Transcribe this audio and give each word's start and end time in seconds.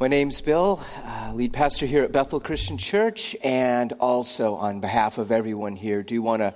My 0.00 0.08
name's 0.08 0.40
Bill, 0.40 0.84
uh, 1.04 1.30
lead 1.34 1.52
pastor 1.52 1.86
here 1.86 2.02
at 2.02 2.10
Bethel 2.10 2.40
Christian 2.40 2.76
Church, 2.76 3.36
and 3.44 3.92
also 3.92 4.56
on 4.56 4.80
behalf 4.80 5.18
of 5.18 5.30
everyone 5.30 5.76
here, 5.76 6.02
do 6.02 6.20
want 6.20 6.42
to 6.42 6.52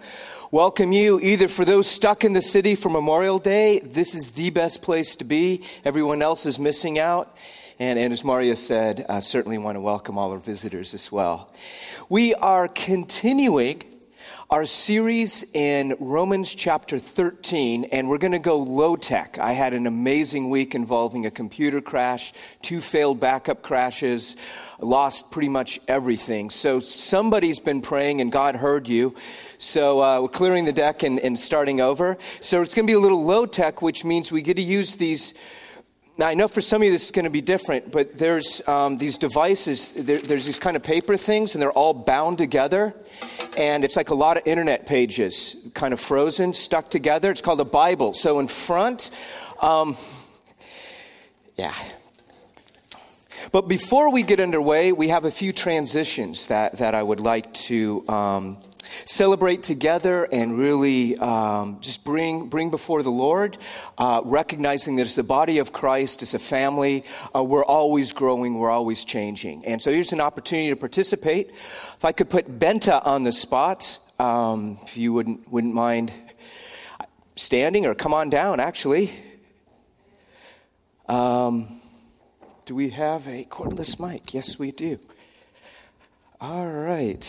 welcome 0.50 0.90
you 0.90 1.20
either 1.20 1.46
for 1.46 1.64
those 1.64 1.86
stuck 1.86 2.24
in 2.24 2.32
the 2.32 2.42
city 2.42 2.74
for 2.74 2.88
Memorial 2.88 3.38
Day. 3.38 3.78
This 3.78 4.16
is 4.16 4.32
the 4.32 4.50
best 4.50 4.82
place 4.82 5.14
to 5.16 5.24
be. 5.24 5.62
Everyone 5.84 6.20
else 6.20 6.46
is 6.46 6.58
missing 6.58 6.98
out. 6.98 7.32
And, 7.78 7.96
and 7.96 8.12
as 8.12 8.24
Maria 8.24 8.56
said, 8.56 9.06
uh, 9.08 9.20
certainly 9.20 9.56
want 9.56 9.76
to 9.76 9.80
welcome 9.80 10.18
all 10.18 10.32
our 10.32 10.38
visitors 10.38 10.92
as 10.92 11.12
well. 11.12 11.48
We 12.08 12.34
are 12.34 12.66
continuing 12.66 13.84
our 14.50 14.64
series 14.64 15.44
in 15.52 15.94
Romans 16.00 16.54
chapter 16.54 16.98
13, 16.98 17.84
and 17.84 18.08
we're 18.08 18.16
going 18.16 18.32
to 18.32 18.38
go 18.38 18.56
low 18.56 18.96
tech. 18.96 19.38
I 19.38 19.52
had 19.52 19.74
an 19.74 19.86
amazing 19.86 20.48
week 20.48 20.74
involving 20.74 21.26
a 21.26 21.30
computer 21.30 21.82
crash, 21.82 22.32
two 22.62 22.80
failed 22.80 23.20
backup 23.20 23.60
crashes, 23.60 24.38
lost 24.80 25.30
pretty 25.30 25.50
much 25.50 25.78
everything. 25.86 26.48
So 26.48 26.80
somebody's 26.80 27.60
been 27.60 27.82
praying, 27.82 28.22
and 28.22 28.32
God 28.32 28.56
heard 28.56 28.88
you. 28.88 29.14
So 29.58 30.02
uh, 30.02 30.22
we're 30.22 30.28
clearing 30.28 30.64
the 30.64 30.72
deck 30.72 31.02
and, 31.02 31.20
and 31.20 31.38
starting 31.38 31.82
over. 31.82 32.16
So 32.40 32.62
it's 32.62 32.74
going 32.74 32.86
to 32.86 32.90
be 32.90 32.96
a 32.96 33.00
little 33.00 33.22
low 33.22 33.44
tech, 33.44 33.82
which 33.82 34.02
means 34.02 34.32
we 34.32 34.40
get 34.40 34.54
to 34.54 34.62
use 34.62 34.96
these 34.96 35.34
now, 36.18 36.26
I 36.26 36.34
know 36.34 36.48
for 36.48 36.60
some 36.60 36.82
of 36.82 36.86
you 36.86 36.90
this 36.90 37.04
is 37.04 37.10
going 37.12 37.26
to 37.26 37.30
be 37.30 37.40
different, 37.40 37.92
but 37.92 38.18
there's 38.18 38.66
um, 38.66 38.96
these 38.96 39.18
devices, 39.18 39.92
there, 39.92 40.18
there's 40.18 40.44
these 40.44 40.58
kind 40.58 40.76
of 40.76 40.82
paper 40.82 41.16
things, 41.16 41.54
and 41.54 41.62
they're 41.62 41.70
all 41.70 41.94
bound 41.94 42.38
together. 42.38 42.92
And 43.56 43.84
it's 43.84 43.94
like 43.94 44.10
a 44.10 44.16
lot 44.16 44.36
of 44.36 44.42
internet 44.44 44.84
pages, 44.84 45.54
kind 45.74 45.94
of 45.94 46.00
frozen, 46.00 46.54
stuck 46.54 46.90
together. 46.90 47.30
It's 47.30 47.40
called 47.40 47.60
a 47.60 47.64
Bible. 47.64 48.14
So 48.14 48.40
in 48.40 48.48
front, 48.48 49.12
um, 49.60 49.96
yeah. 51.56 51.74
But 53.52 53.68
before 53.68 54.10
we 54.10 54.24
get 54.24 54.40
underway, 54.40 54.90
we 54.90 55.10
have 55.10 55.24
a 55.24 55.30
few 55.30 55.52
transitions 55.52 56.48
that, 56.48 56.78
that 56.78 56.96
I 56.96 57.02
would 57.02 57.20
like 57.20 57.54
to 57.54 58.04
um, 58.08 58.58
celebrate 59.04 59.62
together 59.62 60.24
and 60.24 60.58
really 60.58 61.16
um, 61.18 61.78
just 61.80 62.04
bring, 62.04 62.48
bring 62.48 62.70
before 62.70 63.02
the 63.02 63.10
Lord, 63.10 63.58
uh, 63.96 64.20
recognizing 64.24 64.96
that 64.96 65.06
as 65.06 65.14
the 65.14 65.22
body 65.22 65.58
of 65.58 65.72
Christ, 65.72 66.22
as 66.22 66.34
a 66.34 66.38
family, 66.38 67.04
uh, 67.34 67.42
we're 67.42 67.64
always 67.64 68.12
growing, 68.12 68.58
we're 68.58 68.70
always 68.70 69.04
changing. 69.04 69.64
And 69.64 69.80
so 69.80 69.90
here's 69.90 70.12
an 70.12 70.20
opportunity 70.20 70.70
to 70.70 70.76
participate. 70.76 71.50
If 71.96 72.04
I 72.04 72.12
could 72.12 72.30
put 72.30 72.58
Benta 72.58 73.04
on 73.06 73.22
the 73.22 73.32
spot, 73.32 73.98
um, 74.18 74.78
if 74.82 74.96
you 74.96 75.12
wouldn't, 75.12 75.50
wouldn't 75.50 75.74
mind 75.74 76.12
standing 77.36 77.86
or 77.86 77.94
come 77.94 78.12
on 78.12 78.30
down, 78.30 78.60
actually. 78.60 79.12
Um, 81.08 81.80
do 82.66 82.74
we 82.74 82.90
have 82.90 83.26
a 83.26 83.44
cordless 83.44 83.98
mic? 83.98 84.34
Yes, 84.34 84.58
we 84.58 84.72
do. 84.72 84.98
All 86.40 86.66
right. 86.66 87.26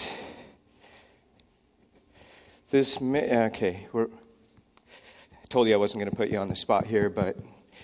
This 2.69 3.01
may, 3.01 3.45
okay, 3.47 3.87
we're, 3.91 4.05
I 4.05 5.45
told 5.49 5.67
you 5.67 5.73
I 5.73 5.77
wasn't 5.77 6.01
going 6.01 6.11
to 6.11 6.15
put 6.15 6.29
you 6.29 6.37
on 6.37 6.49
the 6.49 6.55
spot 6.55 6.85
here, 6.85 7.09
but 7.09 7.35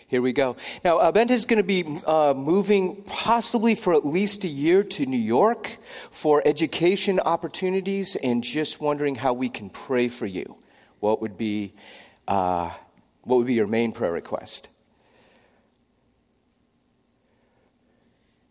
here 0.06 0.22
we 0.22 0.32
go. 0.32 0.58
Now, 0.84 1.12
Bent 1.12 1.32
is 1.32 1.48
going 1.48 1.58
to 1.58 1.64
be 1.64 1.84
uh, 2.06 2.36
moving 2.36 3.02
possibly 3.02 3.74
for 3.74 3.96
at 3.96 4.06
least 4.06 4.44
a 4.44 4.48
year 4.48 4.84
to 4.84 5.08
New 5.08 5.18
York 5.18 5.80
for 6.12 6.44
education 6.46 7.20
opportunities 7.20 8.16
and 8.16 8.44
just 8.44 8.80
wondering 8.80 9.16
how 9.16 9.34
we 9.34 9.50
can 9.50 9.72
pray 9.72 10.08
for 10.08 10.28
you. 10.28 10.56
What 11.00 11.20
would 11.20 11.36
be, 11.36 11.74
uh, 12.28 12.70
what 13.24 13.38
would 13.38 13.48
be 13.48 13.56
your 13.56 13.66
main 13.66 13.92
prayer 13.92 14.12
request? 14.12 14.70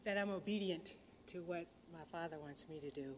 That 0.02 0.18
I'm 0.18 0.30
obedient 0.30 0.94
to 1.28 1.38
what 1.42 1.66
my 1.92 2.02
father 2.10 2.38
wants 2.40 2.68
me 2.68 2.80
to 2.80 2.90
do 2.90 3.14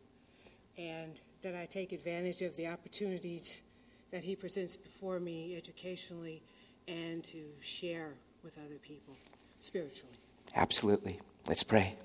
and 0.79 1.21
that 1.43 1.55
I 1.55 1.67
take 1.67 1.93
advantage 1.93 2.43
of 2.43 2.57
the 2.57 2.67
opportunities 2.69 3.63
that 4.11 4.23
he 4.25 4.37
presents 4.37 4.77
before 4.77 5.21
me 5.21 5.57
educationally 5.57 6.43
and 6.89 7.23
to 7.25 7.45
share 7.61 8.15
with 8.43 8.59
other 8.59 8.77
people 8.77 9.15
spiritually. 9.59 10.15
Absolutely. 10.55 11.21
Let's 11.49 11.63
pray. 11.63 11.97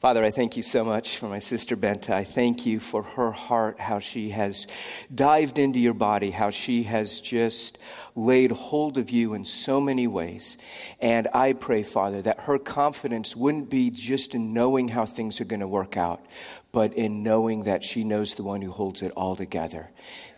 Father, 0.00 0.24
I 0.24 0.30
thank 0.30 0.56
you 0.56 0.62
so 0.62 0.82
much 0.82 1.18
for 1.18 1.28
my 1.28 1.40
sister 1.40 1.76
Benta. 1.76 2.10
I 2.10 2.24
thank 2.24 2.64
you 2.64 2.80
for 2.80 3.02
her 3.02 3.32
heart, 3.32 3.78
how 3.78 3.98
she 3.98 4.30
has 4.30 4.66
dived 5.14 5.58
into 5.58 5.78
your 5.78 5.92
body, 5.92 6.30
how 6.30 6.48
she 6.48 6.84
has 6.84 7.20
just 7.20 7.76
laid 8.14 8.50
hold 8.50 8.96
of 8.96 9.10
you 9.10 9.34
in 9.34 9.44
so 9.44 9.78
many 9.78 10.06
ways. 10.06 10.56
And 11.00 11.28
I 11.34 11.52
pray, 11.52 11.82
Father, 11.82 12.22
that 12.22 12.40
her 12.40 12.58
confidence 12.58 13.36
wouldn't 13.36 13.68
be 13.68 13.90
just 13.90 14.34
in 14.34 14.54
knowing 14.54 14.88
how 14.88 15.04
things 15.04 15.38
are 15.40 15.44
going 15.44 15.60
to 15.60 15.68
work 15.68 15.98
out, 15.98 16.24
but 16.72 16.94
in 16.94 17.22
knowing 17.22 17.64
that 17.64 17.84
she 17.84 18.04
knows 18.04 18.36
the 18.36 18.44
one 18.44 18.62
who 18.62 18.70
holds 18.70 19.02
it 19.02 19.12
all 19.12 19.36
together 19.36 19.90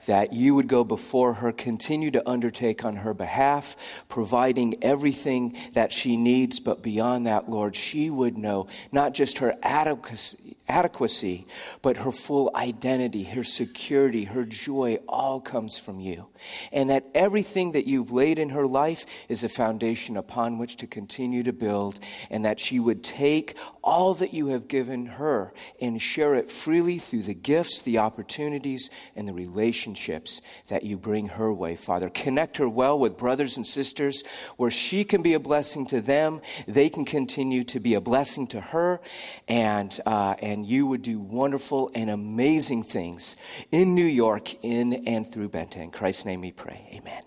that 0.07 0.33
you 0.33 0.55
would 0.55 0.69
go 0.69 0.83
before 0.83 1.35
her, 1.35 1.53
continue 1.53 2.11
to 2.11 2.29
undertake 2.29 2.85
on 2.85 2.97
her 2.97 3.15
behalf, 3.15 3.77
providing 4.09 4.83
everything 4.83 5.57
that 5.75 5.93
she 5.93 6.17
needs. 6.17 6.59
But 6.61 6.83
beyond 6.83 7.27
that, 7.27 7.49
Lord, 7.49 7.77
she 7.77 8.11
would 8.11 8.39
know 8.39 8.69
not 8.93 9.13
just 9.13 9.39
her 9.39 9.55
adequacy, 9.63 11.47
but 11.83 11.97
her 11.99 12.13
full 12.13 12.51
identity, 12.55 13.25
her 13.25 13.45
security, 13.45 14.25
her 14.25 14.45
joy 14.45 14.99
all 15.09 15.41
comes 15.41 15.79
from 15.79 16.01
you. 16.01 16.27
And 16.73 16.91
that 16.91 17.07
everything 17.15 17.73
that 17.73 17.87
you've 17.87 18.11
laid 18.11 18.39
in 18.39 18.51
her 18.51 18.67
life 18.67 19.05
is 19.29 19.45
a 19.45 19.49
foundation 19.49 20.17
upon 20.17 20.59
which 20.59 20.77
to 20.77 20.87
continue 20.87 21.43
to 21.43 21.53
build, 21.53 21.99
and 22.31 22.45
that 22.45 22.59
she 22.59 22.81
would 22.81 23.05
take 23.05 23.57
all 23.85 24.15
that 24.15 24.33
you 24.33 24.49
have 24.49 24.69
given 24.69 25.07
her 25.07 25.53
and 25.81 26.01
share 26.01 26.35
it 26.35 26.51
freely 26.51 26.99
through 26.99 27.23
the 27.23 27.35
gifts, 27.35 27.83
the 27.83 27.99
opportunities, 27.99 28.89
and 29.15 29.29
the 29.29 29.35
relationships 29.35 29.91
relationships 30.01 30.41
that 30.69 30.83
you 30.83 30.97
bring 30.97 31.29
her 31.29 31.53
way, 31.53 31.77
Father. 31.77 32.11
Connect 32.11 32.57
her 32.57 32.69
well 32.69 32.99
with 32.99 33.17
brothers 33.17 33.57
and 33.57 33.67
sisters 33.67 34.25
where 34.57 34.71
she 34.71 35.05
can 35.05 35.23
be 35.23 35.35
a 35.35 35.41
blessing 35.41 35.87
to 35.87 36.01
them, 36.01 36.41
they 36.67 36.89
can 36.89 37.05
continue 37.05 37.65
to 37.65 37.81
be 37.81 37.95
a 37.95 38.01
blessing 38.01 38.47
to 38.49 38.61
her, 38.61 39.01
and, 39.49 40.01
uh, 40.07 40.35
and 40.41 40.67
you 40.67 40.87
would 40.87 41.03
do 41.03 41.19
wonderful 41.19 41.91
and 41.95 42.11
amazing 42.11 42.83
things 42.83 43.37
in 43.73 43.95
New 43.95 44.05
York, 44.05 44.55
in 44.65 45.07
and 45.07 45.31
through 45.31 45.49
Benton. 45.49 45.83
In 45.83 45.91
Christ's 45.91 46.25
name 46.25 46.41
we 46.41 46.53
pray. 46.53 46.89
Amen. 46.93 47.23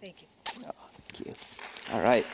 Thank 0.00 0.22
you. 0.22 0.28
Oh, 0.66 0.72
thank 0.92 1.26
you. 1.26 1.34
All 1.92 2.02
right. 2.02 2.26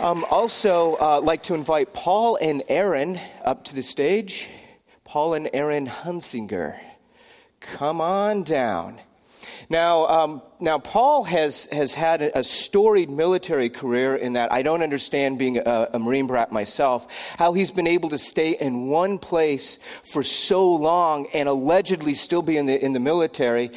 Um, 0.00 0.24
also, 0.30 0.96
uh, 1.00 1.20
like 1.20 1.42
to 1.44 1.54
invite 1.54 1.92
Paul 1.92 2.38
and 2.40 2.62
Erin 2.68 3.20
up 3.44 3.64
to 3.64 3.74
the 3.74 3.82
stage. 3.82 4.48
Paul 5.04 5.34
and 5.34 5.48
Erin 5.52 5.86
Hunsinger. 5.86 6.78
Come 7.60 8.00
on 8.00 8.42
down. 8.42 9.00
Now, 9.70 10.06
um, 10.06 10.42
now 10.60 10.78
Paul 10.78 11.24
has, 11.24 11.66
has 11.70 11.92
had 11.92 12.22
a 12.22 12.42
storied 12.42 13.10
military 13.10 13.68
career 13.68 14.16
in 14.16 14.32
that 14.32 14.50
I 14.50 14.62
don't 14.62 14.82
understand 14.82 15.38
being 15.38 15.58
a, 15.58 15.88
a, 15.92 15.98
Marine 15.98 16.26
brat 16.26 16.50
myself, 16.50 17.06
how 17.36 17.52
he's 17.52 17.70
been 17.70 17.86
able 17.86 18.08
to 18.10 18.18
stay 18.18 18.52
in 18.52 18.88
one 18.88 19.18
place 19.18 19.78
for 20.10 20.22
so 20.22 20.72
long 20.72 21.26
and 21.34 21.48
allegedly 21.48 22.14
still 22.14 22.40
be 22.40 22.56
in 22.56 22.64
the, 22.64 22.82
in 22.82 22.92
the 22.94 23.00
military. 23.00 23.70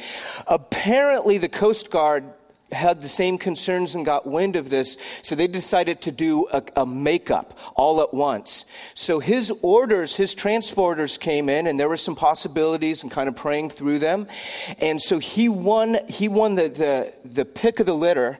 Apparently, 0.46 1.36
the 1.36 1.48
Coast 1.48 1.90
Guard 1.90 2.24
had 2.72 3.00
the 3.00 3.08
same 3.08 3.38
concerns 3.38 3.94
and 3.94 4.04
got 4.04 4.26
wind 4.26 4.56
of 4.56 4.70
this, 4.70 4.96
so 5.22 5.34
they 5.34 5.46
decided 5.46 6.00
to 6.02 6.12
do 6.12 6.46
a, 6.52 6.62
a, 6.76 6.86
makeup 6.86 7.58
all 7.74 8.00
at 8.00 8.12
once. 8.12 8.64
So 8.94 9.20
his 9.20 9.52
orders, 9.62 10.14
his 10.16 10.34
transporters 10.34 11.18
came 11.18 11.48
in, 11.48 11.66
and 11.66 11.78
there 11.78 11.88
were 11.88 11.96
some 11.96 12.16
possibilities 12.16 13.02
and 13.02 13.10
kind 13.10 13.28
of 13.28 13.36
praying 13.36 13.70
through 13.70 13.98
them. 13.98 14.26
And 14.78 15.00
so 15.00 15.18
he 15.18 15.48
won, 15.48 15.98
he 16.08 16.28
won 16.28 16.54
the, 16.54 16.68
the, 16.68 17.12
the 17.24 17.44
pick 17.44 17.80
of 17.80 17.86
the 17.86 17.94
litter. 17.94 18.38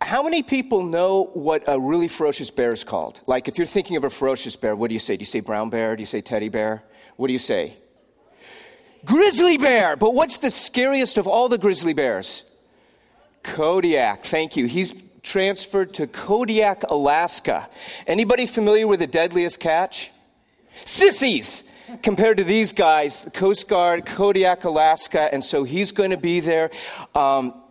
How 0.00 0.22
many 0.22 0.42
people 0.42 0.82
know 0.82 1.30
what 1.34 1.62
a 1.66 1.78
really 1.78 2.08
ferocious 2.08 2.50
bear 2.50 2.72
is 2.72 2.84
called? 2.84 3.20
Like, 3.26 3.48
if 3.48 3.56
you're 3.56 3.66
thinking 3.66 3.96
of 3.96 4.04
a 4.04 4.10
ferocious 4.10 4.56
bear, 4.56 4.74
what 4.74 4.88
do 4.88 4.94
you 4.94 5.00
say? 5.00 5.16
Do 5.16 5.22
you 5.22 5.26
say 5.26 5.40
brown 5.40 5.70
bear? 5.70 5.94
Do 5.96 6.02
you 6.02 6.06
say 6.06 6.20
teddy 6.20 6.48
bear? 6.48 6.82
What 7.16 7.28
do 7.28 7.32
you 7.32 7.38
say? 7.38 7.76
Grizzly 9.04 9.58
bear! 9.58 9.96
But 9.96 10.14
what's 10.14 10.38
the 10.38 10.50
scariest 10.50 11.18
of 11.18 11.26
all 11.26 11.48
the 11.48 11.58
grizzly 11.58 11.92
bears? 11.92 12.44
Kodiak, 13.42 14.24
thank 14.24 14.56
you. 14.56 14.66
He's 14.66 14.94
transferred 15.22 15.94
to 15.94 16.06
Kodiak, 16.06 16.84
Alaska. 16.90 17.68
Anybody 18.06 18.46
familiar 18.46 18.86
with 18.86 19.00
the 19.00 19.06
deadliest 19.06 19.60
catch? 19.60 20.10
Sissies! 20.84 21.64
Compared 22.02 22.38
to 22.38 22.44
these 22.44 22.72
guys, 22.72 23.24
the 23.24 23.30
Coast 23.30 23.68
Guard, 23.68 24.06
Kodiak, 24.06 24.64
Alaska, 24.64 25.28
and 25.32 25.44
so 25.44 25.62
he's 25.64 25.92
going 25.92 26.10
to 26.10 26.16
be 26.16 26.40
there. 26.40 26.70
Um, 27.14 27.61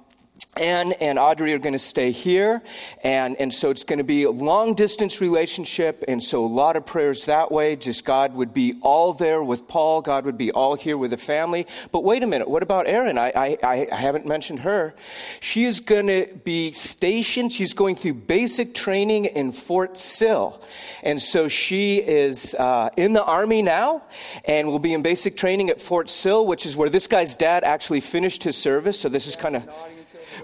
Anne 0.58 0.92
and 0.94 1.18
Audrey 1.18 1.54
are 1.54 1.60
going 1.60 1.74
to 1.74 1.80
stay 1.80 2.12
here. 2.12 2.62
And, 3.04 3.38
and 3.38 3.54
so 3.54 3.70
it's 3.70 3.86
going 3.86 4.00
to 4.00 4.04
be 4.04 4.24
a 4.24 4.32
long 4.32 4.74
distance 4.74 5.22
relationship. 5.22 6.04
And 6.10 6.22
so 6.22 6.44
a 6.44 6.46
lot 6.46 6.76
of 6.76 6.86
prayers 6.86 7.26
that 7.26 7.52
way. 7.52 7.78
Just 7.78 8.04
God 8.04 8.34
would 8.34 8.54
be 8.54 8.76
all 8.82 9.14
there 9.14 9.42
with 9.42 9.68
Paul. 9.70 10.02
God 10.02 10.26
would 10.26 10.38
be 10.38 10.52
all 10.52 10.76
here 10.76 10.98
with 10.98 11.12
the 11.12 11.18
family. 11.18 11.68
But 11.94 12.04
wait 12.04 12.22
a 12.22 12.28
minute. 12.28 12.50
What 12.50 12.64
about 12.64 12.86
Erin? 12.86 13.18
I, 13.18 13.32
I, 13.64 13.88
I 13.92 13.96
haven't 13.96 14.26
mentioned 14.26 14.60
her. 14.60 14.94
She 15.40 15.64
is 15.64 15.80
going 15.80 16.08
to 16.08 16.28
be 16.44 16.74
stationed. 16.74 17.54
She's 17.54 17.74
going 17.74 17.96
through 17.96 18.16
basic 18.16 18.74
training 18.74 19.26
in 19.26 19.54
Fort 19.54 19.98
Sill. 19.98 20.62
And 21.02 21.22
so 21.22 21.48
she 21.48 21.98
is 21.98 22.54
uh, 22.56 22.90
in 22.98 23.14
the 23.14 23.24
Army 23.24 23.62
now 23.62 24.04
and 24.44 24.68
will 24.68 24.80
be 24.80 24.94
in 24.94 25.02
basic 25.02 25.38
training 25.38 25.70
at 25.70 25.80
Fort 25.80 26.10
Sill, 26.10 26.46
which 26.46 26.66
is 26.66 26.76
where 26.76 26.90
this 26.90 27.08
guy's 27.08 27.38
dad 27.38 27.64
actually 27.64 28.02
finished 28.02 28.44
his 28.44 28.58
service. 28.58 29.00
So 29.00 29.08
this 29.08 29.28
is 29.28 29.38
kind 29.38 29.56
of 29.56 29.70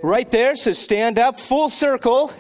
Right 0.04 0.30
there, 0.30 0.56
so 0.56 0.74
stand 0.74 1.18
up, 1.18 1.40
full 1.40 1.70
circle. 1.70 2.32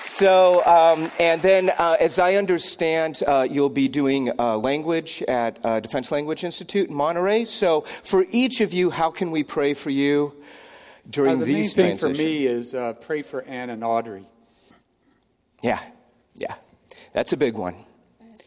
So, 0.00 0.64
um, 0.66 1.10
and 1.18 1.40
then 1.40 1.70
uh, 1.70 1.96
as 1.98 2.18
I 2.18 2.34
understand, 2.34 3.22
uh, 3.26 3.46
you'll 3.50 3.70
be 3.70 3.88
doing 3.88 4.30
uh, 4.38 4.58
language 4.58 5.22
at 5.22 5.64
uh, 5.64 5.80
Defense 5.80 6.10
Language 6.10 6.44
Institute 6.44 6.90
in 6.90 6.94
Monterey. 6.94 7.46
So, 7.46 7.86
for 8.02 8.26
each 8.30 8.60
of 8.60 8.74
you, 8.74 8.90
how 8.90 9.10
can 9.10 9.30
we 9.30 9.42
pray 9.42 9.72
for 9.72 9.88
you 9.88 10.34
during 11.08 11.36
uh, 11.36 11.40
the 11.40 11.44
these 11.46 11.74
main 11.76 11.96
thing 11.96 11.98
for 11.98 12.10
me 12.10 12.46
is 12.46 12.74
uh, 12.74 12.92
pray 12.94 13.22
for 13.22 13.42
Anne 13.44 13.70
and 13.70 13.82
Audrey. 13.82 14.26
Yeah, 15.62 15.80
yeah. 16.34 16.56
That's 17.12 17.32
a 17.32 17.36
big 17.38 17.54
one. 17.54 17.76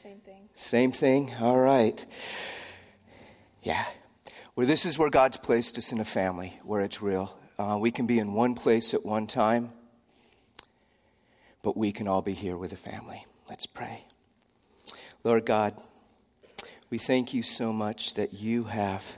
Same 0.01 0.19
thing. 0.19 0.49
Same 0.55 0.91
thing? 0.91 1.33
All 1.39 1.57
right. 1.57 2.05
Yeah 3.63 3.85
where 4.55 4.67
this 4.67 4.85
is 4.85 4.97
where 4.97 5.09
God's 5.09 5.37
placed 5.37 5.77
us 5.77 5.91
in 5.91 5.99
a 5.99 6.05
family, 6.05 6.59
where 6.63 6.81
it's 6.81 7.01
real. 7.01 7.37
Uh, 7.57 7.77
we 7.79 7.91
can 7.91 8.05
be 8.05 8.19
in 8.19 8.33
one 8.33 8.55
place 8.55 8.93
at 8.93 9.05
one 9.05 9.27
time, 9.27 9.71
but 11.61 11.75
we 11.75 11.91
can 11.91 12.07
all 12.07 12.21
be 12.21 12.33
here 12.33 12.57
with 12.57 12.73
a 12.73 12.77
family. 12.77 13.25
Let's 13.49 13.65
pray. 13.65 14.05
Lord 15.23 15.45
God, 15.45 15.79
we 16.89 16.97
thank 16.97 17.33
you 17.33 17.41
so 17.41 17.73
much 17.73 18.13
that 18.15 18.33
you 18.33 18.65
have 18.65 19.17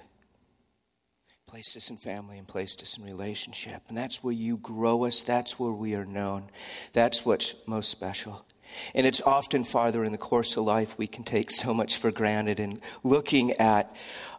placed 1.48 1.76
us 1.76 1.90
in 1.90 1.98
family 1.98 2.38
and 2.38 2.48
placed 2.48 2.82
us 2.82 2.98
in 2.98 3.04
relationship. 3.04 3.82
And 3.90 3.98
that's 3.98 4.24
where 4.24 4.34
you 4.34 4.58
grow 4.58 5.06
us, 5.06 5.24
that's 5.24 5.60
where 5.60 5.72
we 5.72 5.96
are 5.96 6.06
known. 6.06 6.50
That's 6.94 7.26
what's 7.26 7.56
most 7.66 7.90
special. 7.90 8.46
And 8.94 9.08
it's 9.08 9.22
often 9.22 9.64
farther 9.64 10.04
in 10.04 10.12
the 10.12 10.18
course 10.18 10.58
of 10.58 10.66
life 10.66 10.98
we 10.98 11.08
can 11.08 11.24
take 11.24 11.52
so 11.52 11.74
much 11.74 11.98
for 11.98 12.12
granted, 12.12 12.60
and 12.60 12.82
looking 13.04 13.54
at 13.54 13.96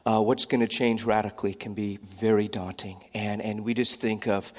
uh, 0.07 0.23
what's 0.23 0.47
going 0.47 0.61
to 0.61 0.69
change 0.69 1.05
radically 1.05 1.53
can 1.53 1.75
be 1.75 1.99
very 2.03 2.49
daunting. 2.49 3.05
And, 3.13 3.43
and 3.43 3.65
we 3.65 3.75
just 3.75 4.01
think 4.01 4.29
of 4.29 4.53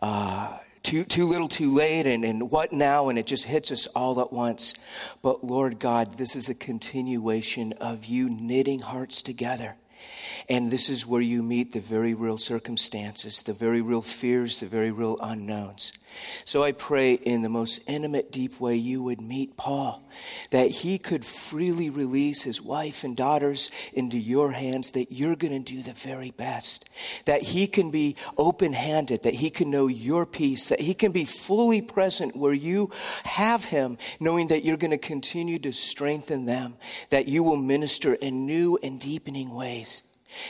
uh, 0.00 0.56
too, 0.82 1.04
too 1.04 1.26
little, 1.26 1.48
too 1.48 1.70
late, 1.72 2.06
and, 2.06 2.24
and 2.24 2.50
what 2.50 2.72
now? 2.72 3.08
And 3.08 3.18
it 3.18 3.26
just 3.26 3.44
hits 3.44 3.72
us 3.72 3.86
all 3.88 4.20
at 4.20 4.32
once. 4.32 4.74
But 5.20 5.44
Lord 5.44 5.78
God, 5.78 6.18
this 6.18 6.36
is 6.36 6.48
a 6.48 6.54
continuation 6.54 7.72
of 7.74 8.04
you 8.06 8.30
knitting 8.30 8.80
hearts 8.80 9.22
together 9.22 9.76
and 10.48 10.70
this 10.70 10.88
is 10.88 11.06
where 11.06 11.20
you 11.20 11.42
meet 11.42 11.72
the 11.72 11.80
very 11.80 12.14
real 12.14 12.38
circumstances, 12.38 13.42
the 13.42 13.52
very 13.52 13.80
real 13.80 14.02
fears, 14.02 14.60
the 14.60 14.66
very 14.66 14.90
real 14.90 15.16
unknowns. 15.20 15.92
So 16.44 16.62
I 16.62 16.72
pray 16.72 17.14
in 17.14 17.42
the 17.42 17.48
most 17.48 17.80
intimate, 17.86 18.32
deep 18.32 18.60
way 18.60 18.76
you 18.76 19.02
would 19.02 19.20
meet 19.20 19.56
Paul, 19.56 20.02
that 20.50 20.70
he 20.70 20.98
could 20.98 21.24
freely 21.24 21.90
release 21.90 22.42
his 22.42 22.60
wife 22.60 23.04
and 23.04 23.16
daughters 23.16 23.70
into 23.92 24.18
your 24.18 24.52
hands, 24.52 24.90
that 24.92 25.12
you're 25.12 25.36
going 25.36 25.64
to 25.64 25.72
do 25.72 25.82
the 25.82 25.94
very 25.94 26.30
best, 26.30 26.88
that 27.24 27.42
he 27.42 27.66
can 27.66 27.90
be 27.90 28.16
open 28.36 28.72
handed, 28.72 29.22
that 29.22 29.34
he 29.34 29.50
can 29.50 29.70
know 29.70 29.86
your 29.86 30.26
peace, 30.26 30.68
that 30.68 30.80
he 30.80 30.94
can 30.94 31.12
be 31.12 31.24
fully 31.24 31.80
present 31.80 32.36
where 32.36 32.52
you 32.52 32.90
have 33.24 33.64
him, 33.64 33.96
knowing 34.20 34.48
that 34.48 34.64
you're 34.64 34.76
going 34.76 34.90
to 34.90 34.98
continue 34.98 35.58
to 35.60 35.72
strengthen 35.72 36.44
them, 36.44 36.74
that 37.10 37.28
you 37.28 37.42
will 37.42 37.56
minister 37.56 38.14
in 38.14 38.46
new 38.46 38.78
and 38.82 39.00
deepening 39.00 39.54
ways. 39.54 39.91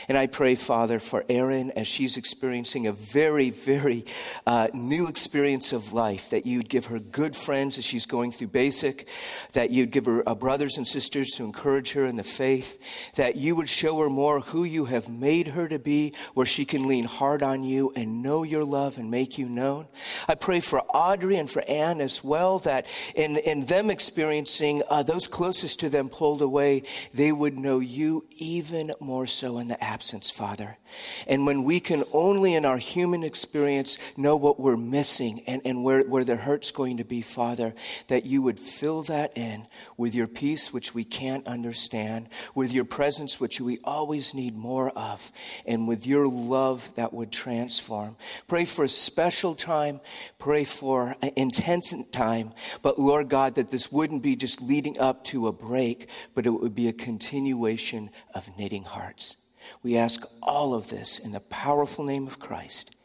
And 0.07 0.17
I 0.17 0.27
pray, 0.27 0.55
Father, 0.55 0.99
for 0.99 1.25
Erin 1.29 1.71
as 1.71 1.87
she's 1.87 2.17
experiencing 2.17 2.87
a 2.87 2.91
very, 2.91 3.49
very 3.49 4.05
uh, 4.45 4.67
new 4.73 5.07
experience 5.07 5.73
of 5.73 5.93
life, 5.93 6.29
that 6.29 6.45
you'd 6.45 6.69
give 6.69 6.87
her 6.87 6.99
good 6.99 7.35
friends 7.35 7.77
as 7.77 7.85
she's 7.85 8.05
going 8.05 8.31
through 8.31 8.47
basic, 8.47 9.07
that 9.53 9.69
you'd 9.69 9.91
give 9.91 10.05
her 10.05 10.27
uh, 10.27 10.35
brothers 10.35 10.77
and 10.77 10.87
sisters 10.87 11.29
to 11.31 11.43
encourage 11.43 11.93
her 11.93 12.05
in 12.05 12.15
the 12.15 12.23
faith, 12.23 12.79
that 13.15 13.35
you 13.35 13.55
would 13.55 13.69
show 13.69 13.99
her 13.99 14.09
more 14.09 14.39
who 14.39 14.63
you 14.63 14.85
have 14.85 15.09
made 15.09 15.49
her 15.49 15.67
to 15.67 15.79
be, 15.79 16.13
where 16.33 16.45
she 16.45 16.65
can 16.65 16.87
lean 16.87 17.03
hard 17.03 17.43
on 17.43 17.63
you 17.63 17.91
and 17.95 18.21
know 18.21 18.43
your 18.43 18.63
love 18.63 18.97
and 18.97 19.09
make 19.11 19.37
you 19.37 19.47
known. 19.47 19.87
I 20.27 20.35
pray 20.35 20.59
for 20.59 20.81
Audrey 20.81 21.37
and 21.37 21.49
for 21.49 21.63
Anne 21.67 22.01
as 22.01 22.23
well, 22.23 22.59
that 22.59 22.85
in, 23.15 23.37
in 23.37 23.65
them 23.65 23.89
experiencing 23.89 24.81
uh, 24.89 25.03
those 25.03 25.27
closest 25.27 25.79
to 25.81 25.89
them 25.89 26.09
pulled 26.09 26.41
away, 26.41 26.83
they 27.13 27.31
would 27.31 27.57
know 27.57 27.79
you 27.79 28.25
even 28.37 28.91
more 28.99 29.27
so 29.27 29.57
in 29.57 29.67
the 29.73 29.83
absence, 29.83 30.29
Father. 30.29 30.77
And 31.25 31.47
when 31.47 31.63
we 31.63 31.79
can 31.79 32.03
only 32.13 32.53
in 32.53 32.63
our 32.63 32.77
human 32.77 33.23
experience 33.23 33.97
know 34.15 34.35
what 34.35 34.59
we're 34.59 34.77
missing 34.77 35.41
and, 35.47 35.63
and 35.65 35.83
where, 35.83 36.03
where 36.03 36.23
the 36.23 36.35
hurt's 36.35 36.69
going 36.69 36.97
to 36.97 37.03
be, 37.03 37.23
Father, 37.23 37.73
that 38.07 38.23
you 38.23 38.43
would 38.43 38.59
fill 38.59 39.01
that 39.03 39.35
in 39.35 39.63
with 39.97 40.13
your 40.13 40.27
peace, 40.27 40.71
which 40.71 40.93
we 40.93 41.03
can't 41.03 41.47
understand, 41.47 42.29
with 42.53 42.71
your 42.71 42.85
presence, 42.85 43.39
which 43.39 43.59
we 43.59 43.79
always 43.83 44.35
need 44.35 44.55
more 44.55 44.91
of, 44.91 45.31
and 45.65 45.87
with 45.87 46.05
your 46.05 46.27
love 46.27 46.93
that 46.93 47.11
would 47.11 47.31
transform. 47.31 48.15
Pray 48.47 48.65
for 48.65 48.85
a 48.85 48.89
special 48.89 49.55
time, 49.55 50.01
pray 50.37 50.65
for 50.65 51.15
an 51.23 51.31
intense 51.35 51.95
time, 52.11 52.53
but 52.83 52.99
Lord 52.99 53.27
God, 53.27 53.55
that 53.55 53.71
this 53.71 53.91
wouldn't 53.91 54.21
be 54.21 54.35
just 54.35 54.61
leading 54.61 54.99
up 54.99 55.23
to 55.25 55.47
a 55.47 55.51
break, 55.51 56.09
but 56.35 56.45
it 56.45 56.51
would 56.51 56.75
be 56.75 56.87
a 56.87 56.93
continuation 56.93 58.11
of 58.35 58.55
knitting 58.55 58.83
hearts. 58.83 59.35
We 59.81 59.97
ask 59.97 60.23
all 60.41 60.73
of 60.73 60.89
this 60.89 61.19
in 61.19 61.31
the 61.31 61.39
powerful 61.39 62.05
name 62.05 62.27
of 62.27 62.39
Christ. 62.39 62.95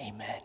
Amen. 0.00 0.40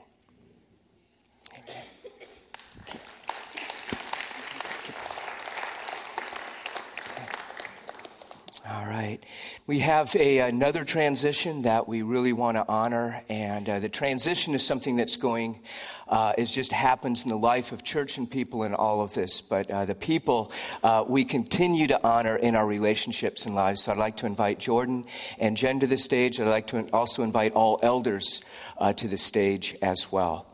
All 8.74 8.88
right. 8.88 9.24
We 9.68 9.80
have 9.80 10.16
a, 10.16 10.40
another 10.40 10.84
transition 10.84 11.62
that 11.62 11.88
we 11.88 12.02
really 12.02 12.34
want 12.34 12.58
to 12.58 12.66
honor, 12.68 13.22
and 13.30 13.70
uh, 13.70 13.80
the 13.80 13.88
transition 13.88 14.56
is 14.56 14.66
something 14.66 14.96
that's 14.96 15.16
going, 15.16 15.60
uh, 16.08 16.34
it 16.40 16.46
just 16.46 16.72
happens 16.72 17.22
in 17.22 17.30
the 17.30 17.38
life 17.38 17.72
of 17.72 17.84
church 17.84 18.18
and 18.18 18.30
people 18.30 18.64
and 18.64 18.74
all 18.74 19.02
of 19.02 19.14
this. 19.14 19.42
But 19.42 19.70
uh, 19.70 19.86
the 19.86 19.94
people 19.94 20.52
uh, 20.82 21.06
we 21.08 21.24
continue 21.24 21.86
to 21.86 22.04
honor 22.04 22.36
in 22.36 22.56
our 22.56 22.66
relationships 22.66 23.46
and 23.46 23.54
lives. 23.54 23.84
So 23.84 23.92
I'd 23.92 24.00
like 24.00 24.18
to 24.18 24.26
invite 24.26 24.58
Jordan 24.58 25.06
and 25.38 25.56
Jen 25.56 25.80
to 25.82 25.86
the 25.86 25.98
stage. 25.98 26.42
I'd 26.42 26.48
like 26.48 26.66
to 26.68 26.90
also 26.94 27.22
invite 27.22 27.54
all 27.54 27.80
elders 27.84 28.42
uh, 28.80 28.92
to 28.94 29.08
the 29.08 29.18
stage 29.18 29.78
as 29.84 30.12
well. 30.12 30.53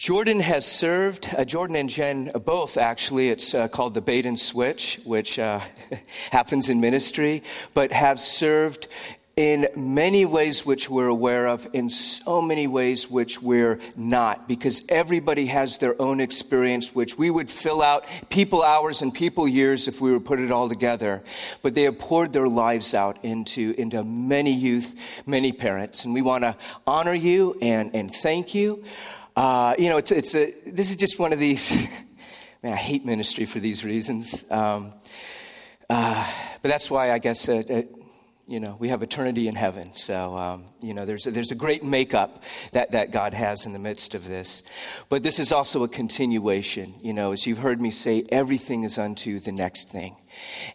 Jordan 0.00 0.40
has 0.40 0.64
served, 0.64 1.28
uh, 1.36 1.44
Jordan 1.44 1.76
and 1.76 1.90
Jen 1.90 2.30
both 2.46 2.78
actually, 2.78 3.28
it's 3.28 3.52
uh, 3.52 3.68
called 3.68 3.92
the 3.92 4.00
bait 4.00 4.24
and 4.24 4.40
switch, 4.40 4.98
which 5.04 5.38
uh, 5.38 5.60
happens 6.30 6.70
in 6.70 6.80
ministry, 6.80 7.42
but 7.74 7.92
have 7.92 8.18
served 8.18 8.88
in 9.36 9.68
many 9.76 10.24
ways 10.24 10.64
which 10.64 10.88
we're 10.88 11.08
aware 11.08 11.46
of, 11.46 11.68
in 11.74 11.90
so 11.90 12.40
many 12.40 12.66
ways 12.66 13.10
which 13.10 13.42
we're 13.42 13.78
not, 13.94 14.48
because 14.48 14.82
everybody 14.88 15.44
has 15.46 15.76
their 15.76 16.00
own 16.00 16.18
experience, 16.18 16.94
which 16.94 17.18
we 17.18 17.30
would 17.30 17.50
fill 17.50 17.82
out 17.82 18.06
people 18.30 18.62
hours 18.62 19.02
and 19.02 19.12
people 19.12 19.46
years 19.46 19.86
if 19.86 20.00
we 20.00 20.12
were 20.12 20.20
put 20.20 20.40
it 20.40 20.50
all 20.50 20.70
together. 20.70 21.22
But 21.60 21.74
they 21.74 21.82
have 21.82 21.98
poured 21.98 22.32
their 22.32 22.48
lives 22.48 22.94
out 22.94 23.22
into, 23.22 23.74
into 23.76 24.02
many 24.02 24.52
youth, 24.52 24.94
many 25.26 25.52
parents. 25.52 26.06
And 26.06 26.14
we 26.14 26.22
want 26.22 26.44
to 26.44 26.56
honor 26.86 27.14
you 27.14 27.58
and, 27.60 27.94
and 27.94 28.10
thank 28.14 28.54
you. 28.54 28.82
Uh, 29.40 29.74
you 29.78 29.88
know, 29.88 29.96
it's, 29.96 30.12
it's 30.12 30.34
a, 30.34 30.52
this 30.66 30.90
is 30.90 30.96
just 30.96 31.18
one 31.18 31.32
of 31.32 31.38
these, 31.38 31.72
man, 32.62 32.74
I 32.74 32.76
hate 32.76 33.06
ministry 33.06 33.46
for 33.46 33.58
these 33.58 33.86
reasons. 33.86 34.44
Um, 34.50 34.92
uh, 35.88 36.30
but 36.60 36.68
that's 36.68 36.90
why 36.90 37.10
I 37.10 37.18
guess, 37.20 37.48
uh, 37.48 37.62
uh, 37.70 37.82
you 38.46 38.60
know, 38.60 38.76
we 38.78 38.88
have 38.88 39.02
eternity 39.02 39.48
in 39.48 39.54
heaven. 39.54 39.92
So, 39.94 40.36
um, 40.36 40.66
you 40.82 40.92
know, 40.92 41.06
there's 41.06 41.24
a, 41.24 41.30
there's 41.30 41.52
a 41.52 41.54
great 41.54 41.82
makeup 41.82 42.42
that, 42.72 42.90
that 42.90 43.12
God 43.12 43.32
has 43.32 43.64
in 43.64 43.72
the 43.72 43.78
midst 43.78 44.14
of 44.14 44.28
this. 44.28 44.62
But 45.08 45.22
this 45.22 45.38
is 45.38 45.52
also 45.52 45.84
a 45.84 45.88
continuation. 45.88 46.92
You 47.00 47.14
know, 47.14 47.32
as 47.32 47.46
you've 47.46 47.56
heard 47.56 47.80
me 47.80 47.92
say, 47.92 48.24
everything 48.30 48.82
is 48.82 48.98
unto 48.98 49.40
the 49.40 49.52
next 49.52 49.88
thing. 49.88 50.16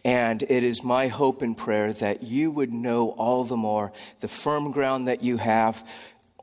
And 0.04 0.42
it 0.42 0.64
is 0.64 0.82
my 0.82 1.06
hope 1.06 1.40
and 1.40 1.56
prayer 1.56 1.92
that 1.92 2.24
you 2.24 2.50
would 2.50 2.72
know 2.72 3.10
all 3.10 3.44
the 3.44 3.56
more 3.56 3.92
the 4.18 4.28
firm 4.28 4.72
ground 4.72 5.06
that 5.06 5.22
you 5.22 5.36
have 5.36 5.86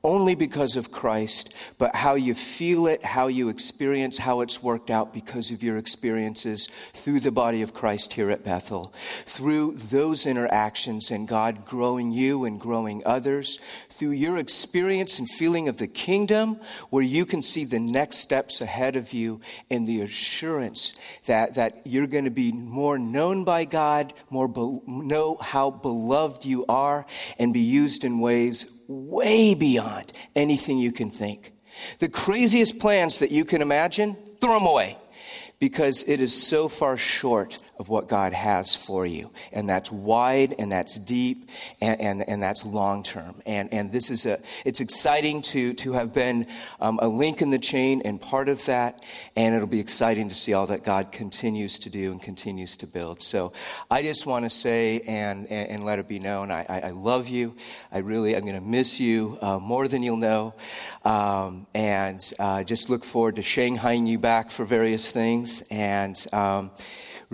only 0.05 0.35
because 0.35 0.75
of 0.75 0.91
Christ, 0.91 1.55
but 1.77 1.95
how 1.95 2.15
you 2.15 2.35
feel 2.35 2.87
it, 2.87 3.03
how 3.03 3.27
you 3.27 3.47
experience 3.47 4.17
how 4.17 4.41
it's 4.41 4.61
worked 4.61 4.91
out 4.91 5.13
because 5.13 5.49
of 5.49 5.63
your 5.63 5.77
experiences 5.77 6.67
through 6.93 7.21
the 7.21 7.31
body 7.31 7.61
of 7.61 7.73
Christ 7.73 8.11
here 8.11 8.29
at 8.29 8.43
Bethel. 8.43 8.93
Through 9.25 9.77
those 9.77 10.25
interactions 10.25 11.09
and 11.09 11.25
God 11.25 11.65
growing 11.65 12.11
you 12.11 12.43
and 12.43 12.59
growing 12.59 13.01
others, 13.05 13.59
through 13.91 14.11
your 14.11 14.37
experience 14.37 15.19
and 15.19 15.29
feeling 15.29 15.69
of 15.69 15.77
the 15.77 15.87
kingdom, 15.87 16.59
where 16.89 17.01
you 17.01 17.25
can 17.25 17.41
see 17.41 17.63
the 17.63 17.79
next 17.79 18.17
steps 18.17 18.59
ahead 18.59 18.97
of 18.97 19.13
you 19.13 19.39
and 19.69 19.87
the 19.87 20.01
assurance 20.01 20.95
that, 21.27 21.53
that 21.55 21.79
you're 21.85 22.07
going 22.07 22.25
to 22.25 22.29
be 22.29 22.51
more 22.51 22.99
known 22.99 23.45
by 23.45 23.63
God, 23.63 24.13
more 24.29 24.49
be, 24.49 24.79
know 24.85 25.37
how 25.37 25.71
beloved 25.71 26.43
you 26.43 26.65
are, 26.67 27.05
and 27.39 27.53
be 27.53 27.61
used 27.61 28.03
in 28.03 28.19
ways 28.19 28.65
way 28.87 29.53
beyond 29.53 30.11
anything 30.35 30.77
you 30.77 30.91
can 30.91 31.09
think. 31.09 31.53
The 31.99 32.09
craziest 32.09 32.79
plans 32.79 33.19
that 33.19 33.31
you 33.31 33.45
can 33.45 33.61
imagine, 33.61 34.15
throw 34.39 34.53
them 34.53 34.67
away 34.67 34.97
because 35.63 36.03
it 36.07 36.19
is 36.19 36.33
so 36.33 36.67
far 36.67 36.97
short 36.97 37.63
of 37.79 37.87
what 37.87 38.09
God 38.09 38.33
has 38.33 38.75
for 38.75 39.05
you. 39.05 39.31
And 39.53 39.69
that's 39.69 39.89
wide 39.89 40.55
and 40.59 40.69
that's 40.69 40.99
deep 40.99 41.49
and, 41.79 42.01
and, 42.01 42.29
and 42.29 42.43
that's 42.43 42.65
long 42.65 43.01
term. 43.01 43.41
And, 43.45 43.73
and 43.73 43.89
this 43.89 44.11
is 44.11 44.25
a, 44.25 44.41
it's 44.65 44.81
exciting 44.81 45.41
to, 45.43 45.73
to 45.75 45.93
have 45.93 46.11
been 46.11 46.47
um, 46.81 46.99
a 47.01 47.07
link 47.07 47.41
in 47.41 47.49
the 47.49 47.59
chain 47.59 48.01
and 48.03 48.19
part 48.19 48.49
of 48.49 48.65
that. 48.65 49.03
And 49.37 49.55
it'll 49.55 49.67
be 49.67 49.79
exciting 49.79 50.27
to 50.27 50.35
see 50.35 50.53
all 50.53 50.67
that 50.67 50.83
God 50.83 51.13
continues 51.13 51.79
to 51.79 51.89
do 51.89 52.11
and 52.11 52.21
continues 52.21 52.75
to 52.77 52.87
build. 52.87 53.21
So 53.21 53.53
I 53.89 54.01
just 54.01 54.25
want 54.25 54.43
to 54.43 54.49
say 54.49 54.99
and, 55.07 55.47
and, 55.49 55.69
and, 55.69 55.83
let 55.83 55.99
it 55.99 56.07
be 56.07 56.19
known 56.19 56.51
I, 56.51 56.65
I, 56.67 56.79
I, 56.79 56.89
love 56.89 57.27
you. 57.27 57.55
I 57.91 57.99
really, 57.99 58.35
I'm 58.35 58.41
going 58.41 58.55
to 58.55 58.61
miss 58.61 58.99
you 58.99 59.37
uh, 59.41 59.59
more 59.59 59.87
than 59.87 60.03
you'll 60.03 60.17
know. 60.17 60.53
Um, 61.05 61.67
and 61.73 62.21
uh, 62.39 62.63
just 62.63 62.89
look 62.89 63.03
forward 63.03 63.35
to 63.35 63.41
Shanghaiing 63.41 64.07
you 64.07 64.19
back 64.19 64.51
for 64.51 64.65
various 64.65 65.11
things. 65.11 65.52
And, 65.69 66.15
um, 66.33 66.71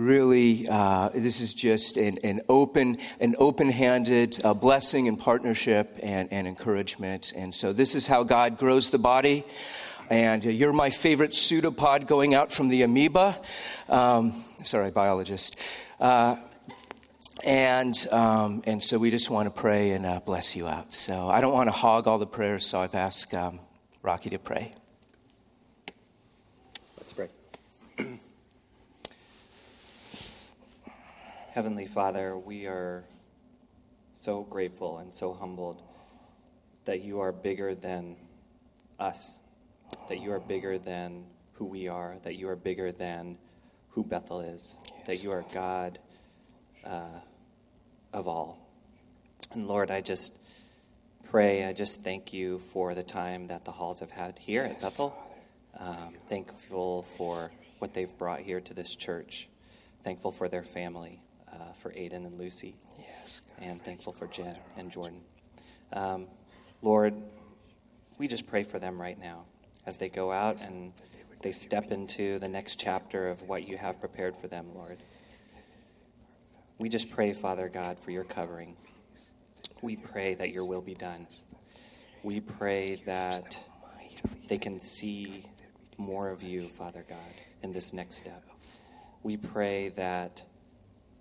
really, 0.00 0.66
uh, 0.68 1.10
this 1.14 1.40
is 1.40 1.54
just 1.54 1.98
an, 1.98 2.14
an 2.24 2.40
open, 2.48 2.96
an 3.20 3.34
open-handed 3.38 4.40
uh, 4.44 4.54
blessing 4.54 5.08
and 5.08 5.18
partnership 5.18 5.98
and, 6.02 6.32
and 6.32 6.46
encouragement. 6.46 7.32
And 7.36 7.54
so 7.54 7.72
this 7.72 7.94
is 7.94 8.06
how 8.06 8.22
God 8.22 8.58
grows 8.58 8.90
the 8.90 8.98
body. 8.98 9.44
And 10.08 10.44
uh, 10.44 10.48
you're 10.48 10.72
my 10.72 10.90
favorite 10.90 11.34
pseudopod 11.34 12.06
going 12.06 12.34
out 12.34 12.50
from 12.50 12.68
the 12.68 12.82
amoeba. 12.82 13.40
Um, 13.88 14.44
sorry, 14.64 14.90
biologist. 14.90 15.56
Uh, 16.00 16.36
and 17.44 17.96
um, 18.10 18.62
and 18.66 18.82
so 18.82 18.98
we 18.98 19.10
just 19.10 19.30
want 19.30 19.46
to 19.46 19.50
pray 19.50 19.92
and 19.92 20.04
uh, 20.04 20.20
bless 20.20 20.54
you 20.54 20.66
out. 20.66 20.92
So 20.92 21.28
I 21.28 21.40
don't 21.40 21.54
want 21.54 21.68
to 21.68 21.72
hog 21.72 22.06
all 22.06 22.18
the 22.18 22.26
prayers, 22.26 22.66
so 22.66 22.80
I've 22.80 22.94
asked 22.94 23.34
um, 23.34 23.60
Rocky 24.02 24.28
to 24.30 24.38
pray. 24.38 24.72
Heavenly 31.52 31.88
Father, 31.88 32.38
we 32.38 32.66
are 32.66 33.02
so 34.12 34.44
grateful 34.44 34.98
and 34.98 35.12
so 35.12 35.32
humbled 35.32 35.82
that 36.84 37.02
you 37.02 37.18
are 37.18 37.32
bigger 37.32 37.74
than 37.74 38.14
us, 39.00 39.36
that 40.08 40.20
you 40.20 40.30
are 40.30 40.38
bigger 40.38 40.78
than 40.78 41.24
who 41.54 41.64
we 41.64 41.88
are, 41.88 42.14
that 42.22 42.36
you 42.36 42.48
are 42.48 42.54
bigger 42.54 42.92
than 42.92 43.36
who 43.88 44.04
Bethel 44.04 44.38
is, 44.38 44.76
yes. 44.96 45.06
that 45.08 45.22
you 45.24 45.32
are 45.32 45.44
God 45.52 45.98
uh, 46.84 47.18
of 48.12 48.28
all. 48.28 48.70
And 49.50 49.66
Lord, 49.66 49.90
I 49.90 50.02
just 50.02 50.38
pray, 51.30 51.64
I 51.64 51.72
just 51.72 52.04
thank 52.04 52.32
you 52.32 52.60
for 52.72 52.94
the 52.94 53.02
time 53.02 53.48
that 53.48 53.64
the 53.64 53.72
Halls 53.72 53.98
have 53.98 54.12
had 54.12 54.38
here 54.38 54.62
at 54.62 54.80
Bethel. 54.80 55.18
Um, 55.76 56.14
thankful 56.28 57.02
for 57.02 57.50
what 57.80 57.92
they've 57.92 58.16
brought 58.18 58.38
here 58.38 58.60
to 58.60 58.72
this 58.72 58.94
church. 58.94 59.48
Thankful 60.04 60.30
for 60.30 60.48
their 60.48 60.62
family 60.62 61.22
uh, 61.60 61.72
for 61.74 61.90
Aiden 61.90 62.26
and 62.26 62.36
Lucy. 62.36 62.74
Yes. 62.98 63.40
God, 63.58 63.68
and 63.68 63.84
thankful 63.84 64.12
for 64.12 64.26
Jen 64.26 64.56
and 64.76 64.90
Jordan. 64.90 65.20
Um, 65.92 66.26
Lord, 66.82 67.14
we 68.18 68.28
just 68.28 68.46
pray 68.46 68.62
for 68.62 68.78
them 68.78 69.00
right 69.00 69.18
now 69.18 69.44
as 69.86 69.96
they 69.96 70.08
go 70.08 70.32
out 70.32 70.60
and 70.60 70.92
they 71.42 71.52
step 71.52 71.90
into 71.90 72.38
the 72.38 72.48
next 72.48 72.78
chapter 72.78 73.28
of 73.28 73.42
what 73.42 73.66
you 73.66 73.76
have 73.76 74.00
prepared 74.00 74.36
for 74.36 74.46
them, 74.46 74.74
Lord. 74.74 74.98
We 76.78 76.88
just 76.88 77.10
pray, 77.10 77.32
Father 77.32 77.68
God, 77.68 77.98
for 77.98 78.10
your 78.10 78.24
covering. 78.24 78.76
We 79.82 79.96
pray 79.96 80.34
that 80.34 80.50
your 80.50 80.64
will 80.64 80.82
be 80.82 80.94
done. 80.94 81.26
We 82.22 82.40
pray 82.40 83.02
that 83.06 83.62
they 84.48 84.58
can 84.58 84.78
see 84.78 85.46
more 85.96 86.28
of 86.28 86.42
you, 86.42 86.68
Father 86.68 87.04
God, 87.08 87.18
in 87.62 87.72
this 87.72 87.92
next 87.92 88.16
step. 88.16 88.44
We 89.22 89.36
pray 89.36 89.90
that 89.90 90.42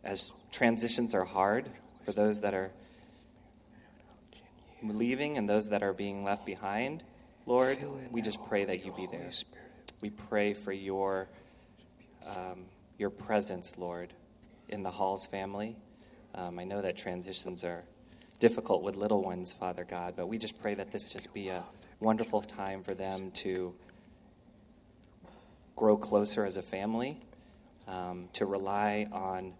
as 0.04 0.32
transitions 0.52 1.14
are 1.14 1.26
hard 1.26 1.70
for 2.04 2.12
those 2.12 2.42
that 2.42 2.54
are 2.54 2.72
leaving 4.84 5.38
and 5.38 5.50
those 5.50 5.70
that 5.70 5.84
are 5.84 5.94
being 5.94 6.24
left 6.24 6.46
behind, 6.46 7.04
Lord, 7.46 7.80
we 8.12 8.22
just 8.22 8.44
pray 8.48 8.66
that 8.66 8.86
you 8.86 8.92
be 8.92 9.08
there. 9.08 9.32
We 10.02 10.10
pray 10.10 10.54
for 10.54 10.72
your 10.72 11.28
um, 12.26 12.66
your 12.98 13.10
presence, 13.10 13.78
Lord, 13.78 14.14
in 14.68 14.84
the 14.84 14.92
Halls 14.92 15.26
family. 15.26 15.78
Um, 16.36 16.60
I 16.60 16.64
know 16.66 16.82
that 16.82 16.98
transitions 16.98 17.64
are 17.64 17.84
difficult 18.40 18.84
with 18.84 18.96
little 18.96 19.24
ones, 19.24 19.52
Father 19.52 19.84
God, 19.84 20.14
but 20.16 20.28
we 20.28 20.38
just 20.38 20.62
pray 20.62 20.76
that 20.76 20.92
this 20.92 21.10
just 21.10 21.34
be 21.34 21.48
a 21.48 21.64
wonderful 22.00 22.42
time 22.42 22.84
for 22.84 22.94
them 22.94 23.32
to 23.32 23.74
grow 25.76 25.98
closer 25.98 26.46
as 26.46 26.58
a 26.58 26.62
family, 26.62 27.20
um, 27.88 28.30
to 28.34 28.46
rely 28.46 29.08
on 29.12 29.54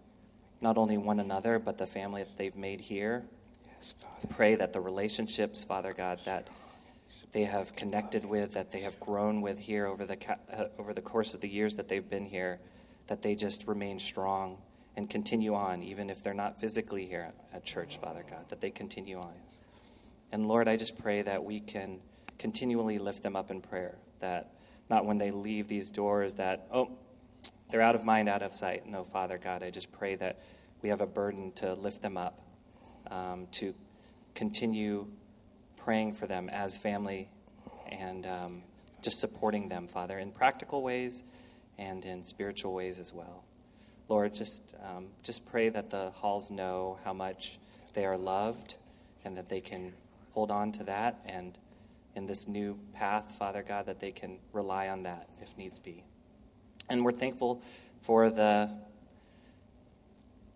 not 0.60 0.76
only 0.76 0.98
one 0.98 1.20
another, 1.20 1.58
but 1.58 1.78
the 1.78 1.86
family 1.86 2.22
that 2.22 2.36
they've 2.36 2.56
made 2.56 2.80
here. 2.80 3.24
Yes, 3.66 3.94
Pray 4.28 4.54
that 4.56 4.72
the 4.72 4.80
relationships, 4.80 5.64
Father 5.64 5.92
God, 5.92 6.20
that 6.24 6.48
they 7.32 7.44
have 7.44 7.74
connected 7.76 8.24
with, 8.24 8.52
that 8.52 8.72
they 8.72 8.80
have 8.80 8.98
grown 9.00 9.40
with 9.40 9.58
here 9.58 9.86
over 9.86 10.04
the, 10.04 10.16
uh, 10.52 10.64
over 10.78 10.92
the 10.92 11.00
course 11.00 11.34
of 11.34 11.40
the 11.40 11.48
years 11.48 11.76
that 11.76 11.88
they've 11.88 12.08
been 12.08 12.26
here, 12.26 12.58
that 13.06 13.22
they 13.22 13.34
just 13.34 13.66
remain 13.66 13.98
strong 13.98 14.58
and 14.96 15.08
continue 15.08 15.54
on, 15.54 15.82
even 15.82 16.10
if 16.10 16.22
they're 16.22 16.34
not 16.34 16.60
physically 16.60 17.06
here 17.06 17.32
at 17.52 17.64
church, 17.64 17.98
Father 17.98 18.24
God, 18.28 18.48
that 18.48 18.60
they 18.60 18.70
continue 18.70 19.18
on. 19.18 19.32
And 20.32 20.48
Lord, 20.48 20.68
I 20.68 20.76
just 20.76 20.98
pray 20.98 21.22
that 21.22 21.44
we 21.44 21.60
can 21.60 22.00
continually 22.38 22.98
lift 22.98 23.22
them 23.22 23.36
up 23.36 23.50
in 23.50 23.60
prayer, 23.60 23.96
that 24.20 24.52
not 24.88 25.06
when 25.06 25.18
they 25.18 25.30
leave 25.30 25.68
these 25.68 25.90
doors, 25.90 26.34
that, 26.34 26.66
oh, 26.72 26.90
they're 27.70 27.80
out 27.80 27.94
of 27.94 28.04
mind, 28.04 28.28
out 28.28 28.42
of 28.42 28.54
sight. 28.54 28.86
No, 28.86 29.04
Father 29.04 29.38
God, 29.38 29.62
I 29.62 29.70
just 29.70 29.92
pray 29.92 30.14
that 30.16 30.40
we 30.82 30.88
have 30.88 31.00
a 31.00 31.06
burden 31.06 31.52
to 31.56 31.74
lift 31.74 32.02
them 32.02 32.16
up, 32.16 32.40
um, 33.10 33.46
to 33.52 33.74
continue 34.34 35.06
praying 35.76 36.14
for 36.14 36.26
them 36.26 36.48
as 36.48 36.78
family 36.78 37.28
and 37.90 38.26
um, 38.26 38.62
just 39.02 39.18
supporting 39.18 39.68
them, 39.68 39.86
Father, 39.86 40.18
in 40.18 40.32
practical 40.32 40.82
ways 40.82 41.22
and 41.78 42.04
in 42.04 42.22
spiritual 42.22 42.72
ways 42.72 42.98
as 42.98 43.12
well. 43.12 43.44
Lord, 44.08 44.34
just, 44.34 44.74
um, 44.84 45.08
just 45.22 45.46
pray 45.46 45.68
that 45.68 45.90
the 45.90 46.10
Halls 46.10 46.50
know 46.50 46.98
how 47.04 47.12
much 47.12 47.58
they 47.94 48.04
are 48.04 48.16
loved 48.16 48.74
and 49.24 49.36
that 49.36 49.48
they 49.48 49.60
can 49.60 49.92
hold 50.32 50.50
on 50.50 50.72
to 50.72 50.84
that 50.84 51.20
and 51.26 51.58
in 52.14 52.26
this 52.26 52.48
new 52.48 52.78
path, 52.92 53.36
Father 53.38 53.62
God, 53.62 53.86
that 53.86 54.00
they 54.00 54.10
can 54.10 54.38
rely 54.52 54.88
on 54.88 55.04
that 55.04 55.28
if 55.40 55.56
needs 55.56 55.78
be. 55.78 56.04
And 56.90 57.04
we're 57.04 57.12
thankful 57.12 57.62
for 58.02 58.30
the, 58.30 58.68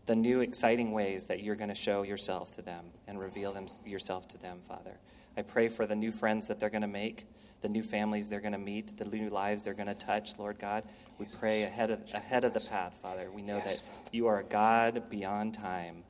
the 0.07 0.17
new 0.17 0.41
exciting 0.41 0.91
ways 0.91 1.27
that 1.27 1.45
you're 1.45 1.55
going 1.55 1.69
to 1.69 1.77
show 1.77 2.03
yourself 2.03 2.53
to 2.57 2.63
them 2.63 2.87
and 3.07 3.21
reveal 3.21 3.53
them, 3.53 3.67
yourself 3.87 4.27
to 4.29 4.39
them, 4.39 4.59
Father. 4.67 4.99
I 5.37 5.43
pray 5.43 5.69
for 5.69 5.87
the 5.87 5.95
new 5.95 6.11
friends 6.11 6.49
that 6.49 6.59
they're 6.59 6.71
going 6.71 6.83
to 6.83 6.89
make, 6.89 7.27
the 7.61 7.69
new 7.69 7.85
families 7.85 8.29
they're 8.29 8.41
going 8.41 8.53
to 8.53 8.59
meet, 8.59 8.97
the 8.97 9.05
new 9.05 9.31
lives 9.31 9.63
they're 9.63 9.75
going 9.75 9.87
to 9.87 9.95
touch, 9.95 10.37
Lord 10.37 10.59
God. 10.59 10.83
We 11.19 11.27
pray 11.39 11.63
ahead 11.63 11.93
of, 11.93 12.01
ahead 12.13 12.43
of 12.43 12.53
the 12.53 12.61
path, 12.61 12.99
Father. 13.01 13.31
We 13.31 13.43
know 13.43 13.61
that 13.61 13.81
you 14.11 14.27
are 14.27 14.41
a 14.41 14.45
God 14.45 15.09
beyond 15.09 15.55
time 15.55 16.03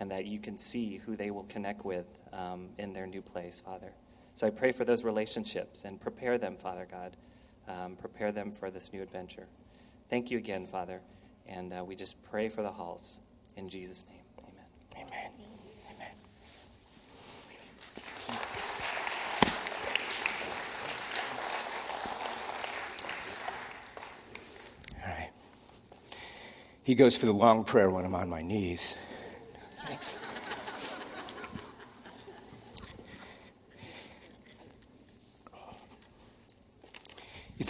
and 0.00 0.10
that 0.10 0.26
you 0.26 0.40
can 0.40 0.58
see 0.58 0.96
who 0.96 1.14
they 1.14 1.30
will 1.30 1.44
connect 1.44 1.84
with 1.84 2.06
um, 2.32 2.70
in 2.78 2.92
their 2.92 3.06
new 3.06 3.22
place, 3.22 3.60
Father. 3.60 3.92
So 4.34 4.48
I 4.48 4.50
pray 4.50 4.72
for 4.72 4.84
those 4.84 5.04
relationships 5.04 5.84
and 5.84 6.00
prepare 6.00 6.36
them, 6.36 6.56
Father 6.56 6.88
God 6.90 7.16
um, 7.68 7.96
prepare 7.96 8.32
them 8.32 8.52
for 8.52 8.70
this 8.70 8.92
new 8.92 9.02
adventure. 9.02 9.46
Thank 10.08 10.30
you 10.30 10.38
again, 10.38 10.66
Father. 10.66 11.00
And 11.46 11.72
uh, 11.72 11.84
we 11.84 11.96
just 11.96 12.22
pray 12.22 12.48
for 12.48 12.62
the 12.62 12.70
Halls. 12.70 13.18
In 13.56 13.68
Jesus' 13.68 14.04
name, 14.08 14.22
amen. 14.42 15.08
Amen. 15.08 15.30
Amen. 15.94 16.14
All 25.04 25.10
right. 25.10 25.30
He 26.82 26.94
goes 26.94 27.16
for 27.16 27.26
the 27.26 27.32
long 27.32 27.64
prayer 27.64 27.90
when 27.90 28.04
I'm 28.04 28.14
on 28.14 28.28
my 28.28 28.42
knees. 28.42 28.96
Thanks. 29.86 30.18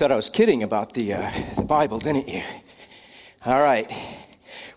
Thought 0.03 0.11
I 0.11 0.17
was 0.17 0.31
kidding 0.31 0.65
about 0.65 0.95
the, 0.95 1.15
uh, 1.15 1.31
the 1.55 1.63
Bible, 1.63 2.01
didn't 2.01 2.29
you? 2.29 2.43
All 3.47 3.63
right. 3.63 3.89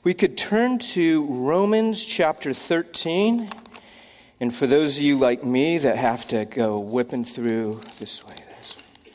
We 0.03 0.13
could 0.13 0.38
turn 0.38 0.77
to 0.94 1.25
Romans 1.25 2.05
chapter 2.05 2.53
13. 2.53 3.50
And 4.39 4.53
for 4.53 4.67
those 4.67 4.98
of 4.98 5.03
you 5.03 5.17
like 5.17 5.44
me 5.44 5.79
that 5.79 5.98
have 5.98 6.27
to 6.27 6.46
go 6.46 6.77
whipping 6.77 7.25
through 7.25 7.82
this 8.00 8.24
way, 8.24 8.36
this 8.60 8.77
way. 8.77 9.12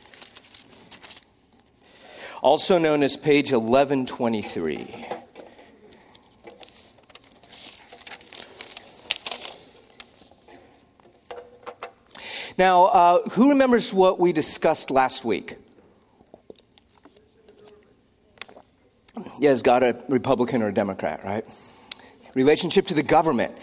Also 2.43 2.77
known 2.77 3.05
as 3.05 3.17
page 3.17 3.53
1123. 3.53 5.07
Now, 12.59 12.87
uh, 12.87 13.29
who 13.29 13.51
remembers 13.51 13.95
what 13.95 14.19
we 14.19 14.33
discussed 14.33 14.91
last 14.91 15.25
week? 15.25 15.57
Yeah, 19.41 19.53
is 19.53 19.63
God 19.63 19.83
a 19.83 19.97
Republican 20.07 20.63
or 20.63 20.69
a 20.69 20.75
Democrat, 20.75 21.25
right? 21.25 21.47
relationship 22.35 22.87
to 22.87 22.95
the 22.95 23.03
government. 23.03 23.57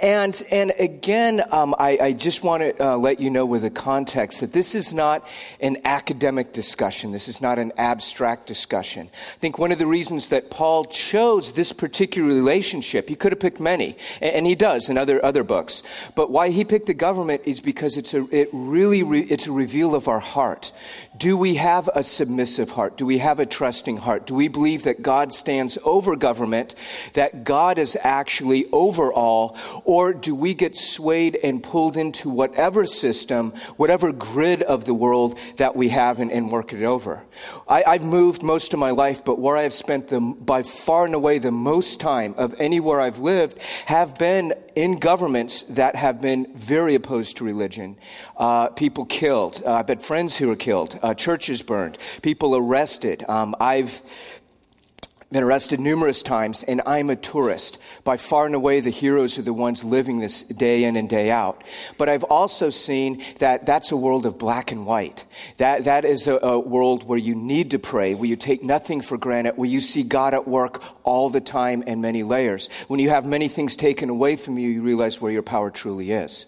And, 0.00 0.40
and 0.50 0.72
again, 0.78 1.42
um, 1.50 1.74
I, 1.78 1.98
I, 2.00 2.12
just 2.12 2.42
want 2.42 2.62
to 2.62 2.92
uh, 2.92 2.96
let 2.96 3.20
you 3.20 3.30
know 3.30 3.44
with 3.44 3.62
the 3.62 3.70
context 3.70 4.40
that 4.40 4.52
this 4.52 4.74
is 4.74 4.94
not 4.94 5.26
an 5.60 5.78
academic 5.84 6.52
discussion. 6.52 7.12
This 7.12 7.28
is 7.28 7.42
not 7.42 7.58
an 7.58 7.72
abstract 7.76 8.46
discussion. 8.46 9.10
I 9.12 9.38
think 9.38 9.58
one 9.58 9.72
of 9.72 9.78
the 9.78 9.86
reasons 9.86 10.28
that 10.28 10.50
Paul 10.50 10.86
chose 10.86 11.52
this 11.52 11.72
particular 11.72 12.26
relationship, 12.26 13.08
he 13.08 13.14
could 13.14 13.32
have 13.32 13.40
picked 13.40 13.60
many, 13.60 13.96
and, 14.20 14.36
and 14.36 14.46
he 14.46 14.54
does 14.54 14.88
in 14.88 14.96
other, 14.96 15.24
other 15.24 15.44
books. 15.44 15.82
But 16.14 16.30
why 16.30 16.50
he 16.50 16.64
picked 16.64 16.86
the 16.86 16.94
government 16.94 17.42
is 17.44 17.60
because 17.60 17.96
it's 17.96 18.14
a, 18.14 18.26
it 18.34 18.48
really, 18.52 19.02
re, 19.02 19.20
it's 19.22 19.46
a 19.46 19.52
reveal 19.52 19.94
of 19.94 20.08
our 20.08 20.20
heart. 20.20 20.72
Do 21.16 21.36
we 21.36 21.54
have 21.54 21.88
a 21.94 22.02
submissive 22.02 22.70
heart? 22.70 22.96
Do 22.96 23.06
we 23.06 23.18
have 23.18 23.38
a 23.38 23.46
trusting 23.46 23.98
heart? 23.98 24.26
Do 24.26 24.34
we 24.34 24.48
believe 24.48 24.82
that 24.82 25.00
God 25.00 25.32
stands 25.32 25.78
over 25.84 26.16
government, 26.16 26.74
that 27.12 27.44
God 27.44 27.78
is 27.78 27.96
actually 28.02 28.66
over 28.72 29.12
all, 29.12 29.56
or 29.84 30.12
do 30.12 30.34
we 30.34 30.54
get 30.54 30.76
swayed 30.76 31.38
and 31.44 31.62
pulled 31.62 31.96
into 31.96 32.28
whatever 32.28 32.84
system, 32.84 33.52
whatever 33.76 34.10
grid 34.10 34.64
of 34.64 34.86
the 34.86 34.94
world 34.94 35.38
that 35.56 35.76
we 35.76 35.90
have 35.90 36.18
and, 36.18 36.32
and 36.32 36.50
work 36.50 36.72
it 36.72 36.82
over? 36.82 37.22
I, 37.68 37.92
have 37.92 38.02
moved 38.02 38.42
most 38.42 38.72
of 38.72 38.80
my 38.80 38.90
life, 38.90 39.24
but 39.24 39.38
where 39.38 39.56
I 39.56 39.62
have 39.62 39.74
spent 39.74 40.08
the, 40.08 40.18
by 40.18 40.64
far 40.64 41.04
and 41.04 41.14
away 41.14 41.38
the 41.38 41.52
most 41.52 42.00
time 42.00 42.34
of 42.36 42.54
anywhere 42.58 43.00
I've 43.00 43.20
lived 43.20 43.58
have 43.86 44.18
been 44.18 44.52
in 44.74 44.98
governments 44.98 45.62
that 45.62 45.94
have 45.94 46.20
been 46.20 46.52
very 46.56 46.96
opposed 46.96 47.36
to 47.36 47.44
religion. 47.44 47.96
Uh, 48.36 48.68
people 48.68 49.04
killed. 49.04 49.62
Uh, 49.64 49.74
I've 49.74 49.88
had 49.88 50.02
friends 50.02 50.36
who 50.36 50.48
were 50.48 50.56
killed. 50.56 50.98
Uh, 51.04 51.12
churches 51.12 51.60
burned. 51.60 51.98
People 52.22 52.56
arrested. 52.56 53.22
Um, 53.28 53.54
I've 53.60 54.02
been 55.30 55.42
arrested 55.42 55.80
numerous 55.80 56.22
times, 56.22 56.62
and 56.62 56.80
I'm 56.86 57.10
a 57.10 57.16
tourist. 57.16 57.76
By 58.04 58.16
far 58.16 58.46
and 58.46 58.54
away, 58.54 58.80
the 58.80 58.88
heroes 58.88 59.38
are 59.38 59.42
the 59.42 59.52
ones 59.52 59.84
living 59.84 60.20
this 60.20 60.44
day 60.44 60.84
in 60.84 60.96
and 60.96 61.06
day 61.06 61.30
out. 61.30 61.62
But 61.98 62.08
I've 62.08 62.24
also 62.24 62.70
seen 62.70 63.22
that 63.38 63.66
that's 63.66 63.92
a 63.92 63.98
world 63.98 64.24
of 64.24 64.38
black 64.38 64.72
and 64.72 64.86
white. 64.86 65.26
That, 65.58 65.84
that 65.84 66.06
is 66.06 66.26
a, 66.26 66.36
a 66.36 66.58
world 66.58 67.04
where 67.06 67.18
you 67.18 67.34
need 67.34 67.72
to 67.72 67.78
pray, 67.78 68.14
where 68.14 68.28
you 68.28 68.36
take 68.36 68.62
nothing 68.62 69.02
for 69.02 69.18
granted, 69.18 69.58
where 69.58 69.68
you 69.68 69.82
see 69.82 70.04
God 70.04 70.32
at 70.32 70.48
work 70.48 70.82
all 71.02 71.28
the 71.28 71.42
time 71.42 71.82
in 71.82 72.00
many 72.00 72.22
layers. 72.22 72.70
When 72.88 72.98
you 72.98 73.10
have 73.10 73.26
many 73.26 73.48
things 73.48 73.76
taken 73.76 74.08
away 74.08 74.36
from 74.36 74.56
you, 74.56 74.70
you 74.70 74.82
realize 74.82 75.20
where 75.20 75.32
your 75.32 75.42
power 75.42 75.70
truly 75.70 76.12
is. 76.12 76.46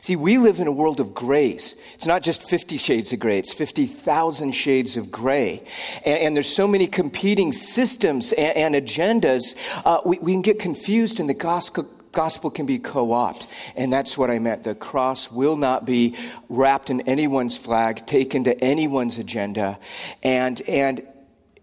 See, 0.00 0.16
we 0.16 0.38
live 0.38 0.60
in 0.60 0.66
a 0.66 0.72
world 0.72 1.00
of 1.00 1.14
grace. 1.14 1.76
It's 1.94 2.06
not 2.06 2.22
just 2.22 2.48
50 2.48 2.76
shades 2.76 3.12
of 3.12 3.20
gray, 3.20 3.38
it's 3.38 3.52
50,000 3.52 4.52
shades 4.52 4.96
of 4.96 5.10
gray. 5.10 5.62
And, 6.04 6.18
and, 6.18 6.36
there's 6.36 6.54
so 6.54 6.68
many 6.68 6.86
competing 6.86 7.52
systems 7.52 8.32
and, 8.32 8.74
and 8.74 8.86
agendas, 8.86 9.56
uh, 9.84 10.00
we, 10.04 10.18
we 10.18 10.32
can 10.32 10.42
get 10.42 10.58
confused, 10.58 11.20
and 11.20 11.28
the 11.28 11.34
gospel, 11.34 11.88
gospel 12.12 12.50
can 12.50 12.66
be 12.66 12.78
co 12.78 13.12
opted. 13.12 13.48
And 13.76 13.92
that's 13.92 14.16
what 14.16 14.30
I 14.30 14.38
meant. 14.38 14.64
The 14.64 14.74
cross 14.74 15.30
will 15.30 15.56
not 15.56 15.84
be 15.84 16.16
wrapped 16.48 16.90
in 16.90 17.00
anyone's 17.02 17.58
flag, 17.58 18.06
taken 18.06 18.44
to 18.44 18.58
anyone's 18.62 19.18
agenda. 19.18 19.78
And, 20.22 20.60
and 20.62 21.02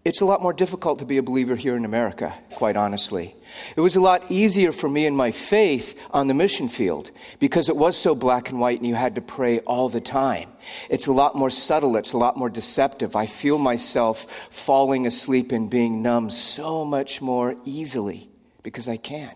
it's 0.06 0.20
a 0.20 0.24
lot 0.24 0.40
more 0.40 0.52
difficult 0.52 1.00
to 1.00 1.04
be 1.04 1.16
a 1.16 1.22
believer 1.22 1.56
here 1.56 1.76
in 1.76 1.84
America, 1.84 2.32
quite 2.52 2.76
honestly. 2.76 3.34
It 3.74 3.80
was 3.80 3.96
a 3.96 4.00
lot 4.00 4.22
easier 4.30 4.70
for 4.70 4.88
me 4.88 5.04
in 5.04 5.16
my 5.16 5.32
faith 5.32 5.98
on 6.12 6.28
the 6.28 6.32
mission 6.32 6.68
field 6.68 7.10
because 7.40 7.68
it 7.68 7.76
was 7.76 7.96
so 7.96 8.14
black 8.14 8.48
and 8.48 8.60
white 8.60 8.78
and 8.78 8.86
you 8.86 8.94
had 8.94 9.16
to 9.16 9.20
pray 9.20 9.58
all 9.60 9.88
the 9.88 10.00
time. 10.00 10.48
It's 10.88 11.08
a 11.08 11.12
lot 11.12 11.34
more 11.34 11.50
subtle, 11.50 11.96
it's 11.96 12.12
a 12.12 12.18
lot 12.18 12.36
more 12.36 12.48
deceptive. 12.48 13.16
I 13.16 13.26
feel 13.26 13.58
myself 13.58 14.28
falling 14.48 15.08
asleep 15.08 15.50
and 15.50 15.68
being 15.68 16.02
numb 16.02 16.30
so 16.30 16.84
much 16.84 17.20
more 17.20 17.56
easily 17.64 18.28
because 18.62 18.86
I 18.86 18.98
can. 18.98 19.32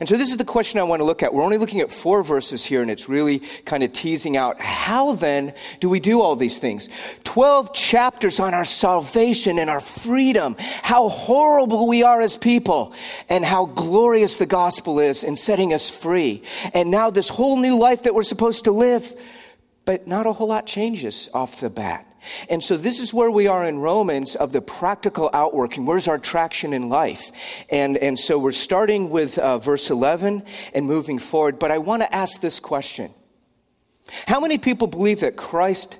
And 0.00 0.08
so 0.08 0.16
this 0.16 0.30
is 0.30 0.36
the 0.36 0.44
question 0.44 0.80
I 0.80 0.84
want 0.84 1.00
to 1.00 1.04
look 1.04 1.22
at. 1.22 1.32
We're 1.32 1.42
only 1.42 1.58
looking 1.58 1.80
at 1.80 1.90
four 1.90 2.22
verses 2.22 2.64
here, 2.64 2.82
and 2.82 2.90
it's 2.90 3.08
really 3.08 3.42
kind 3.64 3.82
of 3.82 3.92
teasing 3.92 4.36
out 4.36 4.60
how 4.60 5.14
then 5.14 5.54
do 5.80 5.88
we 5.88 6.00
do 6.00 6.20
all 6.20 6.36
these 6.36 6.58
things? 6.58 6.88
Twelve 7.24 7.72
chapters 7.72 8.40
on 8.40 8.54
our 8.54 8.64
salvation 8.64 9.58
and 9.58 9.70
our 9.70 9.80
freedom, 9.80 10.56
how 10.58 11.08
horrible 11.08 11.86
we 11.86 12.02
are 12.02 12.20
as 12.20 12.36
people, 12.36 12.92
and 13.28 13.44
how 13.44 13.66
glorious 13.66 14.36
the 14.36 14.46
gospel 14.46 15.00
is 15.00 15.24
in 15.24 15.36
setting 15.36 15.72
us 15.72 15.90
free. 15.90 16.42
And 16.74 16.90
now 16.90 17.10
this 17.10 17.28
whole 17.28 17.58
new 17.58 17.76
life 17.76 18.04
that 18.04 18.14
we're 18.14 18.22
supposed 18.22 18.64
to 18.64 18.72
live, 18.72 19.14
but 19.84 20.06
not 20.06 20.26
a 20.26 20.32
whole 20.32 20.48
lot 20.48 20.66
changes 20.66 21.28
off 21.32 21.60
the 21.60 21.70
bat. 21.70 22.06
And 22.48 22.62
so 22.62 22.76
this 22.76 23.00
is 23.00 23.12
where 23.12 23.30
we 23.30 23.46
are 23.46 23.66
in 23.66 23.78
Romans 23.78 24.36
of 24.36 24.52
the 24.52 24.60
practical 24.60 25.30
outworking. 25.32 25.86
Where's 25.86 26.08
our 26.08 26.18
traction 26.18 26.72
in 26.72 26.88
life? 26.88 27.32
And, 27.70 27.96
and 27.96 28.18
so 28.18 28.38
we're 28.38 28.52
starting 28.52 29.10
with 29.10 29.38
uh, 29.38 29.58
verse 29.58 29.90
11 29.90 30.42
and 30.74 30.86
moving 30.86 31.18
forward. 31.18 31.58
But 31.58 31.70
I 31.70 31.78
want 31.78 32.02
to 32.02 32.14
ask 32.14 32.40
this 32.40 32.60
question 32.60 33.12
How 34.26 34.40
many 34.40 34.58
people 34.58 34.86
believe 34.86 35.20
that 35.20 35.36
Christ 35.36 35.98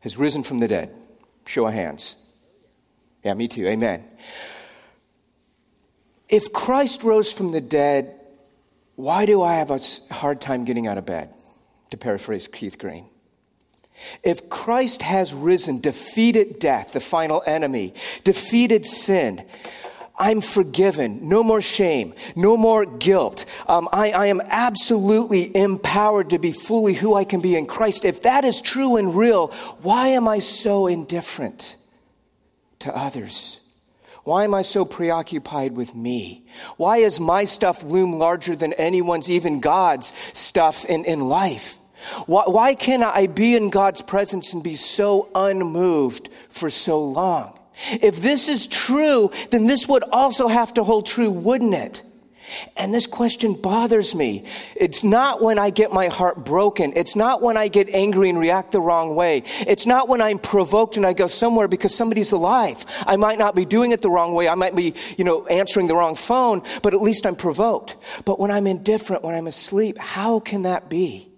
has 0.00 0.16
risen 0.16 0.42
from 0.42 0.58
the 0.58 0.68
dead? 0.68 0.96
Show 1.46 1.66
of 1.66 1.74
hands. 1.74 2.16
Yeah, 3.24 3.34
me 3.34 3.48
too. 3.48 3.66
Amen. 3.66 4.04
If 6.28 6.52
Christ 6.52 7.02
rose 7.02 7.32
from 7.32 7.50
the 7.50 7.60
dead, 7.60 8.14
why 8.94 9.26
do 9.26 9.42
I 9.42 9.56
have 9.56 9.70
a 9.70 9.80
hard 10.12 10.40
time 10.40 10.64
getting 10.64 10.86
out 10.86 10.96
of 10.96 11.04
bed? 11.04 11.34
To 11.90 11.96
paraphrase 11.96 12.46
Keith 12.46 12.78
Green. 12.78 13.09
If 14.22 14.48
Christ 14.48 15.02
has 15.02 15.32
risen, 15.32 15.80
defeated 15.80 16.58
death, 16.58 16.92
the 16.92 17.00
final 17.00 17.42
enemy, 17.46 17.94
defeated 18.24 18.86
sin, 18.86 19.44
I'm 20.20 20.42
forgiven. 20.42 21.26
No 21.28 21.42
more 21.42 21.62
shame. 21.62 22.12
No 22.36 22.58
more 22.58 22.84
guilt. 22.84 23.46
Um, 23.66 23.88
I, 23.90 24.12
I 24.12 24.26
am 24.26 24.42
absolutely 24.44 25.56
empowered 25.56 26.30
to 26.30 26.38
be 26.38 26.52
fully 26.52 26.92
who 26.92 27.14
I 27.14 27.24
can 27.24 27.40
be 27.40 27.56
in 27.56 27.64
Christ. 27.64 28.04
If 28.04 28.22
that 28.22 28.44
is 28.44 28.60
true 28.60 28.96
and 28.96 29.16
real, 29.16 29.48
why 29.80 30.08
am 30.08 30.28
I 30.28 30.40
so 30.40 30.86
indifferent 30.86 31.74
to 32.80 32.94
others? 32.94 33.60
Why 34.24 34.44
am 34.44 34.52
I 34.52 34.60
so 34.60 34.84
preoccupied 34.84 35.72
with 35.72 35.94
me? 35.94 36.44
Why 36.76 36.98
is 36.98 37.18
my 37.18 37.46
stuff 37.46 37.82
loom 37.82 38.12
larger 38.12 38.54
than 38.54 38.74
anyone's, 38.74 39.30
even 39.30 39.60
God's 39.60 40.12
stuff 40.34 40.84
in, 40.84 41.06
in 41.06 41.28
life? 41.28 41.79
Why, 42.26 42.44
why 42.46 42.74
can 42.74 43.02
I 43.02 43.26
be 43.26 43.56
in 43.56 43.70
God's 43.70 44.02
presence 44.02 44.52
and 44.52 44.62
be 44.62 44.76
so 44.76 45.28
unmoved 45.34 46.30
for 46.48 46.70
so 46.70 47.02
long? 47.02 47.58
If 48.00 48.20
this 48.20 48.48
is 48.48 48.66
true, 48.66 49.30
then 49.50 49.66
this 49.66 49.88
would 49.88 50.02
also 50.04 50.48
have 50.48 50.74
to 50.74 50.84
hold 50.84 51.06
true, 51.06 51.30
wouldn't 51.30 51.74
it? 51.74 52.02
And 52.76 52.92
this 52.92 53.06
question 53.06 53.54
bothers 53.54 54.14
me. 54.14 54.44
It's 54.74 55.04
not 55.04 55.40
when 55.40 55.58
I 55.58 55.70
get 55.70 55.92
my 55.92 56.08
heart 56.08 56.44
broken. 56.44 56.92
It's 56.96 57.14
not 57.14 57.42
when 57.42 57.56
I 57.56 57.68
get 57.68 57.88
angry 57.90 58.28
and 58.28 58.38
react 58.38 58.72
the 58.72 58.80
wrong 58.80 59.14
way. 59.14 59.44
It's 59.60 59.86
not 59.86 60.08
when 60.08 60.20
I'm 60.20 60.38
provoked 60.38 60.96
and 60.96 61.06
I 61.06 61.12
go 61.12 61.28
somewhere 61.28 61.68
because 61.68 61.94
somebody's 61.94 62.32
alive. 62.32 62.84
I 63.06 63.16
might 63.16 63.38
not 63.38 63.54
be 63.54 63.64
doing 63.64 63.92
it 63.92 64.02
the 64.02 64.10
wrong 64.10 64.34
way. 64.34 64.48
I 64.48 64.56
might 64.56 64.74
be, 64.74 64.94
you 65.16 65.24
know, 65.24 65.46
answering 65.46 65.86
the 65.86 65.94
wrong 65.94 66.16
phone, 66.16 66.62
but 66.82 66.92
at 66.92 67.00
least 67.00 67.24
I'm 67.24 67.36
provoked. 67.36 67.96
But 68.24 68.40
when 68.40 68.50
I'm 68.50 68.66
indifferent, 68.66 69.22
when 69.22 69.34
I'm 69.34 69.46
asleep, 69.46 69.96
how 69.98 70.40
can 70.40 70.62
that 70.62 70.88
be? 70.88 71.29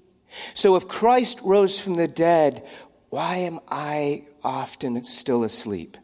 So 0.55 0.77
if 0.77 0.88
Christ 0.88 1.40
rose 1.42 1.81
from 1.81 1.95
the 1.95 2.09
dead, 2.09 2.66
why 3.11 3.37
am 3.37 3.61
I 3.68 4.25
often 4.42 5.05
still 5.05 5.45
asleep? 5.45 5.97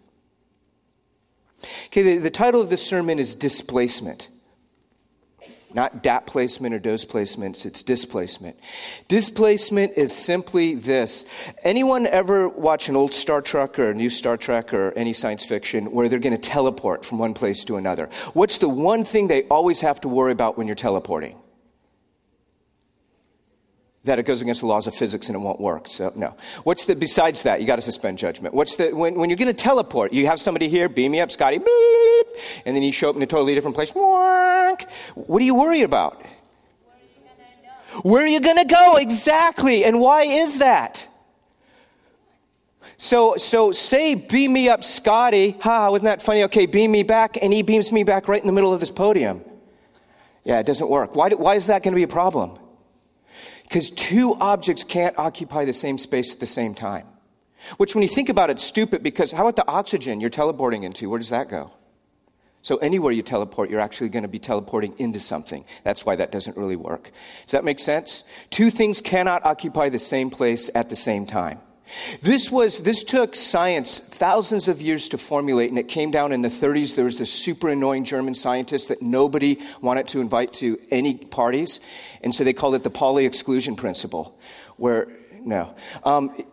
Okay, 1.87 2.03
the, 2.03 2.19
the 2.19 2.31
title 2.31 2.61
of 2.61 2.71
this 2.71 2.87
sermon 2.87 3.19
is 3.19 3.35
Displacement. 3.35 4.29
Not 5.75 6.03
dat 6.03 6.27
placement 6.27 6.75
or 6.75 6.79
dose 6.79 7.05
placements, 7.05 7.67
it's 7.67 7.83
displacement. 7.83 8.59
Displacement 9.07 9.93
is 9.97 10.17
simply 10.17 10.75
this. 10.75 11.27
Anyone 11.63 12.07
ever 12.07 12.49
watch 12.49 12.89
an 12.89 12.97
old 12.97 13.13
Star 13.13 13.43
Trek 13.43 13.79
or 13.79 13.91
a 13.91 13.95
new 13.95 14.09
Star 14.09 14.39
Trek 14.39 14.73
or 14.73 14.93
any 14.93 15.13
science 15.13 15.45
fiction 15.45 15.93
where 15.93 16.09
they're 16.09 16.19
going 16.19 16.35
to 16.35 16.39
teleport 16.39 17.05
from 17.05 17.19
one 17.19 17.35
place 17.35 17.65
to 17.67 17.77
another? 17.77 18.09
What's 18.33 18.59
the 18.59 18.69
one 18.69 19.05
thing 19.05 19.29
they 19.29 19.43
always 19.45 19.81
have 19.83 20.01
to 20.03 20.09
worry 20.09 20.33
about 20.33 20.57
when 20.57 20.67
you're 20.67 20.77
teleporting? 20.77 21.37
That 24.05 24.19
it 24.19 24.25
goes 24.25 24.41
against 24.41 24.61
the 24.61 24.67
laws 24.67 24.87
of 24.87 24.95
physics 24.95 25.29
and 25.29 25.37
it 25.37 25.41
won't 25.41 25.61
work. 25.61 25.89
So 25.89 26.13
no. 26.15 26.35
What's 26.65 26.85
the 26.85 26.97
besides 26.97 27.43
that? 27.43 27.61
You 27.61 27.67
got 27.67 27.77
to 27.77 27.83
suspend 27.83 28.19
judgment. 28.19 28.55
What's 28.55 28.77
the 28.77 28.93
when, 28.93 29.15
when 29.15 29.29
you're 29.29 29.37
going 29.37 29.55
to 29.55 29.63
teleport? 29.63 30.13
You 30.13 30.27
have 30.27 30.41
somebody 30.41 30.69
here, 30.69 30.89
beam 30.89 31.13
me 31.13 31.21
up, 31.21 31.31
Scotty, 31.31 31.59
beep, 31.59 32.27
and 32.65 32.75
then 32.77 32.83
you 32.83 32.93
show 32.93 33.11
up 33.11 33.17
in 33.17 33.23
a 33.23 33.27
totally 33.27 33.55
different 33.55 33.75
place. 33.75 33.91
What 33.93 35.43
are 35.43 35.45
you 35.45 35.55
worried 35.55 35.83
about? 35.83 36.23
Where 38.03 38.23
are 38.23 38.29
you 38.29 38.41
going 38.41 38.59
to 38.59 38.65
go 38.65 38.97
exactly? 38.97 39.85
And 39.85 40.01
why 40.01 40.23
is 40.23 40.59
that? 40.59 41.09
So, 42.97 43.37
so 43.37 43.73
say, 43.73 44.15
beam 44.15 44.53
me 44.53 44.69
up, 44.69 44.85
Scotty. 44.85 45.53
Ha, 45.61 45.91
wasn't 45.91 46.05
that 46.07 46.21
funny? 46.21 46.43
Okay, 46.45 46.67
beam 46.67 46.91
me 46.91 47.03
back. 47.03 47.39
And 47.41 47.53
he 47.53 47.63
beams 47.63 47.93
me 47.93 48.03
back 48.03 48.29
right 48.29 48.41
in 48.41 48.47
the 48.47 48.53
middle 48.53 48.73
of 48.73 48.81
this 48.81 48.91
podium. 48.91 49.43
Yeah, 50.45 50.59
it 50.59 50.67
doesn't 50.67 50.89
work. 50.89 51.15
Why, 51.15 51.31
why 51.31 51.55
is 51.55 51.67
that 51.67 51.83
going 51.83 51.93
to 51.93 51.97
be 51.97 52.03
a 52.03 52.09
problem? 52.09 52.59
Because 53.69 53.91
two 53.91 54.35
objects 54.37 54.83
can't 54.83 55.19
occupy 55.19 55.65
the 55.65 55.73
same 55.73 55.99
space 55.99 56.33
at 56.33 56.41
the 56.41 56.47
same 56.47 56.75
time. 56.75 57.07
Which, 57.77 57.95
when 57.95 58.03
you 58.03 58.09
think 58.09 58.29
about 58.29 58.51
it, 58.51 58.61
stupid 58.61 59.03
because 59.03 59.33
how 59.33 59.43
about 59.43 59.57
the 59.57 59.69
oxygen 59.69 60.21
you're 60.21 60.31
teleporting 60.31 60.85
into? 60.85 61.11
Where 61.11 61.19
does 61.19 61.29
that 61.29 61.49
go? 61.49 61.73
So, 62.63 62.77
anywhere 62.79 63.13
you 63.13 63.23
teleport, 63.23 63.69
you're 63.69 63.81
actually 63.81 64.09
going 64.09 64.23
to 64.23 64.29
be 64.29 64.39
teleporting 64.39 64.95
into 64.99 65.21
something. 65.21 65.65
That's 65.85 66.07
why 66.07 66.17
that 66.17 66.33
doesn't 66.33 66.57
really 66.57 66.77
work. 66.77 67.13
Does 67.45 67.53
that 67.53 67.65
make 67.65 67.79
sense? 67.79 68.25
Two 68.51 68.71
things 68.71 69.01
cannot 69.01 69.45
occupy 69.45 69.89
the 69.89 69.99
same 69.99 70.31
place 70.31 70.71
at 70.75 70.89
the 70.89 70.97
same 70.97 71.27
time. 71.27 71.61
This 72.23 72.51
was 72.51 72.81
this 72.81 73.05
took 73.05 73.35
science 73.35 73.99
thousands 73.99 74.69
of 74.69 74.81
years 74.81 75.09
to 75.11 75.19
formulate, 75.19 75.71
and 75.71 75.79
it 75.79 75.89
came 75.89 76.11
down 76.11 76.33
in 76.33 76.43
the 76.43 76.49
30s. 76.49 76.95
There 76.95 77.05
was 77.05 77.19
this 77.19 77.33
super 77.33 77.69
annoying 77.69 78.05
German 78.05 78.35
scientist 78.35 78.89
that 78.89 79.03
nobody 79.03 79.59
wanted 79.81 80.09
to 80.09 80.21
invite 80.21 80.53
to 80.55 80.79
any 80.91 81.17
parties, 81.17 81.81
and 82.23 82.35
so 82.35 82.45
they 82.45 82.53
called 82.53 82.75
it 82.75 82.83
the 82.83 82.91
Pauli 82.91 83.27
exclusion 83.27 83.77
principle, 83.77 84.39
where 84.77 85.09
no. 85.45 85.75
Um, 86.05 86.45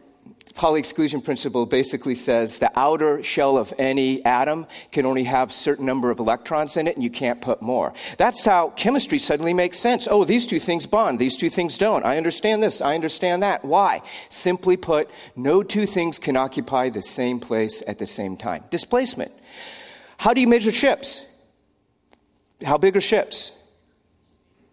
Pauli 0.55 0.79
exclusion 0.79 1.21
principle 1.21 1.65
basically 1.65 2.15
says 2.15 2.59
the 2.59 2.71
outer 2.79 3.21
shell 3.21 3.57
of 3.57 3.73
any 3.77 4.23
atom 4.23 4.65
can 4.93 5.05
only 5.05 5.25
have 5.25 5.49
a 5.49 5.53
certain 5.53 5.85
number 5.85 6.09
of 6.09 6.19
electrons 6.19 6.77
in 6.77 6.87
it 6.87 6.95
and 6.95 7.03
you 7.03 7.09
can't 7.09 7.41
put 7.41 7.61
more. 7.61 7.93
That's 8.17 8.45
how 8.45 8.69
chemistry 8.69 9.19
suddenly 9.19 9.53
makes 9.53 9.77
sense. 9.77 10.07
Oh, 10.09 10.23
these 10.23 10.47
two 10.47 10.61
things 10.61 10.87
bond, 10.87 11.19
these 11.19 11.35
two 11.35 11.49
things 11.49 11.77
don't. 11.77 12.05
I 12.05 12.15
understand 12.15 12.63
this, 12.63 12.79
I 12.79 12.95
understand 12.95 13.43
that. 13.43 13.65
Why? 13.65 14.01
Simply 14.29 14.77
put, 14.77 15.09
no 15.35 15.61
two 15.61 15.85
things 15.85 16.19
can 16.19 16.37
occupy 16.37 16.89
the 16.89 17.01
same 17.01 17.41
place 17.41 17.83
at 17.85 17.99
the 17.99 18.05
same 18.05 18.37
time. 18.37 18.63
Displacement. 18.69 19.33
How 20.17 20.33
do 20.33 20.39
you 20.39 20.47
measure 20.47 20.71
ships? 20.71 21.25
How 22.63 22.77
big 22.77 22.95
are 22.95 23.01
ships? 23.01 23.51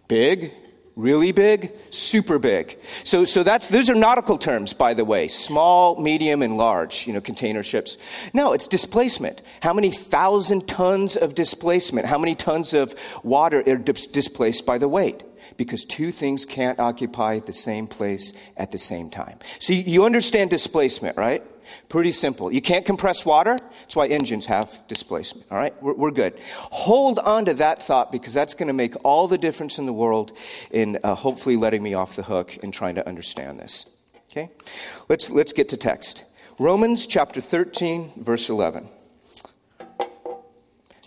Big, 0.06 0.52
Really 0.94 1.32
big, 1.32 1.72
super 1.88 2.38
big. 2.38 2.78
So, 3.02 3.24
so 3.24 3.42
that's, 3.42 3.68
those 3.68 3.88
are 3.88 3.94
nautical 3.94 4.36
terms, 4.36 4.74
by 4.74 4.92
the 4.92 5.06
way. 5.06 5.26
Small, 5.28 5.98
medium, 5.98 6.42
and 6.42 6.58
large, 6.58 7.06
you 7.06 7.14
know, 7.14 7.20
container 7.22 7.62
ships. 7.62 7.96
No, 8.34 8.52
it's 8.52 8.66
displacement. 8.66 9.40
How 9.60 9.72
many 9.72 9.90
thousand 9.90 10.68
tons 10.68 11.16
of 11.16 11.34
displacement? 11.34 12.06
How 12.06 12.18
many 12.18 12.34
tons 12.34 12.74
of 12.74 12.94
water 13.22 13.62
are 13.66 13.76
dis- 13.76 14.06
displaced 14.06 14.66
by 14.66 14.76
the 14.76 14.88
weight? 14.88 15.24
Because 15.56 15.86
two 15.86 16.12
things 16.12 16.44
can't 16.44 16.78
occupy 16.78 17.38
the 17.38 17.54
same 17.54 17.86
place 17.86 18.34
at 18.58 18.70
the 18.70 18.78
same 18.78 19.08
time. 19.08 19.38
So 19.60 19.72
you, 19.72 19.82
you 19.84 20.04
understand 20.04 20.50
displacement, 20.50 21.16
right? 21.16 21.42
Pretty 21.88 22.12
simple. 22.12 22.52
You 22.52 22.62
can't 22.62 22.84
compress 22.84 23.24
water. 23.24 23.58
That's 23.82 23.96
why 23.96 24.08
engines 24.08 24.46
have 24.46 24.82
displacement. 24.88 25.46
All 25.50 25.58
right? 25.58 25.80
We're, 25.82 25.94
we're 25.94 26.10
good. 26.10 26.38
Hold 26.56 27.18
on 27.18 27.44
to 27.46 27.54
that 27.54 27.82
thought 27.82 28.12
because 28.12 28.34
that's 28.34 28.54
going 28.54 28.68
to 28.68 28.72
make 28.72 28.94
all 29.04 29.28
the 29.28 29.38
difference 29.38 29.78
in 29.78 29.86
the 29.86 29.92
world 29.92 30.32
in 30.70 30.98
uh, 31.02 31.14
hopefully 31.14 31.56
letting 31.56 31.82
me 31.82 31.94
off 31.94 32.16
the 32.16 32.22
hook 32.22 32.58
and 32.62 32.72
trying 32.72 32.94
to 32.96 33.06
understand 33.06 33.58
this. 33.58 33.86
Okay? 34.30 34.50
Let's, 35.08 35.30
let's 35.30 35.52
get 35.52 35.68
to 35.70 35.76
text. 35.76 36.24
Romans 36.58 37.06
chapter 37.06 37.40
13, 37.40 38.12
verse 38.16 38.48
11. 38.48 38.88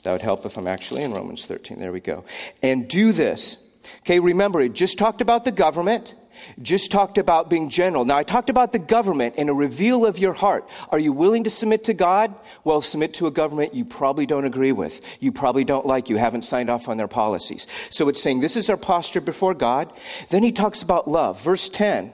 That 0.03 0.11
would 0.11 0.21
help 0.21 0.45
if 0.45 0.57
I'm 0.57 0.67
actually 0.67 1.01
in 1.01 1.11
Romans 1.11 1.45
13. 1.45 1.79
There 1.79 1.91
we 1.91 1.99
go. 1.99 2.25
And 2.61 2.87
do 2.87 3.11
this. 3.11 3.57
Okay, 4.01 4.19
remember, 4.19 4.61
it 4.61 4.73
just 4.73 4.99
talked 4.99 5.21
about 5.21 5.45
the 5.45 5.51
government 5.51 6.13
just 6.61 6.91
talked 6.91 7.17
about 7.17 7.49
being 7.49 7.69
general. 7.69 8.05
Now, 8.05 8.17
I 8.17 8.23
talked 8.23 8.49
about 8.49 8.71
the 8.71 8.79
government 8.79 9.35
and 9.37 9.49
a 9.49 9.53
reveal 9.53 10.05
of 10.05 10.19
your 10.19 10.33
heart. 10.33 10.67
Are 10.89 10.99
you 10.99 11.11
willing 11.13 11.43
to 11.45 11.49
submit 11.49 11.83
to 11.85 11.93
God? 11.93 12.33
Well, 12.63 12.81
submit 12.81 13.13
to 13.15 13.27
a 13.27 13.31
government 13.31 13.73
you 13.73 13.85
probably 13.85 14.25
don't 14.25 14.45
agree 14.45 14.71
with. 14.71 15.01
You 15.19 15.31
probably 15.31 15.63
don't 15.63 15.85
like. 15.85 16.09
You 16.09 16.17
haven't 16.17 16.43
signed 16.43 16.69
off 16.69 16.87
on 16.87 16.97
their 16.97 17.07
policies. 17.07 17.67
So 17.89 18.09
it's 18.09 18.21
saying 18.21 18.41
this 18.41 18.57
is 18.57 18.69
our 18.69 18.77
posture 18.77 19.21
before 19.21 19.53
God. 19.53 19.91
Then 20.29 20.43
he 20.43 20.51
talks 20.51 20.81
about 20.81 21.07
love. 21.07 21.41
Verse 21.41 21.69
10. 21.69 22.13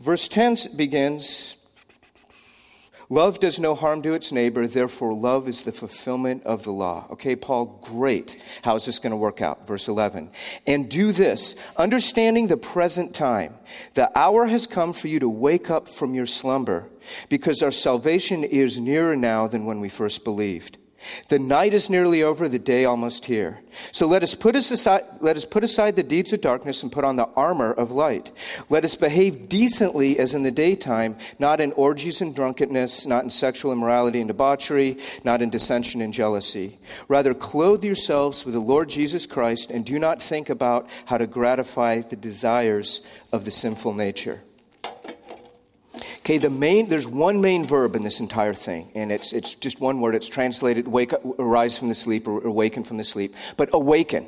Verse 0.00 0.28
10 0.28 0.56
begins 0.76 1.56
Love 3.10 3.38
does 3.40 3.60
no 3.60 3.74
harm 3.74 4.02
to 4.02 4.14
its 4.14 4.32
neighbor, 4.32 4.66
therefore, 4.66 5.12
love 5.12 5.48
is 5.48 5.62
the 5.62 5.72
fulfillment 5.72 6.42
of 6.44 6.64
the 6.64 6.72
law. 6.72 7.06
Okay, 7.10 7.36
Paul, 7.36 7.80
great. 7.82 8.40
How 8.62 8.74
is 8.76 8.86
this 8.86 8.98
going 8.98 9.10
to 9.10 9.16
work 9.16 9.40
out? 9.42 9.66
Verse 9.66 9.88
11. 9.88 10.30
And 10.66 10.88
do 10.88 11.12
this, 11.12 11.54
understanding 11.76 12.46
the 12.46 12.56
present 12.56 13.14
time. 13.14 13.54
The 13.94 14.16
hour 14.18 14.46
has 14.46 14.66
come 14.66 14.92
for 14.92 15.08
you 15.08 15.20
to 15.20 15.28
wake 15.28 15.70
up 15.70 15.88
from 15.88 16.14
your 16.14 16.26
slumber, 16.26 16.88
because 17.28 17.62
our 17.62 17.70
salvation 17.70 18.44
is 18.44 18.78
nearer 18.78 19.16
now 19.16 19.46
than 19.46 19.66
when 19.66 19.80
we 19.80 19.88
first 19.88 20.24
believed. 20.24 20.78
The 21.28 21.38
night 21.38 21.74
is 21.74 21.90
nearly 21.90 22.22
over, 22.22 22.48
the 22.48 22.58
day 22.58 22.84
almost 22.84 23.26
here. 23.26 23.60
So 23.92 24.06
let 24.06 24.22
us, 24.22 24.34
put 24.34 24.56
aside, 24.56 25.04
let 25.20 25.36
us 25.36 25.44
put 25.44 25.64
aside 25.64 25.96
the 25.96 26.02
deeds 26.02 26.32
of 26.32 26.40
darkness 26.40 26.82
and 26.82 26.92
put 26.92 27.04
on 27.04 27.16
the 27.16 27.28
armor 27.36 27.72
of 27.72 27.90
light. 27.90 28.30
Let 28.68 28.84
us 28.84 28.94
behave 28.94 29.48
decently 29.48 30.18
as 30.18 30.34
in 30.34 30.42
the 30.42 30.50
daytime, 30.50 31.16
not 31.38 31.60
in 31.60 31.72
orgies 31.72 32.20
and 32.20 32.34
drunkenness, 32.34 33.06
not 33.06 33.24
in 33.24 33.30
sexual 33.30 33.72
immorality 33.72 34.20
and 34.20 34.28
debauchery, 34.28 34.98
not 35.24 35.42
in 35.42 35.50
dissension 35.50 36.00
and 36.00 36.12
jealousy. 36.12 36.78
Rather, 37.08 37.34
clothe 37.34 37.84
yourselves 37.84 38.44
with 38.44 38.54
the 38.54 38.60
Lord 38.60 38.88
Jesus 38.88 39.26
Christ 39.26 39.70
and 39.70 39.84
do 39.84 39.98
not 39.98 40.22
think 40.22 40.48
about 40.50 40.88
how 41.06 41.18
to 41.18 41.26
gratify 41.26 42.00
the 42.00 42.16
desires 42.16 43.00
of 43.32 43.44
the 43.44 43.50
sinful 43.50 43.94
nature. 43.94 44.42
Okay, 46.24 46.38
the 46.38 46.48
main, 46.48 46.88
there's 46.88 47.06
one 47.06 47.42
main 47.42 47.66
verb 47.66 47.94
in 47.94 48.02
this 48.02 48.18
entire 48.18 48.54
thing, 48.54 48.90
and 48.94 49.12
it's, 49.12 49.34
it's 49.34 49.54
just 49.54 49.78
one 49.78 50.00
word. 50.00 50.14
It's 50.14 50.26
translated 50.26 50.88
wake 50.88 51.12
up, 51.12 51.22
arise 51.38 51.76
from 51.76 51.88
the 51.90 51.94
sleep 51.94 52.26
or 52.26 52.42
awaken 52.46 52.82
from 52.82 52.96
the 52.96 53.04
sleep. 53.04 53.34
But 53.58 53.68
awaken. 53.74 54.26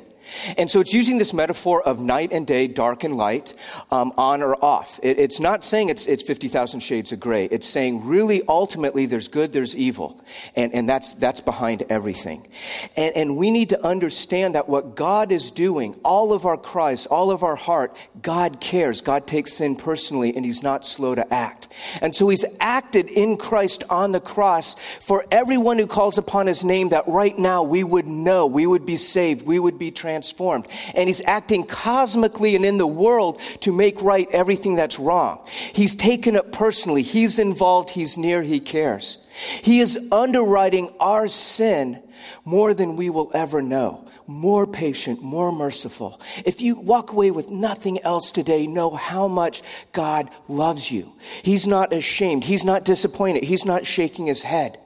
And 0.57 0.69
so 0.69 0.79
it's 0.79 0.93
using 0.93 1.17
this 1.17 1.33
metaphor 1.33 1.81
of 1.81 1.99
night 1.99 2.31
and 2.31 2.45
day, 2.45 2.67
dark 2.67 3.03
and 3.03 3.15
light, 3.15 3.53
um, 3.91 4.13
on 4.17 4.43
or 4.43 4.63
off. 4.63 4.99
It, 5.03 5.19
it's 5.19 5.39
not 5.39 5.63
saying 5.63 5.89
it's, 5.89 6.05
it's 6.07 6.23
50,000 6.23 6.79
shades 6.79 7.11
of 7.11 7.19
gray. 7.19 7.45
It's 7.45 7.67
saying 7.67 8.05
really 8.05 8.43
ultimately 8.47 9.05
there's 9.05 9.27
good, 9.27 9.53
there's 9.53 9.75
evil. 9.75 10.21
And, 10.55 10.73
and 10.73 10.87
that's, 10.87 11.13
that's 11.13 11.41
behind 11.41 11.83
everything. 11.89 12.47
And, 12.95 13.15
and 13.15 13.37
we 13.37 13.51
need 13.51 13.69
to 13.69 13.85
understand 13.85 14.55
that 14.55 14.67
what 14.69 14.95
God 14.95 15.31
is 15.31 15.51
doing, 15.51 15.95
all 16.03 16.33
of 16.33 16.45
our 16.45 16.57
cries, 16.57 17.05
all 17.05 17.31
of 17.31 17.43
our 17.43 17.55
heart, 17.55 17.95
God 18.21 18.59
cares. 18.59 19.01
God 19.01 19.27
takes 19.27 19.53
sin 19.53 19.75
personally 19.75 20.35
and 20.35 20.45
he's 20.45 20.63
not 20.63 20.85
slow 20.85 21.15
to 21.15 21.33
act. 21.33 21.67
And 22.01 22.15
so 22.15 22.29
he's 22.29 22.45
acted 22.59 23.09
in 23.09 23.37
Christ 23.37 23.83
on 23.89 24.11
the 24.11 24.19
cross 24.19 24.75
for 25.01 25.25
everyone 25.31 25.77
who 25.77 25.87
calls 25.87 26.17
upon 26.17 26.47
his 26.47 26.63
name 26.63 26.89
that 26.89 27.07
right 27.07 27.37
now 27.37 27.63
we 27.63 27.83
would 27.83 28.07
know, 28.07 28.45
we 28.45 28.67
would 28.67 28.85
be 28.85 28.97
saved, 28.97 29.45
we 29.45 29.59
would 29.59 29.79
be 29.79 29.91
transformed 29.91 30.16
transformed. 30.17 30.67
And 30.95 31.07
he's 31.07 31.21
acting 31.25 31.63
cosmically 31.63 32.55
and 32.55 32.65
in 32.65 32.77
the 32.77 32.87
world 32.87 33.39
to 33.61 33.71
make 33.71 34.01
right 34.01 34.27
everything 34.31 34.75
that's 34.75 34.97
wrong. 34.97 35.45
He's 35.73 35.95
taken 35.95 36.35
it 36.35 36.51
personally. 36.51 37.03
He's 37.03 37.37
involved. 37.37 37.91
He's 37.91 38.17
near. 38.17 38.41
He 38.41 38.59
cares. 38.59 39.19
He 39.61 39.79
is 39.79 39.99
underwriting 40.11 40.91
our 40.99 41.27
sin 41.27 42.01
more 42.45 42.73
than 42.73 42.95
we 42.95 43.09
will 43.11 43.31
ever 43.33 43.61
know. 43.61 44.05
More 44.29 44.67
patient, 44.67 45.21
more 45.21 45.53
merciful. 45.53 46.19
If 46.43 46.59
you 46.59 46.75
walk 46.75 47.13
away 47.13 47.31
with 47.31 47.49
nothing 47.49 48.01
else 48.03 48.31
today, 48.31 48.67
know 48.67 48.89
how 48.89 49.29
much 49.29 49.61
God 49.93 50.29
loves 50.49 50.91
you. 50.91 51.13
He's 51.43 51.65
not 51.65 51.93
ashamed. 51.93 52.43
He's 52.43 52.65
not 52.65 52.83
disappointed. 52.83 53.43
He's 53.43 53.63
not 53.63 53.85
shaking 53.85 54.25
his 54.25 54.41
head. 54.41 54.79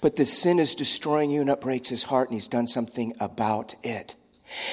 But 0.00 0.14
the 0.14 0.26
sin 0.26 0.60
is 0.60 0.76
destroying 0.76 1.30
you 1.30 1.40
and 1.40 1.50
it 1.50 1.60
breaks 1.60 1.88
his 1.88 2.04
heart, 2.04 2.28
and 2.28 2.36
he's 2.36 2.46
done 2.48 2.68
something 2.68 3.14
about 3.18 3.74
it. 3.82 4.14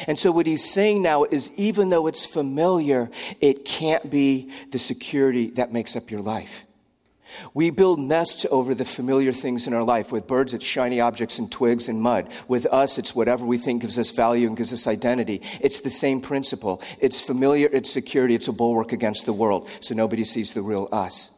And 0.08 0.18
so, 0.18 0.32
what 0.32 0.46
he's 0.46 0.70
saying 0.70 1.02
now 1.02 1.24
is 1.26 1.52
even 1.56 1.90
though 1.90 2.08
it's 2.08 2.26
familiar, 2.26 3.10
it 3.42 3.66
can't 3.66 4.10
be 4.10 4.52
the 4.72 4.80
security 4.80 5.50
that 5.52 5.74
makes 5.74 5.96
up 5.96 6.12
your 6.12 6.22
life. 6.22 6.66
We 7.54 7.70
build 7.70 8.00
nests 8.00 8.46
over 8.50 8.74
the 8.74 8.86
familiar 8.86 9.34
things 9.34 9.68
in 9.68 9.74
our 9.74 9.84
life. 9.84 10.12
With 10.12 10.28
birds, 10.28 10.54
it's 10.54 10.66
shiny 10.66 11.02
objects 11.02 11.40
and 11.40 11.52
twigs 11.52 11.90
and 11.90 12.02
mud. 12.02 12.30
With 12.48 12.66
us, 12.68 12.98
it's 12.98 13.16
whatever 13.16 13.46
we 13.46 13.58
think 13.58 13.82
gives 13.82 14.00
us 14.00 14.12
value 14.12 14.48
and 14.48 14.56
gives 14.56 14.72
us 14.72 14.88
identity. 14.88 15.42
It's 15.60 15.82
the 15.82 15.90
same 15.90 16.22
principle. 16.22 16.82
It's 17.00 17.20
familiar, 17.20 17.68
it's 17.72 17.92
security, 17.92 18.36
it's 18.36 18.48
a 18.48 18.54
bulwark 18.54 18.94
against 18.94 19.26
the 19.26 19.34
world, 19.34 19.68
so 19.82 19.96
nobody 19.96 20.24
sees 20.24 20.54
the 20.54 20.62
real 20.62 20.88
us. 20.92 21.32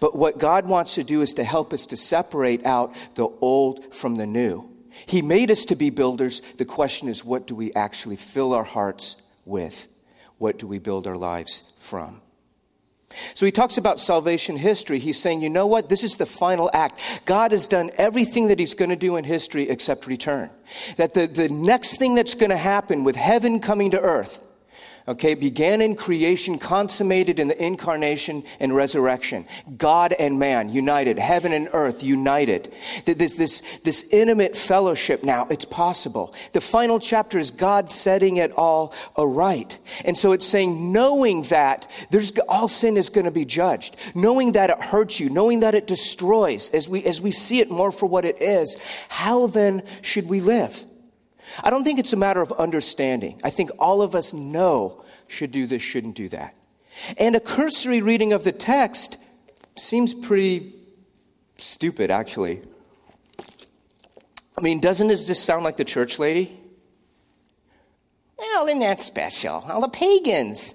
But 0.00 0.16
what 0.16 0.38
God 0.38 0.66
wants 0.66 0.94
to 0.94 1.04
do 1.04 1.22
is 1.22 1.34
to 1.34 1.44
help 1.44 1.72
us 1.72 1.86
to 1.86 1.96
separate 1.96 2.64
out 2.64 2.94
the 3.14 3.28
old 3.40 3.94
from 3.94 4.14
the 4.14 4.26
new. 4.26 4.73
He 5.06 5.22
made 5.22 5.50
us 5.50 5.64
to 5.66 5.76
be 5.76 5.90
builders. 5.90 6.42
The 6.58 6.64
question 6.64 7.08
is, 7.08 7.24
what 7.24 7.46
do 7.46 7.54
we 7.54 7.72
actually 7.74 8.16
fill 8.16 8.52
our 8.52 8.64
hearts 8.64 9.16
with? 9.44 9.88
What 10.38 10.58
do 10.58 10.66
we 10.66 10.78
build 10.78 11.06
our 11.06 11.16
lives 11.16 11.64
from? 11.78 12.20
So 13.34 13.46
he 13.46 13.52
talks 13.52 13.78
about 13.78 14.00
salvation 14.00 14.56
history. 14.56 14.98
He's 14.98 15.20
saying, 15.20 15.40
you 15.40 15.48
know 15.48 15.66
what? 15.66 15.88
This 15.88 16.02
is 16.02 16.16
the 16.16 16.26
final 16.26 16.70
act. 16.72 17.00
God 17.24 17.52
has 17.52 17.68
done 17.68 17.90
everything 17.96 18.48
that 18.48 18.58
he's 18.58 18.74
going 18.74 18.90
to 18.90 18.96
do 18.96 19.16
in 19.16 19.24
history 19.24 19.68
except 19.68 20.06
return. 20.06 20.50
That 20.96 21.14
the, 21.14 21.26
the 21.26 21.48
next 21.48 21.96
thing 21.96 22.14
that's 22.14 22.34
going 22.34 22.50
to 22.50 22.56
happen 22.56 23.04
with 23.04 23.16
heaven 23.16 23.60
coming 23.60 23.92
to 23.92 24.00
earth 24.00 24.40
okay, 25.06 25.34
began 25.34 25.80
in 25.80 25.94
creation, 25.94 26.58
consummated 26.58 27.38
in 27.38 27.48
the 27.48 27.62
incarnation 27.62 28.42
and 28.60 28.74
resurrection. 28.74 29.46
God 29.76 30.14
and 30.14 30.38
man 30.38 30.70
united, 30.70 31.18
heaven 31.18 31.52
and 31.52 31.68
earth 31.72 32.02
united. 32.02 32.72
This, 33.04 33.34
this, 33.34 33.62
this 33.82 34.04
intimate 34.10 34.56
fellowship 34.56 35.22
now, 35.22 35.46
it's 35.50 35.64
possible. 35.64 36.34
The 36.52 36.60
final 36.60 36.98
chapter 36.98 37.38
is 37.38 37.50
God 37.50 37.90
setting 37.90 38.38
it 38.38 38.52
all 38.52 38.94
aright. 39.16 39.78
And 40.04 40.16
so 40.16 40.32
it's 40.32 40.46
saying, 40.46 40.92
knowing 40.92 41.42
that 41.44 41.86
there's, 42.10 42.32
all 42.48 42.68
sin 42.68 42.96
is 42.96 43.10
going 43.10 43.26
to 43.26 43.30
be 43.30 43.44
judged, 43.44 43.96
knowing 44.14 44.52
that 44.52 44.70
it 44.70 44.80
hurts 44.80 45.20
you, 45.20 45.28
knowing 45.28 45.60
that 45.60 45.74
it 45.74 45.86
destroys, 45.86 46.70
as 46.70 46.88
we, 46.88 47.04
as 47.04 47.20
we 47.20 47.30
see 47.30 47.60
it 47.60 47.70
more 47.70 47.92
for 47.92 48.06
what 48.06 48.24
it 48.24 48.40
is, 48.40 48.76
how 49.08 49.46
then 49.46 49.82
should 50.00 50.28
we 50.28 50.40
live? 50.40 50.84
I 51.62 51.70
don't 51.70 51.84
think 51.84 51.98
it's 51.98 52.12
a 52.12 52.16
matter 52.16 52.42
of 52.42 52.52
understanding. 52.52 53.40
I 53.44 53.50
think 53.50 53.70
all 53.78 54.02
of 54.02 54.14
us 54.14 54.32
know 54.32 55.04
should 55.28 55.50
do 55.50 55.66
this, 55.66 55.82
shouldn't 55.82 56.16
do 56.16 56.28
that. 56.30 56.54
And 57.16 57.34
a 57.34 57.40
cursory 57.40 58.02
reading 58.02 58.32
of 58.32 58.44
the 58.44 58.52
text 58.52 59.16
seems 59.76 60.14
pretty 60.14 60.74
stupid, 61.56 62.10
actually. 62.10 62.62
I 64.56 64.60
mean, 64.60 64.80
doesn't 64.80 65.08
this 65.08 65.24
just 65.24 65.44
sound 65.44 65.64
like 65.64 65.76
the 65.76 65.84
church 65.84 66.18
lady? 66.18 66.60
Well, 68.38 68.66
isn't 68.66 68.80
that 68.80 69.00
special? 69.00 69.64
All 69.68 69.80
the 69.80 69.88
pagans 69.88 70.74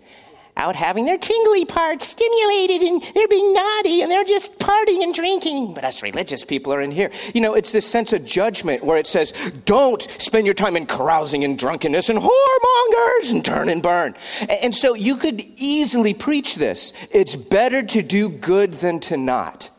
out 0.57 0.75
having 0.75 1.05
their 1.05 1.17
tingly 1.17 1.65
parts 1.65 2.07
stimulated 2.07 2.81
and 2.81 3.01
they're 3.15 3.27
being 3.27 3.53
naughty 3.53 4.01
and 4.01 4.11
they're 4.11 4.23
just 4.23 4.57
partying 4.59 5.03
and 5.03 5.13
drinking. 5.13 5.73
But 5.73 5.85
us 5.85 6.03
religious 6.03 6.43
people 6.43 6.73
are 6.73 6.81
in 6.81 6.91
here. 6.91 7.11
You 7.33 7.41
know, 7.41 7.53
it's 7.53 7.71
this 7.71 7.85
sense 7.85 8.13
of 8.13 8.25
judgment 8.25 8.83
where 8.83 8.97
it 8.97 9.07
says, 9.07 9.33
don't 9.65 10.01
spend 10.17 10.45
your 10.45 10.53
time 10.53 10.75
in 10.75 10.85
carousing 10.85 11.43
and 11.43 11.57
drunkenness 11.57 12.09
and 12.09 12.19
whoremongers 12.19 13.31
and 13.31 13.43
turn 13.43 13.69
and 13.69 13.81
burn. 13.81 14.15
And 14.49 14.75
so 14.75 14.93
you 14.93 15.15
could 15.15 15.41
easily 15.55 16.13
preach 16.13 16.55
this. 16.55 16.93
It's 17.11 17.35
better 17.35 17.83
to 17.83 18.01
do 18.01 18.29
good 18.29 18.73
than 18.73 18.99
to 19.01 19.17
not. 19.17 19.69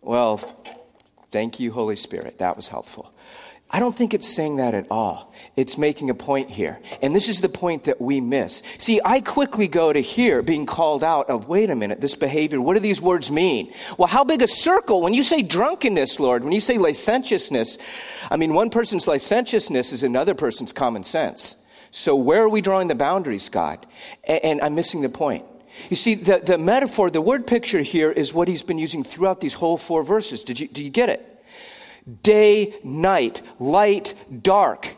Well, 0.00 0.38
thank 1.30 1.58
you, 1.60 1.72
Holy 1.72 1.96
Spirit. 1.96 2.38
That 2.38 2.56
was 2.56 2.68
helpful. 2.68 3.12
I 3.68 3.80
don't 3.80 3.96
think 3.96 4.14
it's 4.14 4.32
saying 4.32 4.56
that 4.56 4.74
at 4.74 4.86
all. 4.92 5.34
It's 5.56 5.76
making 5.76 6.08
a 6.08 6.14
point 6.14 6.50
here. 6.50 6.78
And 7.02 7.16
this 7.16 7.28
is 7.28 7.40
the 7.40 7.48
point 7.48 7.84
that 7.84 8.00
we 8.00 8.20
miss. 8.20 8.62
See, 8.78 9.00
I 9.04 9.20
quickly 9.20 9.66
go 9.66 9.92
to 9.92 10.00
here 10.00 10.40
being 10.40 10.66
called 10.66 11.02
out 11.02 11.28
of, 11.28 11.48
wait 11.48 11.68
a 11.68 11.74
minute, 11.74 12.00
this 12.00 12.14
behavior, 12.14 12.60
what 12.60 12.74
do 12.74 12.80
these 12.80 13.00
words 13.00 13.30
mean? 13.30 13.72
Well, 13.98 14.06
how 14.06 14.22
big 14.22 14.40
a 14.40 14.46
circle? 14.46 15.00
When 15.00 15.14
you 15.14 15.24
say 15.24 15.42
drunkenness, 15.42 16.20
Lord, 16.20 16.44
when 16.44 16.52
you 16.52 16.60
say 16.60 16.78
licentiousness, 16.78 17.76
I 18.30 18.36
mean, 18.36 18.54
one 18.54 18.70
person's 18.70 19.08
licentiousness 19.08 19.92
is 19.92 20.04
another 20.04 20.34
person's 20.34 20.72
common 20.72 21.02
sense. 21.02 21.56
So 21.90 22.14
where 22.14 22.42
are 22.42 22.48
we 22.48 22.60
drawing 22.60 22.86
the 22.86 22.94
boundaries, 22.94 23.48
God? 23.48 23.84
And, 24.24 24.44
and 24.44 24.60
I'm 24.60 24.76
missing 24.76 25.02
the 25.02 25.08
point. 25.08 25.44
You 25.90 25.96
see, 25.96 26.14
the, 26.14 26.38
the 26.38 26.56
metaphor, 26.56 27.10
the 27.10 27.20
word 27.20 27.46
picture 27.46 27.82
here 27.82 28.12
is 28.12 28.32
what 28.32 28.46
he's 28.48 28.62
been 28.62 28.78
using 28.78 29.02
throughout 29.02 29.40
these 29.40 29.54
whole 29.54 29.76
four 29.76 30.04
verses. 30.04 30.44
Did 30.44 30.60
you, 30.60 30.68
do 30.68 30.84
you 30.84 30.90
get 30.90 31.08
it? 31.08 31.35
Day, 32.22 32.74
night, 32.84 33.42
light, 33.58 34.14
dark, 34.42 34.96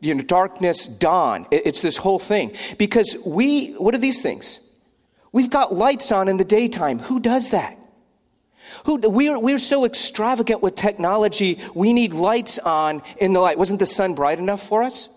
you 0.00 0.14
know, 0.14 0.22
darkness, 0.22 0.86
dawn. 0.86 1.46
It's 1.50 1.82
this 1.82 1.96
whole 1.96 2.18
thing. 2.18 2.54
Because 2.78 3.16
we, 3.24 3.72
what 3.72 3.94
are 3.94 3.98
these 3.98 4.22
things? 4.22 4.60
We've 5.32 5.50
got 5.50 5.74
lights 5.74 6.10
on 6.12 6.28
in 6.28 6.36
the 6.36 6.44
daytime. 6.44 6.98
Who 7.00 7.20
does 7.20 7.50
that? 7.50 7.76
Who, 8.84 8.96
we're, 8.96 9.38
we're 9.38 9.58
so 9.58 9.84
extravagant 9.84 10.62
with 10.62 10.74
technology, 10.74 11.58
we 11.74 11.92
need 11.92 12.12
lights 12.12 12.58
on 12.58 13.02
in 13.18 13.32
the 13.32 13.40
light. 13.40 13.58
Wasn't 13.58 13.80
the 13.80 13.86
sun 13.86 14.14
bright 14.14 14.38
enough 14.38 14.66
for 14.66 14.82
us? 14.82 15.08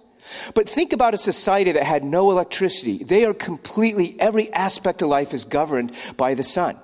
But 0.53 0.69
think 0.69 0.93
about 0.93 1.13
a 1.13 1.17
society 1.17 1.71
that 1.73 1.83
had 1.83 2.03
no 2.03 2.31
electricity. 2.31 3.03
They 3.03 3.25
are 3.25 3.33
completely, 3.33 4.15
every 4.19 4.51
aspect 4.53 5.01
of 5.01 5.09
life 5.09 5.33
is 5.33 5.45
governed 5.45 5.91
by 6.17 6.33
the 6.33 6.43
sun. 6.43 6.77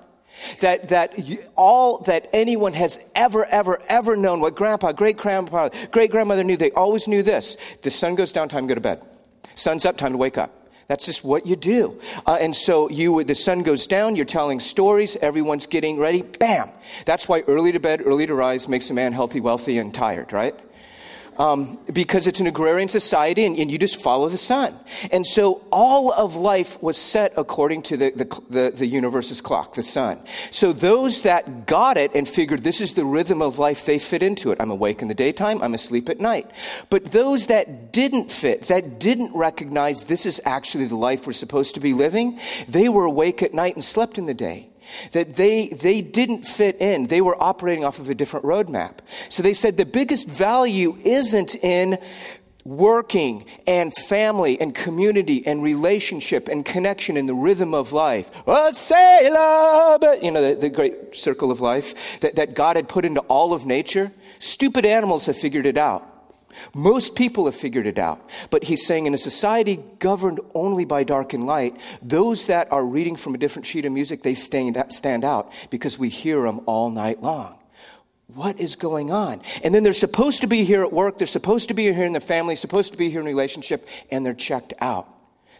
That, 0.60 0.88
that 0.88 1.18
all 1.56 1.98
that 2.00 2.28
anyone 2.32 2.72
has 2.74 2.98
ever, 3.14 3.44
ever, 3.46 3.80
ever 3.88 4.16
known, 4.16 4.40
what 4.40 4.54
grandpa, 4.54 4.92
great 4.92 5.16
grandpa, 5.16 5.70
great 5.90 6.10
grandmother 6.10 6.44
knew, 6.44 6.56
they 6.56 6.70
always 6.72 7.08
knew 7.08 7.22
this. 7.22 7.56
The 7.82 7.90
sun 7.90 8.14
goes 8.14 8.32
down, 8.32 8.48
time 8.48 8.64
to 8.64 8.68
go 8.68 8.74
to 8.74 8.80
bed. 8.80 9.04
Sun's 9.54 9.84
up, 9.86 9.96
time 9.96 10.12
to 10.12 10.18
wake 10.18 10.38
up. 10.38 10.54
That's 10.88 11.04
just 11.04 11.22
what 11.22 11.46
you 11.46 11.54
do. 11.54 12.00
Uh, 12.26 12.38
and 12.40 12.56
so 12.56 12.88
you, 12.88 13.22
the 13.22 13.34
sun 13.34 13.62
goes 13.62 13.86
down, 13.86 14.16
you're 14.16 14.24
telling 14.24 14.58
stories, 14.58 15.16
everyone's 15.20 15.66
getting 15.66 15.98
ready, 15.98 16.22
bam. 16.22 16.70
That's 17.04 17.28
why 17.28 17.40
early 17.40 17.72
to 17.72 17.80
bed, 17.80 18.02
early 18.04 18.26
to 18.26 18.34
rise 18.34 18.68
makes 18.68 18.88
a 18.88 18.94
man 18.94 19.12
healthy, 19.12 19.40
wealthy, 19.40 19.78
and 19.78 19.92
tired, 19.92 20.32
right? 20.32 20.58
Um, 21.38 21.78
because 21.92 22.26
it's 22.26 22.40
an 22.40 22.46
agrarian 22.46 22.88
society 22.88 23.44
and, 23.44 23.56
and, 23.56 23.70
you 23.70 23.78
just 23.78 24.00
follow 24.00 24.28
the 24.28 24.38
sun. 24.38 24.78
And 25.12 25.26
so 25.26 25.64
all 25.70 26.12
of 26.12 26.34
life 26.34 26.82
was 26.82 26.96
set 26.96 27.32
according 27.36 27.82
to 27.82 27.96
the, 27.96 28.10
the, 28.10 28.42
the, 28.50 28.70
the 28.76 28.86
universe's 28.86 29.40
clock, 29.40 29.74
the 29.74 29.82
sun. 29.82 30.20
So 30.50 30.72
those 30.72 31.22
that 31.22 31.66
got 31.66 31.96
it 31.96 32.14
and 32.14 32.28
figured 32.28 32.64
this 32.64 32.80
is 32.80 32.92
the 32.94 33.04
rhythm 33.04 33.40
of 33.40 33.58
life, 33.58 33.86
they 33.86 33.98
fit 33.98 34.22
into 34.22 34.50
it. 34.50 34.58
I'm 34.60 34.70
awake 34.70 35.00
in 35.00 35.08
the 35.08 35.14
daytime, 35.14 35.62
I'm 35.62 35.74
asleep 35.74 36.08
at 36.08 36.18
night. 36.18 36.50
But 36.90 37.12
those 37.12 37.46
that 37.46 37.92
didn't 37.92 38.32
fit, 38.32 38.62
that 38.64 38.98
didn't 38.98 39.34
recognize 39.34 40.04
this 40.04 40.26
is 40.26 40.40
actually 40.44 40.86
the 40.86 40.96
life 40.96 41.26
we're 41.26 41.32
supposed 41.34 41.74
to 41.74 41.80
be 41.80 41.92
living, 41.92 42.40
they 42.68 42.88
were 42.88 43.04
awake 43.04 43.42
at 43.42 43.54
night 43.54 43.76
and 43.76 43.84
slept 43.84 44.18
in 44.18 44.26
the 44.26 44.34
day 44.34 44.70
that 45.12 45.36
they, 45.36 45.68
they 45.68 46.00
didn't 46.00 46.44
fit 46.44 46.80
in. 46.80 47.06
They 47.06 47.20
were 47.20 47.40
operating 47.42 47.84
off 47.84 47.98
of 47.98 48.08
a 48.08 48.14
different 48.14 48.46
roadmap. 48.46 48.98
So 49.28 49.42
they 49.42 49.54
said 49.54 49.76
the 49.76 49.86
biggest 49.86 50.26
value 50.26 50.96
isn't 51.04 51.54
in 51.56 51.98
working 52.64 53.46
and 53.66 53.94
family 53.94 54.60
and 54.60 54.74
community 54.74 55.46
and 55.46 55.62
relationship 55.62 56.48
and 56.48 56.64
connection 56.64 57.16
in 57.16 57.26
the 57.26 57.34
rhythm 57.34 57.72
of 57.72 57.92
life. 57.92 58.30
Oh, 58.46 58.72
say 58.72 59.30
love, 59.30 60.02
you 60.22 60.30
know, 60.30 60.50
the, 60.50 60.60
the 60.60 60.68
great 60.68 61.16
circle 61.16 61.50
of 61.50 61.60
life 61.60 61.94
that, 62.20 62.36
that 62.36 62.54
God 62.54 62.76
had 62.76 62.88
put 62.88 63.04
into 63.04 63.20
all 63.20 63.54
of 63.54 63.64
nature. 63.64 64.12
Stupid 64.38 64.84
animals 64.84 65.26
have 65.26 65.38
figured 65.38 65.64
it 65.64 65.78
out. 65.78 66.17
Most 66.74 67.14
people 67.14 67.46
have 67.46 67.56
figured 67.56 67.86
it 67.86 67.98
out. 67.98 68.28
But 68.50 68.64
he's 68.64 68.86
saying 68.86 69.06
in 69.06 69.14
a 69.14 69.18
society 69.18 69.82
governed 69.98 70.40
only 70.54 70.84
by 70.84 71.04
dark 71.04 71.32
and 71.32 71.46
light, 71.46 71.76
those 72.02 72.46
that 72.46 72.70
are 72.72 72.84
reading 72.84 73.16
from 73.16 73.34
a 73.34 73.38
different 73.38 73.66
sheet 73.66 73.84
of 73.84 73.92
music, 73.92 74.22
they 74.22 74.34
stand, 74.34 74.82
stand 74.88 75.24
out 75.24 75.52
because 75.70 75.98
we 75.98 76.08
hear 76.08 76.42
them 76.42 76.60
all 76.66 76.90
night 76.90 77.22
long. 77.22 77.58
What 78.34 78.60
is 78.60 78.76
going 78.76 79.10
on? 79.10 79.40
And 79.64 79.74
then 79.74 79.82
they're 79.82 79.94
supposed 79.94 80.42
to 80.42 80.46
be 80.46 80.62
here 80.64 80.82
at 80.82 80.92
work, 80.92 81.16
they're 81.16 81.26
supposed 81.26 81.68
to 81.68 81.74
be 81.74 81.92
here 81.92 82.04
in 82.04 82.12
the 82.12 82.20
family, 82.20 82.56
supposed 82.56 82.92
to 82.92 82.98
be 82.98 83.08
here 83.08 83.20
in 83.20 83.26
relationship, 83.26 83.88
and 84.10 84.24
they're 84.24 84.34
checked 84.34 84.74
out. 84.80 85.08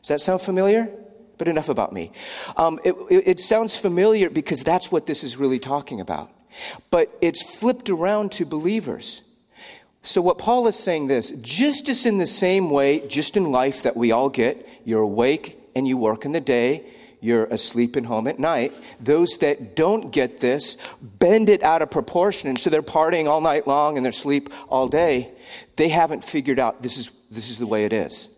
Does 0.02 0.08
that 0.08 0.20
sound 0.20 0.42
familiar? 0.42 0.90
But 1.38 1.48
enough 1.48 1.68
about 1.68 1.92
me. 1.92 2.12
Um, 2.56 2.78
it, 2.84 2.94
it, 3.11 3.28
it 3.28 3.40
sounds 3.40 3.76
familiar 3.76 4.28
because 4.28 4.62
that's 4.62 4.92
what 4.92 5.06
this 5.06 5.24
is 5.24 5.37
really 5.37 5.58
talking 5.58 6.00
about. 6.00 6.30
But 6.90 7.16
it's 7.20 7.42
flipped 7.42 7.90
around 7.90 8.32
to 8.32 8.44
believers. 8.44 9.22
So, 10.02 10.22
what 10.22 10.38
Paul 10.38 10.68
is 10.68 10.76
saying 10.76 11.08
this, 11.08 11.30
just 11.42 11.88
as 11.88 12.06
in 12.06 12.18
the 12.18 12.26
same 12.26 12.70
way, 12.70 13.06
just 13.08 13.37
in 13.37 13.50
life 13.50 13.82
that 13.82 13.96
we 13.96 14.12
all 14.12 14.28
get, 14.28 14.66
you're 14.84 15.02
awake 15.02 15.58
and 15.74 15.87
you 15.87 15.96
work 15.96 16.24
in 16.24 16.32
the 16.32 16.40
day, 16.40 16.87
you're 17.20 17.44
asleep 17.46 17.96
and 17.96 18.06
home 18.06 18.26
at 18.26 18.38
night. 18.38 18.72
Those 19.00 19.38
that 19.38 19.74
don't 19.74 20.11
get 20.12 20.40
this 20.40 20.76
bend 21.02 21.48
it 21.48 21.62
out 21.62 21.82
of 21.82 21.90
proportion, 21.90 22.48
and 22.48 22.58
so 22.58 22.70
they're 22.70 22.82
partying 22.82 23.26
all 23.26 23.40
night 23.40 23.66
long 23.66 23.96
and 23.96 24.06
they're 24.06 24.11
asleep 24.11 24.50
all 24.68 24.88
day. 24.88 25.32
They 25.76 25.88
haven't 25.88 26.24
figured 26.24 26.58
out 26.58 26.82
this 26.82 26.96
is, 26.96 27.11
this 27.30 27.50
is 27.50 27.58
the 27.58 27.66
way 27.66 27.84
it 27.84 27.92
is. 27.92 28.28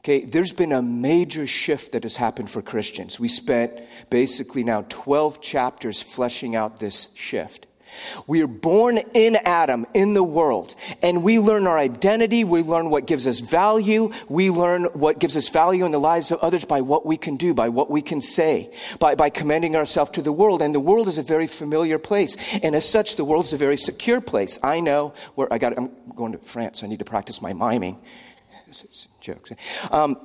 Okay, 0.00 0.24
there's 0.24 0.52
been 0.52 0.72
a 0.72 0.82
major 0.82 1.46
shift 1.46 1.92
that 1.92 2.02
has 2.02 2.16
happened 2.16 2.50
for 2.50 2.60
Christians. 2.60 3.20
We 3.20 3.28
spent 3.28 3.80
basically 4.10 4.64
now 4.64 4.84
12 4.88 5.40
chapters 5.40 6.02
fleshing 6.02 6.56
out 6.56 6.80
this 6.80 7.08
shift. 7.14 7.66
We 8.26 8.42
are 8.42 8.46
born 8.46 8.98
in 9.14 9.36
Adam, 9.36 9.86
in 9.94 10.14
the 10.14 10.22
world, 10.22 10.74
and 11.02 11.22
we 11.22 11.38
learn 11.38 11.66
our 11.66 11.78
identity. 11.78 12.44
We 12.44 12.62
learn 12.62 12.90
what 12.90 13.06
gives 13.06 13.26
us 13.26 13.40
value. 13.40 14.10
We 14.28 14.50
learn 14.50 14.84
what 14.84 15.18
gives 15.18 15.36
us 15.36 15.48
value 15.48 15.84
in 15.84 15.92
the 15.92 16.00
lives 16.00 16.30
of 16.30 16.38
others 16.40 16.64
by 16.64 16.80
what 16.80 17.06
we 17.06 17.16
can 17.16 17.36
do, 17.36 17.54
by 17.54 17.68
what 17.68 17.90
we 17.90 18.02
can 18.02 18.20
say, 18.20 18.72
by, 18.98 19.14
by 19.14 19.30
commending 19.30 19.76
ourselves 19.76 20.10
to 20.12 20.22
the 20.22 20.32
world. 20.32 20.62
And 20.62 20.74
the 20.74 20.80
world 20.80 21.08
is 21.08 21.18
a 21.18 21.22
very 21.22 21.46
familiar 21.46 21.98
place. 21.98 22.36
And 22.62 22.74
as 22.74 22.88
such, 22.88 23.16
the 23.16 23.24
world 23.24 23.44
is 23.44 23.52
a 23.52 23.56
very 23.56 23.76
secure 23.76 24.20
place. 24.20 24.58
I 24.62 24.80
know 24.80 25.14
where 25.34 25.52
I 25.52 25.58
got, 25.58 25.76
I'm 25.76 25.90
going 26.16 26.32
to 26.32 26.38
France. 26.38 26.82
I 26.82 26.86
need 26.86 27.00
to 27.00 27.04
practice 27.04 27.42
my 27.42 27.52
miming. 27.52 27.98
Jokes. 29.20 29.52
Um, 29.90 30.16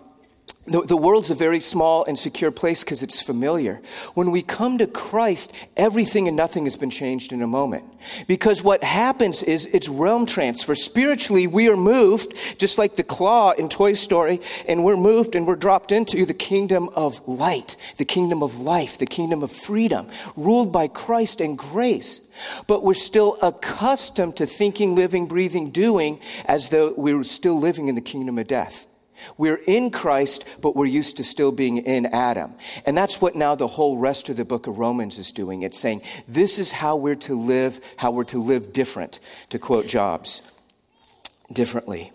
The, 0.68 0.82
the 0.82 0.98
world's 0.98 1.32
a 1.32 1.36
very 1.36 1.62
small 1.62 2.04
and 2.04 2.20
secure 2.20 2.52
place 2.52 2.84
because 2.84 3.02
it's 3.02 3.22
familiar. 3.22 3.82
When 4.16 4.32
we 4.32 4.42
come 4.42 4.78
to 4.80 4.88
Christ, 4.88 5.54
everything 5.78 6.28
and 6.28 6.36
nothing 6.36 6.66
has 6.66 6.76
been 6.76 6.90
changed 6.90 7.32
in 7.32 7.42
a 7.42 7.48
moment. 7.48 7.86
Because 8.28 8.62
what 8.62 8.84
happens 8.84 9.44
is 9.44 9.66
it's 9.68 9.88
realm 9.88 10.26
transfer. 10.26 10.76
Spiritually, 10.76 11.48
we 11.48 11.70
are 11.70 11.78
moved, 11.78 12.34
just 12.58 12.78
like 12.78 12.98
the 12.98 13.04
claw 13.04 13.52
in 13.52 13.70
Toy 13.70 13.94
Story, 13.94 14.42
and 14.68 14.84
we're 14.84 14.98
moved 14.98 15.36
and 15.36 15.48
we're 15.48 15.56
dropped 15.56 15.94
into 15.94 16.26
the 16.26 16.34
kingdom 16.34 16.90
of 16.96 17.26
light, 17.28 17.78
the 17.96 18.06
kingdom 18.06 18.44
of 18.44 18.60
life, 18.60 18.98
the 18.98 19.06
kingdom 19.06 19.44
of 19.44 19.52
freedom, 19.54 20.08
ruled 20.36 20.74
by 20.74 20.90
Christ 20.90 21.40
and 21.40 21.58
grace. 21.58 22.20
But 22.68 22.84
we're 22.84 22.94
still 22.94 23.38
accustomed 23.42 24.36
to 24.38 24.46
thinking, 24.46 24.96
living, 24.96 25.28
breathing, 25.28 25.70
doing 25.70 26.20
as 26.46 26.70
though 26.70 26.94
we 26.98 27.14
were 27.14 27.24
still 27.24 27.58
living 27.58 27.88
in 27.88 27.96
the 27.96 28.02
kingdom 28.02 28.38
of 28.38 28.48
death. 28.48 28.87
We're 29.38 29.62
in 29.68 29.92
Christ, 29.92 30.46
but 30.62 30.76
we're 30.76 30.86
used 30.86 31.18
to 31.18 31.24
still 31.24 31.52
being 31.52 31.78
in 31.78 32.06
Adam. 32.08 32.54
And 32.86 32.96
that's 32.96 33.22
what 33.22 33.36
now 33.36 33.56
the 33.56 33.68
whole 33.68 33.98
rest 33.98 34.30
of 34.30 34.38
the 34.38 34.46
book 34.46 34.68
of 34.68 34.80
Romans 34.80 35.18
is 35.18 35.32
doing. 35.32 35.64
It's 35.64 35.80
saying, 35.80 36.02
this 36.28 36.60
is 36.60 36.72
how 36.72 36.96
we're 36.96 37.16
to 37.16 37.36
live, 37.36 37.80
how 37.98 38.12
we're 38.12 38.24
to 38.26 38.42
live 38.42 38.74
different, 38.74 39.20
to 39.50 39.60
quote 39.60 39.88
Jobs, 39.88 40.42
differently. 41.52 42.12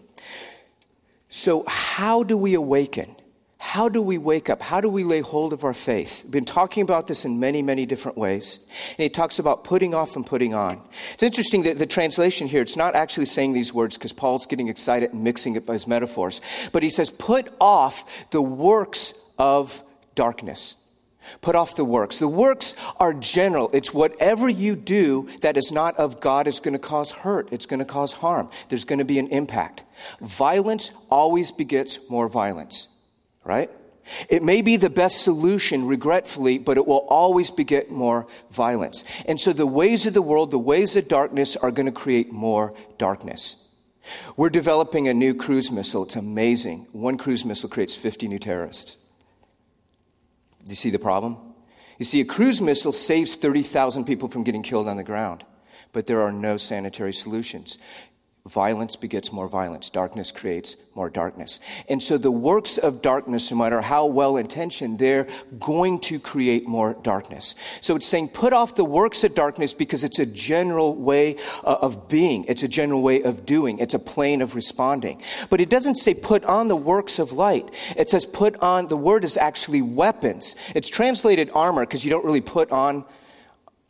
So, 1.29 1.65
how 1.67 2.23
do 2.23 2.37
we 2.37 2.55
awaken? 2.55 3.17
How 3.65 3.89
do 3.89 4.03
we 4.03 4.19
wake 4.19 4.51
up? 4.51 4.61
How 4.61 4.81
do 4.81 4.89
we 4.89 5.05
lay 5.05 5.21
hold 5.21 5.53
of 5.53 5.63
our 5.63 5.73
faith? 5.73 6.25
We've 6.25 6.33
been 6.33 6.45
talking 6.45 6.83
about 6.83 7.07
this 7.07 7.25
in 7.25 7.39
many, 7.39 7.63
many 7.63 7.87
different 7.87 8.19
ways. 8.19 8.59
And 8.99 9.05
he 9.05 9.09
talks 9.09 9.39
about 9.39 9.63
putting 9.63 9.95
off 9.95 10.17
and 10.17 10.27
putting 10.27 10.53
on. 10.53 10.83
It's 11.15 11.23
interesting 11.23 11.63
that 11.63 11.79
the 11.79 11.87
translation 11.87 12.49
here, 12.49 12.61
it's 12.61 12.77
not 12.77 12.97
actually 12.97 13.27
saying 13.27 13.53
these 13.53 13.73
words 13.73 13.97
because 13.97 14.13
Paul's 14.13 14.47
getting 14.47 14.67
excited 14.67 15.13
and 15.13 15.23
mixing 15.23 15.55
it 15.55 15.65
by 15.65 15.75
his 15.75 15.87
metaphors. 15.87 16.41
But 16.73 16.83
he 16.83 16.91
says, 16.91 17.09
put 17.09 17.55
off 17.61 18.05
the 18.31 18.43
works 18.43 19.15
of 19.39 19.85
darkness. 20.17 20.75
Put 21.41 21.55
off 21.55 21.77
the 21.77 21.85
works. 21.85 22.19
The 22.19 22.27
works 22.27 22.75
are 22.99 23.15
general. 23.15 23.71
It's 23.73 23.95
whatever 23.95 24.49
you 24.49 24.75
do 24.75 25.29
that 25.41 25.57
is 25.57 25.71
not 25.71 25.97
of 25.99 26.21
God 26.21 26.49
is 26.49 26.59
going 26.59 26.75
to 26.75 26.81
cause 26.81 27.13
hurt. 27.13 27.53
It's 27.53 27.67
going 27.67 27.79
to 27.79 27.87
cause 27.87 28.13
harm. 28.13 28.51
There's 28.71 28.85
going 28.85 28.99
to 28.99 29.05
be 29.05 29.21
an 29.21 29.29
impact. 29.29 29.85
Violence 30.21 30.91
always 31.11 31.53
begets 31.53 32.01
more 32.11 32.27
violence 32.27 32.89
right? 33.45 33.71
It 34.29 34.43
may 34.43 34.63
be 34.63 34.77
the 34.77 34.91
best 34.91 35.23
solution, 35.23 35.87
regretfully, 35.87 36.59
but 36.59 36.77
it 36.77 36.87
will 36.87 37.07
always 37.09 37.51
beget 37.51 37.91
more 37.91 38.27
violence. 38.51 39.05
And 39.27 39.41
so 39.41 39.53
the 39.53 39.67
ways 39.67 40.07
of 40.07 40.15
the 40.15 40.23
world, 40.23 40.51
the 40.51 40.59
ways 40.59 40.97
of 40.97 41.09
darkness 41.09 41.57
are 41.57 41.71
going 41.71 41.87
to 41.87 41.93
create 41.93 42.33
more 42.33 42.75
darkness. 42.99 43.57
We're 44.37 44.51
developing 44.51 45.07
a 45.07 45.15
new 45.15 45.35
cruise 45.35 45.71
missile. 45.71 46.03
It's 46.03 46.17
amazing. 46.17 46.89
One 46.93 47.17
cruise 47.17 47.45
missile 47.45 47.69
creates 47.69 47.95
50 47.95 48.27
new 48.27 48.39
terrorists. 48.39 48.97
Do 50.65 50.71
you 50.71 50.77
see 50.77 50.91
the 50.91 50.99
problem? 50.99 51.37
You 51.99 52.05
see, 52.05 52.21
a 52.21 52.25
cruise 52.25 52.61
missile 52.61 52.93
saves 52.93 53.37
30,000 53.37 54.05
people 54.05 54.29
from 54.29 54.43
getting 54.43 54.63
killed 54.63 54.89
on 54.89 54.97
the 54.97 55.05
ground, 55.05 55.45
but 55.93 56.07
there 56.07 56.23
are 56.23 56.33
no 56.33 56.57
sanitary 56.57 57.13
solutions. 57.13 57.79
Violence 58.49 58.97
begets 58.97 59.31
more 59.31 59.47
violence. 59.47 59.89
Darkness 59.89 60.33
creates 60.33 60.75
more 60.97 61.09
darkness. 61.09 61.61
And 61.89 62.03
so 62.03 62.19
the 62.19 62.33
works 62.33 62.77
of 62.77 63.01
darkness, 63.01 63.53
no 63.53 63.57
matter 63.57 63.81
how 63.81 64.07
well 64.07 64.37
intentioned, 64.37 64.99
they're 64.99 65.29
going 65.61 66.01
to 66.01 66.19
create 66.19 66.67
more 66.67 66.95
darkness. 67.05 67.55
So 67.83 67.95
it's 67.95 68.09
saying 68.09 68.31
put 68.31 68.53
off 68.53 68.75
the 68.75 68.85
works 68.85 69.23
of 69.23 69.37
darkness 69.37 69.73
because 69.73 70.03
it's 70.03 70.19
a 70.19 70.27
general 70.27 70.97
way 70.97 71.37
uh, 71.63 71.79
of 71.81 72.09
being. 72.09 72.45
It's 72.49 72.65
a 72.65 72.69
general 72.69 73.01
way 73.01 73.23
of 73.23 73.47
doing. 73.47 73.79
It's 73.79 73.95
a 73.95 74.01
plane 74.01 74.43
of 74.43 74.57
responding. 74.57 75.23
But 75.49 75.61
it 75.61 75.69
doesn't 75.69 75.95
say 75.95 76.13
put 76.13 76.45
on 76.45 76.67
the 76.67 76.75
works 76.75 77.21
of 77.21 77.31
light. 77.31 77.73
It 77.97 78.11
says 78.11 78.27
put 78.27 78.57
on, 78.57 78.89
the 78.89 78.97
word 78.97 79.23
is 79.23 79.37
actually 79.37 79.83
weapons. 79.83 80.57
It's 80.75 80.89
translated 80.89 81.49
armor 81.55 81.83
because 81.83 82.05
you 82.05 82.11
don't 82.11 82.25
really 82.25 82.41
put 82.41 82.73
on 82.73 83.05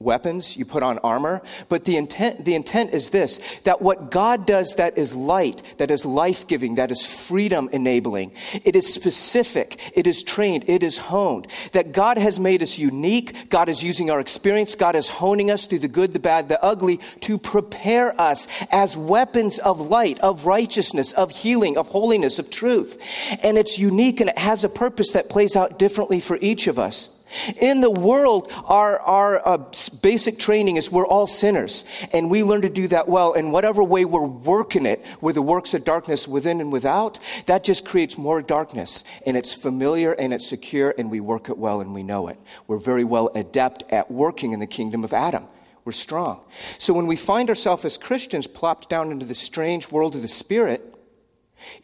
weapons, 0.02 0.56
you 0.56 0.64
put 0.64 0.82
on 0.82 0.98
armor. 0.98 1.42
But 1.68 1.84
the 1.84 1.96
intent, 1.96 2.44
the 2.44 2.54
intent 2.54 2.92
is 2.92 3.10
this 3.10 3.40
that 3.64 3.82
what 3.82 4.10
God 4.10 4.46
does 4.46 4.74
that 4.76 4.98
is 4.98 5.14
light, 5.14 5.62
that 5.78 5.90
is 5.90 6.04
life 6.04 6.46
giving, 6.46 6.76
that 6.76 6.90
is 6.90 7.06
freedom 7.06 7.68
enabling, 7.72 8.32
it 8.64 8.76
is 8.76 8.92
specific, 8.92 9.80
it 9.94 10.06
is 10.06 10.22
trained, 10.22 10.64
it 10.66 10.82
is 10.82 10.98
honed. 10.98 11.46
That 11.72 11.92
God 11.92 12.18
has 12.18 12.40
made 12.40 12.62
us 12.62 12.78
unique, 12.78 13.48
God 13.50 13.68
is 13.68 13.82
using 13.82 14.10
our 14.10 14.20
experience, 14.20 14.74
God 14.74 14.96
is 14.96 15.08
honing 15.08 15.50
us 15.50 15.66
through 15.66 15.80
the 15.80 15.88
good, 15.88 16.12
the 16.12 16.20
bad, 16.20 16.48
the 16.48 16.62
ugly 16.62 17.00
to 17.20 17.38
prepare 17.38 18.18
us 18.20 18.48
as 18.70 18.96
weapons 18.96 19.58
of 19.58 19.80
light, 19.80 20.18
of 20.20 20.46
righteousness, 20.46 21.12
of 21.12 21.30
healing, 21.30 21.76
of 21.76 21.88
holiness, 21.88 22.38
of 22.38 22.50
truth. 22.50 22.98
And 23.42 23.58
it's 23.58 23.78
unique 23.78 24.20
and 24.20 24.30
it 24.30 24.38
has 24.38 24.64
a 24.64 24.68
purpose 24.68 25.12
that 25.12 25.28
plays 25.28 25.56
out 25.56 25.78
differently 25.78 26.20
for 26.20 26.38
each 26.40 26.66
of 26.66 26.78
us. 26.78 27.21
In 27.56 27.80
the 27.80 27.90
world, 27.90 28.50
our, 28.64 28.98
our 29.00 29.46
uh, 29.46 29.58
basic 30.02 30.38
training 30.38 30.76
is 30.76 30.90
we're 30.90 31.06
all 31.06 31.26
sinners, 31.26 31.84
and 32.12 32.30
we 32.30 32.42
learn 32.42 32.62
to 32.62 32.68
do 32.68 32.88
that 32.88 33.08
well. 33.08 33.32
And 33.34 33.52
whatever 33.52 33.82
way 33.82 34.04
we're 34.04 34.26
working 34.26 34.86
it 34.86 35.04
with 35.20 35.34
the 35.36 35.42
works 35.42 35.74
of 35.74 35.84
darkness 35.84 36.28
within 36.28 36.60
and 36.60 36.72
without, 36.72 37.18
that 37.46 37.64
just 37.64 37.84
creates 37.84 38.18
more 38.18 38.42
darkness. 38.42 39.04
And 39.26 39.36
it's 39.36 39.52
familiar 39.52 40.12
and 40.12 40.32
it's 40.32 40.46
secure, 40.46 40.94
and 40.96 41.10
we 41.10 41.20
work 41.20 41.48
it 41.48 41.58
well 41.58 41.80
and 41.80 41.94
we 41.94 42.02
know 42.02 42.28
it. 42.28 42.38
We're 42.66 42.78
very 42.78 43.04
well 43.04 43.30
adept 43.34 43.84
at 43.90 44.10
working 44.10 44.52
in 44.52 44.60
the 44.60 44.66
kingdom 44.66 45.04
of 45.04 45.12
Adam. 45.12 45.44
We're 45.84 45.92
strong. 45.92 46.40
So 46.78 46.94
when 46.94 47.06
we 47.08 47.16
find 47.16 47.48
ourselves 47.48 47.84
as 47.84 47.98
Christians 47.98 48.46
plopped 48.46 48.88
down 48.88 49.10
into 49.10 49.26
the 49.26 49.34
strange 49.34 49.90
world 49.90 50.14
of 50.14 50.22
the 50.22 50.28
Spirit, 50.28 50.91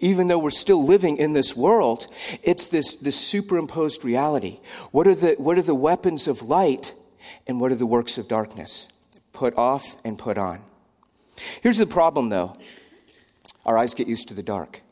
even 0.00 0.26
though 0.26 0.38
we're 0.38 0.50
still 0.50 0.84
living 0.84 1.16
in 1.16 1.32
this 1.32 1.56
world, 1.56 2.06
it's 2.42 2.68
this, 2.68 2.94
this 2.96 3.16
superimposed 3.16 4.04
reality. 4.04 4.60
What 4.90 5.06
are, 5.06 5.14
the, 5.14 5.34
what 5.38 5.58
are 5.58 5.62
the 5.62 5.74
weapons 5.74 6.28
of 6.28 6.42
light 6.42 6.94
and 7.46 7.60
what 7.60 7.72
are 7.72 7.76
the 7.76 7.86
works 7.86 8.18
of 8.18 8.28
darkness? 8.28 8.88
Put 9.32 9.56
off 9.56 9.96
and 10.04 10.18
put 10.18 10.38
on. 10.38 10.60
Here's 11.62 11.78
the 11.78 11.86
problem, 11.86 12.28
though 12.28 12.54
our 13.64 13.76
eyes 13.76 13.94
get 13.94 14.08
used 14.08 14.28
to 14.28 14.34
the 14.34 14.42
dark. 14.42 14.82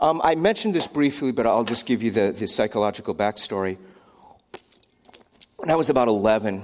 Um, 0.00 0.20
I 0.22 0.36
mentioned 0.36 0.74
this 0.74 0.86
briefly, 0.86 1.32
but 1.32 1.46
I'll 1.46 1.64
just 1.64 1.84
give 1.84 2.02
you 2.02 2.10
the, 2.10 2.32
the 2.32 2.46
psychological 2.46 3.14
backstory. 3.14 3.76
When 5.56 5.70
I 5.70 5.74
was 5.74 5.90
about 5.90 6.08
11, 6.08 6.62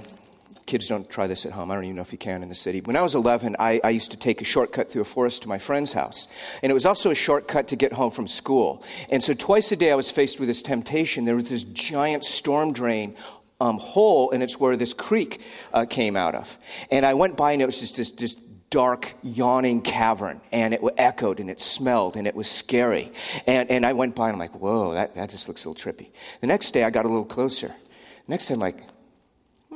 kids 0.69 0.87
don't 0.87 1.09
try 1.09 1.27
this 1.27 1.47
at 1.47 1.53
home. 1.53 1.71
I 1.71 1.75
don't 1.75 1.85
even 1.85 1.97
know 1.97 2.03
if 2.03 2.13
you 2.13 2.19
can 2.19 2.43
in 2.43 2.49
the 2.49 2.55
city. 2.55 2.81
When 2.83 2.95
I 2.95 3.03
was 3.03 3.15
11, 3.15 3.57
I, 3.59 3.81
I, 3.83 3.91
used 3.91 4.11
to 4.13 4.17
take 4.17 4.41
a 4.41 4.45
shortcut 4.45 4.91
through 4.91 5.03
a 5.03 5.07
forest 5.07 5.43
to 5.43 5.49
my 5.49 5.59
friend's 5.59 5.93
house. 5.93 6.29
And 6.63 6.71
it 6.71 6.75
was 6.75 6.87
also 6.87 7.11
a 7.11 7.15
shortcut 7.15 7.69
to 7.69 7.77
get 7.77 7.95
home 7.95 8.11
from 8.11 8.29
school. 8.29 8.85
And 9.09 9.25
so 9.25 9.33
twice 9.33 9.73
a 9.73 9.77
day 9.77 9.91
I 9.91 9.95
was 9.95 10.11
faced 10.11 10.39
with 10.39 10.47
this 10.47 10.63
temptation. 10.63 11.25
There 11.25 11.35
was 11.35 11.49
this 11.49 11.65
giant 11.65 12.25
storm 12.25 12.73
drain 12.73 13.17
um, 13.61 13.79
hole, 13.79 14.31
and 14.31 14.43
it's 14.43 14.61
where 14.61 14.77
this 14.77 14.93
creek 14.93 15.41
uh, 15.73 15.87
came 15.87 16.17
out 16.17 16.35
of. 16.35 16.59
And 16.91 17.05
I 17.05 17.15
went 17.15 17.37
by, 17.37 17.53
and 17.53 17.63
it 17.63 17.67
was 17.67 17.81
just 17.81 17.97
this, 17.97 18.11
this 18.11 18.37
dark, 18.71 19.15
yawning 19.23 19.81
cavern, 19.81 20.41
and 20.53 20.75
it 20.75 20.83
echoed, 20.99 21.41
and 21.41 21.49
it 21.49 21.61
smelled, 21.61 22.17
and 22.17 22.27
it 22.27 22.35
was 22.35 22.49
scary. 22.49 23.11
And, 23.47 23.71
and 23.71 23.87
I 23.87 23.95
went 23.95 24.15
by, 24.15 24.29
and 24.29 24.35
I'm 24.35 24.39
like, 24.39 24.55
whoa, 24.55 24.93
that, 24.93 25.15
that 25.15 25.31
just 25.31 25.49
looks 25.49 25.65
a 25.65 25.71
little 25.71 25.93
trippy. 25.93 26.11
The 26.43 26.47
next 26.47 26.73
day, 26.73 26.85
I 26.85 26.91
got 26.91 27.07
a 27.07 27.09
little 27.09 27.25
closer. 27.25 27.69
The 27.69 28.31
Next 28.31 28.47
day 28.49 28.55
I'm 28.55 28.61
like, 28.61 28.83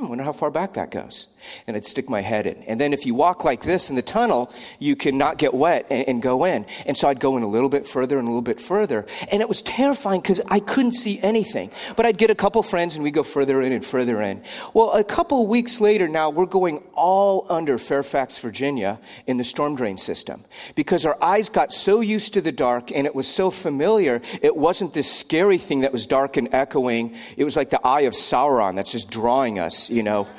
hmm, 0.02 0.08
wonder 0.08 0.24
how 0.24 0.32
far 0.32 0.50
back 0.50 0.72
that 0.74 0.90
goes. 0.90 1.28
And 1.66 1.76
I'd 1.76 1.84
stick 1.84 2.08
my 2.08 2.20
head 2.20 2.46
in. 2.46 2.62
And 2.64 2.80
then 2.80 2.92
if 2.92 3.06
you 3.06 3.14
walk 3.14 3.44
like 3.44 3.62
this 3.62 3.90
in 3.90 3.96
the 3.96 4.02
tunnel, 4.02 4.52
you 4.78 4.96
can 4.96 5.18
not 5.18 5.38
get 5.38 5.54
wet 5.54 5.86
and, 5.90 6.08
and 6.08 6.22
go 6.22 6.44
in. 6.44 6.66
And 6.86 6.96
so 6.96 7.08
I'd 7.08 7.20
go 7.20 7.36
in 7.36 7.42
a 7.42 7.48
little 7.48 7.68
bit 7.68 7.86
further 7.86 8.18
and 8.18 8.26
a 8.26 8.30
little 8.30 8.42
bit 8.42 8.60
further. 8.60 9.06
And 9.30 9.40
it 9.40 9.48
was 9.48 9.62
terrifying 9.62 10.20
because 10.20 10.40
I 10.48 10.60
couldn't 10.60 10.92
see 10.92 11.20
anything. 11.20 11.70
But 11.96 12.06
I'd 12.06 12.18
get 12.18 12.30
a 12.30 12.34
couple 12.34 12.62
friends 12.62 12.94
and 12.94 13.04
we'd 13.04 13.14
go 13.14 13.22
further 13.22 13.60
in 13.62 13.72
and 13.72 13.84
further 13.84 14.20
in. 14.22 14.42
Well, 14.74 14.92
a 14.92 15.04
couple 15.04 15.46
weeks 15.46 15.80
later 15.80 16.08
now, 16.08 16.30
we're 16.30 16.46
going 16.46 16.82
all 16.94 17.46
under 17.48 17.78
Fairfax, 17.78 18.38
Virginia 18.38 18.98
in 19.26 19.36
the 19.36 19.44
storm 19.44 19.76
drain 19.76 19.98
system 19.98 20.44
because 20.74 21.06
our 21.06 21.16
eyes 21.22 21.48
got 21.48 21.72
so 21.72 22.00
used 22.00 22.34
to 22.34 22.40
the 22.40 22.52
dark 22.52 22.90
and 22.92 23.06
it 23.06 23.14
was 23.14 23.28
so 23.28 23.50
familiar. 23.50 24.20
It 24.40 24.56
wasn't 24.56 24.94
this 24.94 25.10
scary 25.10 25.58
thing 25.58 25.80
that 25.80 25.92
was 25.92 26.06
dark 26.06 26.36
and 26.36 26.52
echoing. 26.52 27.14
It 27.36 27.44
was 27.44 27.56
like 27.56 27.70
the 27.70 27.80
eye 27.86 28.02
of 28.02 28.14
Sauron 28.14 28.74
that's 28.76 28.92
just 28.92 29.10
drawing 29.10 29.58
us, 29.58 29.90
you 29.90 30.02
know. 30.02 30.26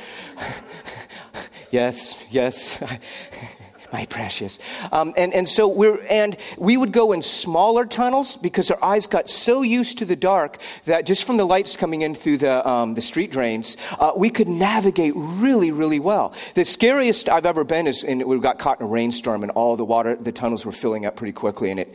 yes, 1.72 2.24
yes. 2.30 2.82
my 3.94 4.06
precious. 4.08 4.58
Um, 4.92 5.14
and, 5.16 5.34
and 5.34 5.48
so 5.48 5.68
we're, 5.68 6.02
and 6.10 6.36
we 6.58 6.76
would 6.76 6.92
go 6.92 7.12
in 7.12 7.22
smaller 7.22 7.86
tunnels 7.86 8.36
because 8.36 8.72
our 8.72 8.84
eyes 8.84 9.06
got 9.06 9.30
so 9.30 9.62
used 9.62 10.00
to 10.00 10.06
the 10.06 10.16
dark 10.16 10.58
that 10.86 11.06
just 11.06 11.26
from 11.26 11.38
the 11.38 11.46
lights 11.46 11.78
coming 11.78 12.02
in 12.02 12.16
through 12.16 12.40
the, 12.40 12.68
um, 12.68 12.96
the 12.96 13.02
street 13.02 13.32
drains, 13.32 13.78
uh, 14.00 14.12
we 14.18 14.32
could 14.32 14.50
navigate 14.50 15.14
really, 15.16 15.72
really 15.72 16.00
well. 16.00 16.34
The 16.56 16.66
scariest 16.66 17.30
I've 17.30 17.46
ever 17.46 17.64
been 17.64 17.86
is 17.86 18.04
in, 18.04 18.28
we 18.28 18.40
got 18.40 18.58
caught 18.58 18.80
in 18.80 18.88
a 18.88 18.90
rainstorm 18.90 19.44
and 19.44 19.52
all 19.52 19.78
the 19.78 19.86
water, 19.86 20.16
the 20.16 20.32
tunnels 20.32 20.66
were 20.66 20.72
filling 20.72 21.06
up 21.06 21.16
pretty 21.16 21.34
quickly 21.34 21.70
and 21.70 21.80
it, 21.80 21.94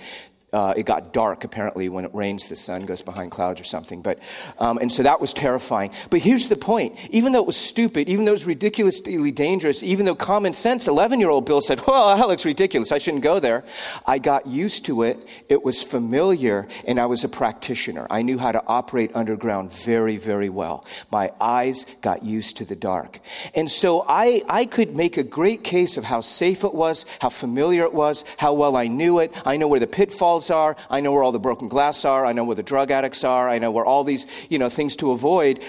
uh, 0.53 0.75
it 0.77 0.85
got 0.85 1.13
dark 1.13 1.45
apparently 1.45 1.89
when 1.89 2.05
it 2.05 2.15
rains 2.15 2.49
the 2.49 2.57
sun 2.57 2.87
goes 2.87 3.03
behind 3.03 3.31
clouds 3.31 3.61
or 3.61 3.65
something 3.65 4.01
but 4.01 4.19
um, 4.59 4.79
and 4.79 4.91
so 4.91 5.03
that 5.03 5.21
was 5.21 5.33
terrifying. 5.33 5.93
But 6.11 6.21
here's 6.21 6.49
the 6.49 6.57
point. 6.57 6.97
Even 7.11 7.33
though 7.33 7.41
it 7.41 7.47
was 7.47 7.57
stupid 7.57 8.09
even 8.09 8.25
though 8.25 8.33
it 8.33 8.41
was 8.41 8.47
ridiculously 8.47 9.31
dangerous 9.31 9.83
even 9.83 10.07
though 10.07 10.15
common 10.15 10.55
sense 10.55 10.89
11 10.89 11.21
year 11.21 11.31
old 11.31 11.45
bill 11.45 11.61
said 11.61 11.81
well 11.87 12.17
that 12.17 12.29
looks 12.29 12.45
ridiculous. 12.45 12.93
I 12.93 12.99
shouldn't 12.99 13.23
go 13.23 13.41
there. 13.41 13.65
I 14.07 14.19
got 14.19 14.47
used 14.47 14.85
to 14.87 15.03
it. 15.03 15.27
It 15.49 15.63
was 15.63 15.83
familiar 15.83 16.67
and 16.87 16.99
i 16.99 17.07
was 17.07 17.25
a 17.25 17.29
practitioner. 17.29 18.07
I 18.11 18.23
knew 18.23 18.39
how 18.39 18.53
to 18.53 18.63
operate 18.67 19.11
underground 19.15 19.73
very 19.73 20.17
very 20.17 20.49
well. 20.49 20.85
My 21.11 21.33
eyes 21.41 21.85
got 22.01 22.23
used 22.23 22.57
to 22.59 22.65
the 22.65 22.77
dark. 22.77 23.21
And 23.55 23.71
so 23.71 24.05
i 24.09 24.43
i 24.49 24.65
could 24.65 24.97
make 24.97 25.17
a 25.17 25.23
great 25.23 25.63
case 25.65 25.97
of 25.97 26.05
how 26.05 26.21
safe 26.21 26.65
it 26.65 26.75
was 26.75 27.05
how 27.19 27.29
familiar 27.29 27.85
it 27.85 27.95
was 27.95 28.25
how 28.39 28.55
well 28.55 28.77
i 28.77 28.87
knew 28.87 29.19
it. 29.19 29.33
I 29.45 29.57
know 29.57 29.69
where 29.69 29.81
the 29.81 29.87
pitfalls 29.87 30.38
are. 30.51 30.77
I 30.89 31.01
know 31.01 31.13
where 31.13 31.23
all 31.23 31.33
the 31.33 31.39
broken 31.39 31.69
glass 31.69 32.05
are. 32.05 32.25
I 32.25 32.33
know 32.33 32.45
where 32.45 32.57
the 32.57 32.63
drug 32.63 32.91
addicts 32.91 33.25
are. 33.25 33.49
I 33.49 33.59
know 33.59 33.71
where 33.71 33.85
all 33.85 34.05
these, 34.05 34.27
you 34.49 34.59
know, 34.59 34.69
things 34.69 34.97
to 34.97 35.11
avoid. 35.11 35.61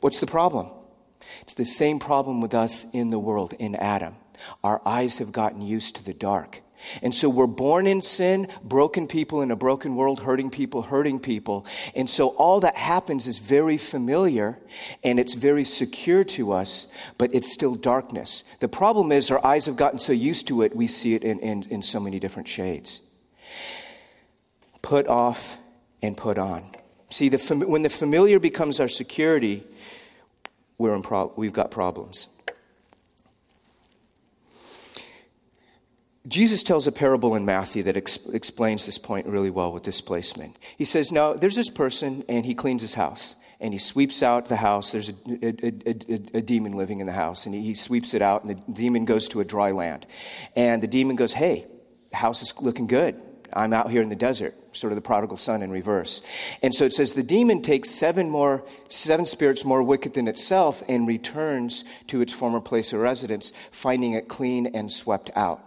What's 0.00 0.20
the 0.20 0.26
problem? 0.26 0.68
It's 1.42 1.54
the 1.54 1.64
same 1.64 1.98
problem 1.98 2.40
with 2.40 2.54
us 2.54 2.84
in 2.92 3.10
the 3.10 3.18
world, 3.18 3.54
in 3.58 3.74
Adam. 3.74 4.14
Our 4.64 4.80
eyes 4.86 5.18
have 5.18 5.32
gotten 5.32 5.60
used 5.60 5.96
to 5.96 6.04
the 6.04 6.14
dark. 6.14 6.62
And 7.02 7.14
so 7.14 7.28
we're 7.28 7.46
born 7.46 7.86
in 7.86 8.00
sin, 8.00 8.48
broken 8.62 9.06
people 9.06 9.42
in 9.42 9.50
a 9.50 9.56
broken 9.56 9.96
world, 9.96 10.20
hurting 10.20 10.50
people, 10.50 10.82
hurting 10.82 11.18
people. 11.18 11.66
And 11.94 12.08
so 12.08 12.28
all 12.28 12.60
that 12.60 12.76
happens 12.76 13.26
is 13.26 13.38
very 13.38 13.76
familiar 13.76 14.58
and 15.04 15.20
it's 15.20 15.34
very 15.34 15.64
secure 15.64 16.24
to 16.24 16.52
us, 16.52 16.86
but 17.18 17.34
it's 17.34 17.52
still 17.52 17.74
darkness. 17.74 18.44
The 18.60 18.68
problem 18.68 19.12
is 19.12 19.30
our 19.30 19.44
eyes 19.44 19.66
have 19.66 19.76
gotten 19.76 19.98
so 19.98 20.12
used 20.12 20.48
to 20.48 20.62
it, 20.62 20.74
we 20.74 20.86
see 20.86 21.14
it 21.14 21.22
in, 21.22 21.38
in, 21.40 21.64
in 21.64 21.82
so 21.82 22.00
many 22.00 22.18
different 22.18 22.48
shades 22.48 23.00
put 24.82 25.06
off 25.06 25.58
and 26.02 26.16
put 26.16 26.38
on. 26.38 26.64
See, 27.10 27.28
the, 27.28 27.38
when 27.66 27.82
the 27.82 27.90
familiar 27.90 28.38
becomes 28.38 28.80
our 28.80 28.88
security, 28.88 29.64
we're 30.78 30.94
in 30.94 31.02
pro- 31.02 31.32
we've 31.36 31.52
got 31.52 31.70
problems. 31.70 32.28
Jesus 36.28 36.62
tells 36.62 36.86
a 36.86 36.92
parable 36.92 37.34
in 37.34 37.44
Matthew 37.44 37.82
that 37.84 37.96
ex- 37.96 38.18
explains 38.32 38.86
this 38.86 38.98
point 38.98 39.26
really 39.26 39.50
well 39.50 39.72
with 39.72 39.82
displacement. 39.82 40.56
He 40.76 40.84
says, 40.84 41.10
Now, 41.10 41.32
there's 41.32 41.56
this 41.56 41.70
person, 41.70 42.24
and 42.28 42.46
he 42.46 42.54
cleans 42.54 42.82
his 42.82 42.94
house, 42.94 43.36
and 43.58 43.72
he 43.72 43.78
sweeps 43.78 44.22
out 44.22 44.46
the 44.46 44.56
house. 44.56 44.92
There's 44.92 45.08
a, 45.08 45.14
a, 45.42 45.72
a, 45.86 46.38
a 46.38 46.42
demon 46.42 46.72
living 46.72 47.00
in 47.00 47.06
the 47.06 47.12
house, 47.12 47.46
and 47.46 47.54
he, 47.54 47.62
he 47.62 47.74
sweeps 47.74 48.14
it 48.14 48.22
out, 48.22 48.44
and 48.44 48.56
the 48.66 48.72
demon 48.72 49.06
goes 49.06 49.28
to 49.28 49.40
a 49.40 49.44
dry 49.44 49.72
land. 49.72 50.06
And 50.54 50.82
the 50.82 50.86
demon 50.86 51.16
goes, 51.16 51.32
Hey, 51.32 51.66
the 52.10 52.16
house 52.16 52.42
is 52.42 52.54
looking 52.60 52.86
good. 52.86 53.20
I'm 53.52 53.72
out 53.72 53.90
here 53.90 54.02
in 54.02 54.08
the 54.08 54.16
desert, 54.16 54.54
sort 54.72 54.92
of 54.92 54.96
the 54.96 55.02
prodigal 55.02 55.36
son 55.36 55.62
in 55.62 55.70
reverse. 55.70 56.22
And 56.62 56.74
so 56.74 56.84
it 56.84 56.92
says 56.92 57.12
the 57.12 57.22
demon 57.22 57.62
takes 57.62 57.90
seven 57.90 58.30
more, 58.30 58.64
seven 58.88 59.26
spirits 59.26 59.64
more 59.64 59.82
wicked 59.82 60.14
than 60.14 60.28
itself 60.28 60.82
and 60.88 61.06
returns 61.06 61.84
to 62.08 62.20
its 62.20 62.32
former 62.32 62.60
place 62.60 62.92
of 62.92 63.00
residence, 63.00 63.52
finding 63.70 64.12
it 64.12 64.28
clean 64.28 64.66
and 64.66 64.90
swept 64.90 65.30
out. 65.34 65.62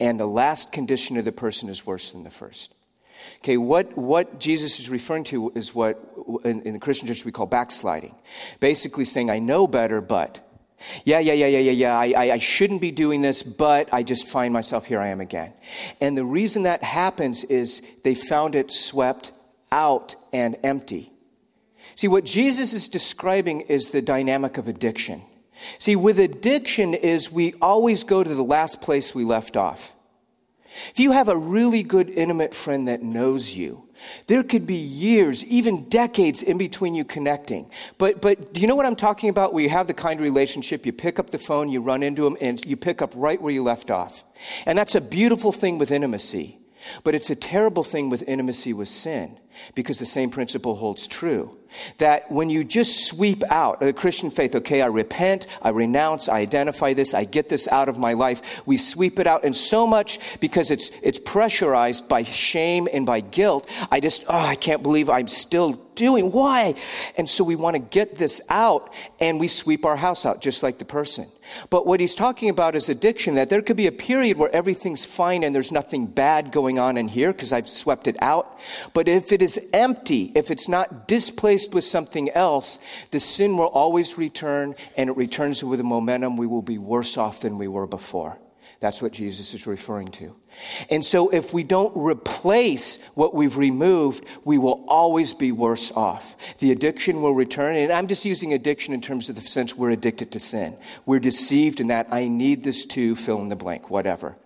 And 0.00 0.18
the 0.18 0.26
last 0.26 0.72
condition 0.72 1.16
of 1.16 1.24
the 1.24 1.32
person 1.32 1.68
is 1.68 1.86
worse 1.86 2.10
than 2.10 2.24
the 2.24 2.30
first. 2.30 2.74
Okay, 3.38 3.56
what, 3.56 3.96
what 3.96 4.40
Jesus 4.40 4.80
is 4.80 4.88
referring 4.88 5.24
to 5.24 5.52
is 5.54 5.74
what 5.74 6.00
in, 6.44 6.62
in 6.62 6.72
the 6.72 6.80
Christian 6.80 7.06
church 7.08 7.24
we 7.24 7.32
call 7.32 7.46
backsliding. 7.46 8.14
Basically 8.60 9.04
saying, 9.04 9.30
I 9.30 9.38
know 9.38 9.66
better, 9.66 10.00
but 10.00 10.40
yeah, 11.04 11.18
yeah, 11.18 11.32
yeah, 11.32 11.46
yeah, 11.46 11.58
yeah, 11.58 11.72
yeah. 11.72 12.18
I, 12.18 12.32
I, 12.32 12.38
shouldn't 12.38 12.80
be 12.80 12.90
doing 12.90 13.22
this, 13.22 13.42
but 13.42 13.92
I 13.92 14.02
just 14.02 14.26
find 14.26 14.52
myself 14.52 14.86
here 14.86 15.00
I 15.00 15.08
am 15.08 15.20
again. 15.20 15.52
And 16.00 16.16
the 16.16 16.24
reason 16.24 16.64
that 16.64 16.82
happens 16.82 17.44
is 17.44 17.82
they 18.02 18.14
found 18.14 18.54
it 18.54 18.70
swept 18.70 19.32
out 19.70 20.16
and 20.32 20.56
empty. 20.62 21.12
See, 21.94 22.08
what 22.08 22.24
Jesus 22.24 22.72
is 22.72 22.88
describing 22.88 23.62
is 23.62 23.90
the 23.90 24.02
dynamic 24.02 24.58
of 24.58 24.68
addiction. 24.68 25.22
See, 25.78 25.96
with 25.96 26.18
addiction 26.18 26.94
is 26.94 27.30
we 27.30 27.54
always 27.60 28.04
go 28.04 28.24
to 28.24 28.34
the 28.34 28.44
last 28.44 28.80
place 28.80 29.14
we 29.14 29.24
left 29.24 29.56
off. 29.56 29.94
If 30.90 31.00
you 31.00 31.12
have 31.12 31.28
a 31.28 31.36
really 31.36 31.82
good 31.82 32.10
intimate 32.10 32.54
friend 32.54 32.88
that 32.88 33.02
knows 33.02 33.54
you, 33.54 33.88
there 34.26 34.42
could 34.42 34.66
be 34.66 34.74
years, 34.74 35.44
even 35.44 35.88
decades 35.88 36.42
in 36.42 36.58
between 36.58 36.94
you 36.94 37.04
connecting. 37.04 37.70
But, 37.98 38.20
but 38.20 38.52
do 38.52 38.60
you 38.60 38.66
know 38.66 38.74
what 38.74 38.86
I'm 38.86 38.96
talking 38.96 39.28
about? 39.28 39.52
Where 39.52 39.62
you 39.62 39.70
have 39.70 39.86
the 39.86 39.94
kind 39.94 40.18
of 40.20 40.24
relationship, 40.24 40.86
you 40.86 40.92
pick 40.92 41.18
up 41.18 41.30
the 41.30 41.38
phone, 41.38 41.68
you 41.68 41.80
run 41.80 42.02
into 42.02 42.22
them, 42.22 42.36
and 42.40 42.64
you 42.64 42.76
pick 42.76 43.02
up 43.02 43.12
right 43.14 43.40
where 43.40 43.52
you 43.52 43.62
left 43.62 43.90
off. 43.90 44.24
And 44.66 44.78
that's 44.78 44.94
a 44.94 45.00
beautiful 45.00 45.52
thing 45.52 45.78
with 45.78 45.90
intimacy. 45.90 46.58
But 47.04 47.14
it's 47.14 47.30
a 47.30 47.36
terrible 47.36 47.84
thing 47.84 48.10
with 48.10 48.22
intimacy 48.26 48.72
with 48.72 48.88
sin 48.88 49.38
because 49.74 49.98
the 49.98 50.06
same 50.06 50.30
principle 50.30 50.76
holds 50.76 51.06
true. 51.06 51.56
That 51.98 52.30
when 52.30 52.50
you 52.50 52.64
just 52.64 53.06
sweep 53.06 53.42
out 53.48 53.80
the 53.80 53.94
Christian 53.94 54.30
faith, 54.30 54.54
okay, 54.56 54.82
I 54.82 54.86
repent, 54.86 55.46
I 55.62 55.70
renounce, 55.70 56.28
I 56.28 56.40
identify 56.40 56.92
this, 56.92 57.14
I 57.14 57.24
get 57.24 57.48
this 57.48 57.66
out 57.68 57.88
of 57.88 57.96
my 57.96 58.12
life, 58.12 58.42
we 58.66 58.76
sweep 58.76 59.18
it 59.18 59.26
out. 59.26 59.44
And 59.44 59.56
so 59.56 59.86
much 59.86 60.18
because 60.40 60.70
it's, 60.70 60.90
it's 61.02 61.18
pressurized 61.18 62.08
by 62.08 62.24
shame 62.24 62.88
and 62.92 63.06
by 63.06 63.20
guilt, 63.20 63.70
I 63.90 64.00
just, 64.00 64.24
oh, 64.28 64.36
I 64.36 64.54
can't 64.54 64.82
believe 64.82 65.08
I'm 65.08 65.28
still 65.28 65.80
doing. 65.94 66.30
Why? 66.30 66.74
And 67.16 67.28
so 67.28 67.44
we 67.44 67.56
want 67.56 67.74
to 67.74 67.80
get 67.80 68.16
this 68.16 68.40
out 68.48 68.92
and 69.20 69.40
we 69.40 69.48
sweep 69.48 69.84
our 69.84 69.96
house 69.96 70.26
out 70.26 70.40
just 70.40 70.62
like 70.62 70.78
the 70.78 70.84
person. 70.84 71.28
But 71.70 71.86
what 71.86 72.00
he's 72.00 72.14
talking 72.14 72.48
about 72.48 72.76
is 72.76 72.88
addiction, 72.88 73.34
that 73.34 73.50
there 73.50 73.62
could 73.62 73.76
be 73.76 73.86
a 73.86 73.92
period 73.92 74.38
where 74.38 74.54
everything's 74.54 75.04
fine 75.04 75.42
and 75.42 75.54
there's 75.54 75.72
nothing 75.72 76.06
bad 76.06 76.52
going 76.52 76.78
on 76.78 76.96
in 76.96 77.08
here 77.08 77.32
because 77.32 77.52
I've 77.52 77.68
swept 77.68 78.06
it 78.06 78.16
out. 78.22 78.58
But 78.94 79.08
if 79.08 79.32
it 79.32 79.41
is 79.42 79.60
empty, 79.72 80.32
if 80.34 80.50
it's 80.50 80.68
not 80.68 81.06
displaced 81.06 81.74
with 81.74 81.84
something 81.84 82.30
else, 82.30 82.78
the 83.10 83.20
sin 83.20 83.58
will 83.58 83.66
always 83.66 84.16
return 84.16 84.74
and 84.96 85.10
it 85.10 85.16
returns 85.16 85.62
with 85.62 85.80
a 85.80 85.84
momentum. 85.84 86.36
We 86.36 86.46
will 86.46 86.62
be 86.62 86.78
worse 86.78 87.18
off 87.18 87.40
than 87.40 87.58
we 87.58 87.68
were 87.68 87.86
before. 87.86 88.38
That's 88.82 89.00
what 89.00 89.12
Jesus 89.12 89.54
is 89.54 89.64
referring 89.64 90.08
to. 90.08 90.34
And 90.90 91.04
so, 91.04 91.28
if 91.28 91.54
we 91.54 91.62
don't 91.62 91.96
replace 91.96 92.98
what 93.14 93.32
we've 93.32 93.56
removed, 93.56 94.24
we 94.44 94.58
will 94.58 94.84
always 94.88 95.34
be 95.34 95.52
worse 95.52 95.92
off. 95.92 96.36
The 96.58 96.72
addiction 96.72 97.22
will 97.22 97.32
return. 97.32 97.76
And 97.76 97.92
I'm 97.92 98.08
just 98.08 98.24
using 98.24 98.52
addiction 98.52 98.92
in 98.92 99.00
terms 99.00 99.28
of 99.28 99.36
the 99.36 99.40
sense 99.42 99.76
we're 99.76 99.90
addicted 99.90 100.32
to 100.32 100.40
sin. 100.40 100.76
We're 101.06 101.20
deceived 101.20 101.78
in 101.78 101.86
that 101.86 102.08
I 102.10 102.26
need 102.26 102.64
this 102.64 102.84
to 102.86 103.14
fill 103.14 103.40
in 103.40 103.50
the 103.50 103.56
blank, 103.56 103.88
whatever. 103.88 104.36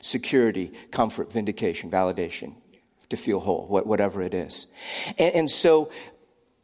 Security, 0.00 0.72
comfort, 0.92 1.32
vindication, 1.32 1.90
validation, 1.90 2.54
to 3.12 3.16
feel 3.16 3.40
whole, 3.40 3.66
whatever 3.68 4.20
it 4.20 4.34
is. 4.34 4.66
And, 5.18 5.34
and 5.34 5.50
so, 5.50 5.90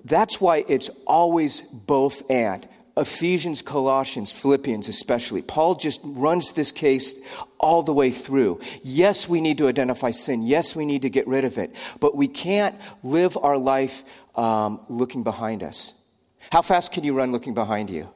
that's 0.04 0.40
why 0.40 0.64
it's 0.68 0.90
always 1.06 1.60
both 1.60 2.28
and. 2.30 2.66
Ephesians, 2.96 3.62
Colossians, 3.62 4.32
Philippians, 4.32 4.88
especially. 4.88 5.40
Paul 5.40 5.76
just 5.76 6.00
runs 6.02 6.52
this 6.52 6.72
case 6.72 7.14
all 7.60 7.82
the 7.82 7.92
way 7.92 8.10
through. 8.10 8.60
Yes, 8.82 9.28
we 9.28 9.40
need 9.40 9.58
to 9.58 9.68
identify 9.68 10.10
sin. 10.10 10.42
Yes, 10.42 10.74
we 10.74 10.84
need 10.84 11.02
to 11.02 11.10
get 11.10 11.26
rid 11.28 11.44
of 11.44 11.58
it. 11.58 11.74
But 12.00 12.16
we 12.16 12.26
can't 12.26 12.74
live 13.04 13.38
our 13.40 13.56
life 13.56 14.04
um, 14.34 14.80
looking 14.88 15.22
behind 15.22 15.62
us. 15.62 15.92
How 16.50 16.62
fast 16.62 16.92
can 16.92 17.04
you 17.04 17.14
run 17.14 17.30
looking 17.30 17.54
behind 17.54 17.88
you? 17.88 18.08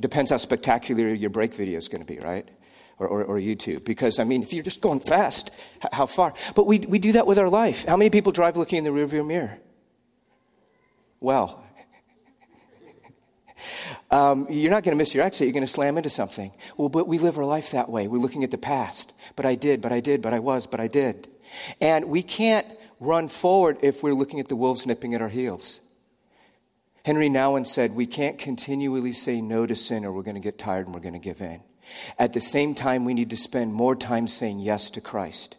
Depends 0.00 0.30
how 0.30 0.38
spectacular 0.38 1.12
your 1.12 1.30
break 1.30 1.54
video 1.54 1.78
is 1.78 1.88
going 1.88 2.04
to 2.04 2.06
be, 2.06 2.18
right? 2.20 2.48
Or, 2.96 3.08
or, 3.08 3.24
or, 3.24 3.38
YouTube. 3.40 3.84
Because, 3.84 4.20
I 4.20 4.24
mean, 4.24 4.44
if 4.44 4.52
you're 4.52 4.62
just 4.62 4.80
going 4.80 5.00
fast, 5.00 5.50
how 5.90 6.06
far? 6.06 6.32
But 6.54 6.68
we, 6.68 6.78
we 6.78 7.00
do 7.00 7.10
that 7.12 7.26
with 7.26 7.40
our 7.40 7.48
life. 7.48 7.84
How 7.86 7.96
many 7.96 8.08
people 8.08 8.30
drive 8.30 8.56
looking 8.56 8.78
in 8.78 8.84
the 8.84 8.90
rearview 8.90 9.26
mirror? 9.26 9.58
Well, 11.18 11.64
um, 14.12 14.46
you're 14.48 14.70
not 14.70 14.84
going 14.84 14.96
to 14.96 14.96
miss 14.96 15.12
your 15.12 15.24
exit. 15.24 15.48
You're 15.48 15.54
going 15.54 15.66
to 15.66 15.72
slam 15.72 15.96
into 15.96 16.08
something. 16.08 16.52
Well, 16.76 16.88
but 16.88 17.08
we 17.08 17.18
live 17.18 17.36
our 17.36 17.44
life 17.44 17.72
that 17.72 17.88
way. 17.88 18.06
We're 18.06 18.18
looking 18.20 18.44
at 18.44 18.52
the 18.52 18.58
past. 18.58 19.12
But 19.34 19.44
I 19.44 19.56
did, 19.56 19.80
but 19.80 19.90
I 19.90 19.98
did, 19.98 20.22
but 20.22 20.32
I 20.32 20.38
was, 20.38 20.68
but 20.68 20.78
I 20.78 20.86
did. 20.86 21.26
And 21.80 22.04
we 22.04 22.22
can't 22.22 22.66
run 23.00 23.26
forward 23.28 23.78
if 23.82 24.02
we're 24.02 24.14
looking 24.14 24.38
at 24.38 24.48
the 24.48 24.56
wolves 24.56 24.86
nipping 24.86 25.14
at 25.14 25.22
our 25.22 25.28
heels. 25.28 25.80
Henri 27.04 27.28
Nouwen 27.28 27.66
said, 27.66 27.94
We 27.94 28.06
can't 28.06 28.38
continually 28.38 29.12
say 29.12 29.40
no 29.40 29.66
to 29.66 29.76
sin 29.76 30.04
or 30.04 30.12
we're 30.12 30.22
going 30.22 30.36
to 30.36 30.40
get 30.40 30.58
tired 30.58 30.86
and 30.86 30.94
we're 30.94 31.02
going 31.02 31.14
to 31.14 31.18
give 31.18 31.40
in. 31.40 31.60
At 32.18 32.32
the 32.32 32.40
same 32.40 32.74
time, 32.74 33.04
we 33.04 33.14
need 33.14 33.30
to 33.30 33.36
spend 33.36 33.74
more 33.74 33.96
time 33.96 34.26
saying 34.26 34.60
yes 34.60 34.90
to 34.90 35.00
Christ. 35.00 35.56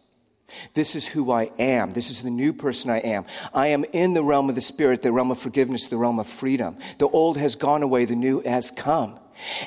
This 0.74 0.96
is 0.96 1.08
who 1.08 1.32
I 1.32 1.52
am. 1.58 1.92
This 1.92 2.10
is 2.10 2.22
the 2.22 2.30
new 2.30 2.54
person 2.54 2.90
I 2.90 3.00
am. 3.00 3.26
I 3.54 3.68
am 3.68 3.84
in 3.94 4.14
the 4.14 4.24
realm 4.24 4.50
of 4.50 4.56
the 4.56 4.62
Spirit, 4.62 5.02
the 5.02 5.12
realm 5.12 5.32
of 5.32 5.40
forgiveness, 5.40 5.88
the 5.88 5.98
realm 5.98 6.20
of 6.20 6.28
freedom. 6.28 6.78
The 6.98 7.08
old 7.08 7.38
has 7.38 7.56
gone 7.56 7.84
away, 7.84 8.06
the 8.06 8.16
new 8.16 8.42
has 8.42 8.72
come. 8.72 9.20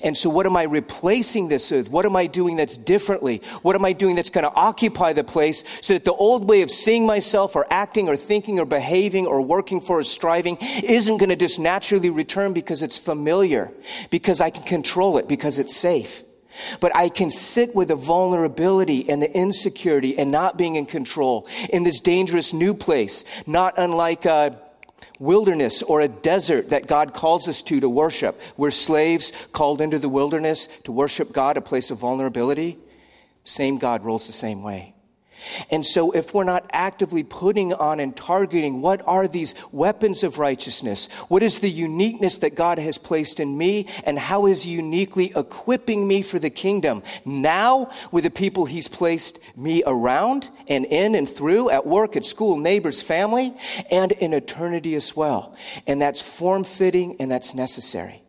And 0.03 0.17
so, 0.17 0.31
what 0.31 0.47
am 0.47 0.57
I 0.57 0.63
replacing 0.63 1.49
this 1.49 1.71
with? 1.71 1.91
What 1.91 2.07
am 2.07 2.17
I 2.17 2.27
doing 2.27 2.57
that's 2.57 2.79
differently? 2.79 3.43
What 3.61 3.77
am 3.77 3.85
I 3.85 3.93
doing 3.93 4.15
that's 4.15 4.31
going 4.31 4.45
to 4.45 4.55
occupy 4.55 5.13
the 5.13 5.25
place 5.25 5.63
so 5.83 5.93
that 5.93 6.07
the 6.07 6.15
old 6.15 6.49
way 6.49 6.63
of 6.63 6.71
seeing 6.71 7.05
myself 7.05 7.55
or 7.55 7.67
acting 7.71 8.09
or 8.09 8.17
thinking 8.17 8.59
or 8.59 8.65
behaving 8.65 9.27
or 9.27 9.43
working 9.43 9.83
for 9.83 9.99
or 9.99 10.05
striving 10.05 10.57
isn't 10.83 11.19
going 11.19 11.29
to 11.29 11.37
just 11.37 11.59
naturally 11.59 12.09
return 12.09 12.55
because 12.55 12.83
it's 12.83 12.97
familiar, 12.97 13.71
because 14.09 14.41
I 14.41 14.49
can 14.49 14.63
control 14.63 15.19
it, 15.19 15.29
because 15.29 15.59
it's 15.59 15.77
safe? 15.77 16.23
But 16.81 16.95
I 16.95 17.09
can 17.09 17.31
sit 17.31 17.75
with 17.75 17.89
the 17.89 17.97
vulnerability 17.97 19.09
and 19.09 19.23
the 19.23 19.35
insecurity 19.37 20.19
and 20.19 20.31
not 20.31 20.57
being 20.57 20.77
in 20.77 20.87
control 20.87 21.47
in 21.71 21.83
this 21.83 22.01
dangerous 22.01 22.53
new 22.53 22.75
place, 22.75 23.25
not 23.47 23.75
unlike 23.77 24.25
a 24.25 24.59
wilderness 25.19 25.83
or 25.83 26.01
a 26.01 26.09
desert 26.09 26.71
that 26.71 26.87
God 26.87 27.15
calls 27.15 27.49
us 27.49 27.63
to 27.63 27.81
to 27.81 27.89
worship. 27.89 28.41
We're 28.57 28.71
slaves 28.71 29.33
called 29.53 29.81
into 29.81 29.99
the 29.99 30.09
wilderness 30.09 30.69
to 30.85 30.93
worship 30.93 31.33
God, 31.33 31.57
a 31.57 31.61
place 31.61 31.91
of 31.91 31.99
vulnerability. 31.99 32.79
Same 33.45 33.79
God 33.79 34.05
rolls 34.05 34.27
the 34.27 34.33
same 34.33 34.63
way. 34.63 34.95
And 35.71 35.85
so, 35.85 36.11
if 36.13 36.35
we're 36.35 36.45
not 36.45 36.69
actively 36.73 37.23
putting 37.23 37.73
on 37.73 38.01
and 38.01 38.17
targeting 38.17 38.81
what 38.81 39.03
are 39.07 39.29
these 39.29 39.55
weapons 39.73 40.23
of 40.25 40.39
righteousness, 40.39 41.09
what 41.29 41.43
is 41.43 41.61
the 41.61 41.71
uniqueness 41.71 42.39
that 42.39 42.55
God 42.55 42.79
has 42.79 42.99
placed 42.99 43.41
in 43.41 43.57
me, 43.57 43.87
and 44.05 44.19
how 44.19 44.47
is 44.47 44.63
He 44.63 44.73
uniquely 44.73 45.33
equipping 45.35 46.07
me 46.07 46.23
for 46.23 46.39
the 46.39 46.51
kingdom 46.51 47.03
now 47.25 47.91
with 48.11 48.25
the 48.25 48.31
people 48.31 48.67
He's 48.67 48.89
placed 48.89 49.39
me 49.57 49.83
around 49.87 50.51
and 50.69 50.85
in 50.85 51.15
and 51.15 51.29
through 51.29 51.71
at 51.71 51.87
work, 51.87 52.17
at 52.17 52.25
school, 52.25 52.57
neighbors, 52.57 53.03
family, 53.03 53.55
and 53.91 54.13
in 54.13 54.35
eternity 54.35 54.95
as 54.95 55.15
well. 55.15 55.57
And 55.87 56.01
that's 56.01 56.21
form 56.21 56.65
fitting 56.65 57.17
and 57.21 57.31
that's 57.31 57.55
necessary. 57.55 58.23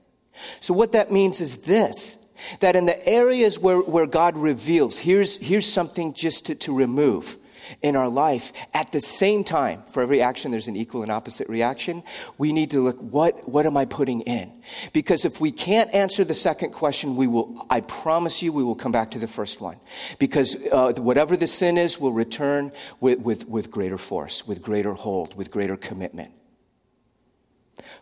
So, 0.59 0.73
what 0.73 0.93
that 0.93 1.11
means 1.11 1.41
is 1.41 1.57
this 1.57 2.17
that 2.59 2.75
in 2.75 2.85
the 2.85 3.07
areas 3.07 3.59
where, 3.59 3.79
where 3.79 4.05
God 4.05 4.37
reveals, 4.37 4.97
here's, 4.97 5.37
here's 5.37 5.67
something 5.71 6.13
just 6.13 6.47
to, 6.47 6.55
to 6.55 6.73
remove 6.73 7.37
in 7.81 7.95
our 7.95 8.07
life. 8.07 8.51
At 8.73 8.91
the 8.91 9.01
same 9.01 9.43
time, 9.43 9.83
for 9.91 10.01
every 10.01 10.21
action, 10.21 10.51
there's 10.51 10.67
an 10.67 10.75
equal 10.75 11.01
and 11.01 11.11
opposite 11.11 11.47
reaction. 11.49 12.03
We 12.37 12.51
need 12.51 12.71
to 12.71 12.83
look, 12.83 12.97
what, 12.99 13.47
what 13.47 13.65
am 13.65 13.77
I 13.77 13.85
putting 13.85 14.21
in? 14.21 14.51
Because 14.93 15.25
if 15.25 15.39
we 15.39 15.51
can't 15.51 15.93
answer 15.93 16.23
the 16.23 16.33
second 16.33 16.71
question, 16.71 17.15
we 17.15 17.27
will, 17.27 17.65
I 17.69 17.81
promise 17.81 18.41
you, 18.41 18.51
we 18.51 18.63
will 18.63 18.75
come 18.75 18.91
back 18.91 19.11
to 19.11 19.19
the 19.19 19.27
first 19.27 19.61
one. 19.61 19.77
Because 20.17 20.55
uh, 20.71 20.93
whatever 20.97 21.37
the 21.37 21.47
sin 21.47 21.77
is 21.77 21.99
will 21.99 22.13
return 22.13 22.71
with, 22.99 23.19
with, 23.19 23.47
with 23.47 23.71
greater 23.71 23.97
force, 23.97 24.47
with 24.47 24.61
greater 24.61 24.93
hold, 24.93 25.35
with 25.35 25.51
greater 25.51 25.77
commitment. 25.77 26.31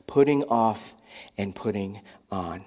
Putting 0.05 0.43
off 0.45 0.95
and 1.37 1.53
putting 1.53 2.01
on. 2.31 2.63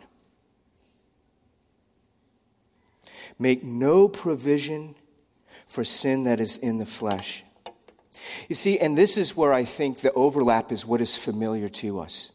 Make 3.41 3.65
no 3.65 4.07
provision 4.07 4.95
for 5.67 5.83
sin 5.83 6.25
that 6.25 6.41
is 6.41 6.59
in 6.59 6.79
the 6.79 6.87
flesh. 6.87 7.43
You 8.49 8.55
see, 8.55 8.79
and 8.79 8.97
this 8.97 9.17
is 9.17 9.35
where 9.35 9.53
I 9.53 9.65
think 9.65 10.01
the 10.01 10.13
overlap 10.13 10.71
is 10.71 10.85
what 10.85 11.01
is 11.01 11.17
familiar 11.17 11.69
to 11.69 12.01
us. 12.01 12.31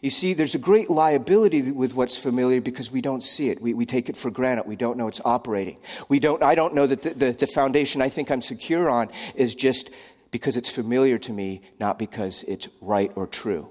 You 0.00 0.10
see, 0.10 0.32
there's 0.32 0.54
a 0.54 0.58
great 0.58 0.90
liability 0.90 1.70
with 1.70 1.94
what's 1.94 2.16
familiar 2.16 2.60
because 2.60 2.90
we 2.90 3.00
don't 3.00 3.22
see 3.22 3.50
it. 3.50 3.62
We, 3.62 3.72
we 3.72 3.86
take 3.86 4.08
it 4.08 4.16
for 4.16 4.30
granted. 4.30 4.66
We 4.66 4.76
don't 4.76 4.96
know 4.96 5.08
it's 5.08 5.20
operating. 5.24 5.78
We 6.08 6.18
don't, 6.18 6.42
I 6.42 6.54
don't 6.54 6.74
know 6.74 6.86
that 6.86 7.02
the, 7.02 7.10
the, 7.10 7.32
the 7.32 7.46
foundation 7.46 8.02
I 8.02 8.08
think 8.08 8.30
I'm 8.30 8.42
secure 8.42 8.90
on 8.90 9.10
is 9.34 9.54
just 9.54 9.90
because 10.30 10.56
it's 10.56 10.70
familiar 10.70 11.18
to 11.18 11.32
me, 11.32 11.60
not 11.78 11.98
because 11.98 12.42
it's 12.48 12.68
right 12.80 13.12
or 13.14 13.26
true. 13.26 13.68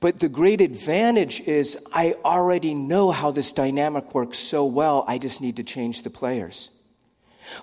But 0.00 0.20
the 0.20 0.28
great 0.28 0.60
advantage 0.60 1.40
is 1.40 1.78
I 1.92 2.16
already 2.24 2.74
know 2.74 3.10
how 3.10 3.30
this 3.30 3.52
dynamic 3.52 4.14
works 4.14 4.38
so 4.38 4.64
well, 4.64 5.04
I 5.08 5.18
just 5.18 5.40
need 5.40 5.56
to 5.56 5.62
change 5.62 6.02
the 6.02 6.10
players. 6.10 6.70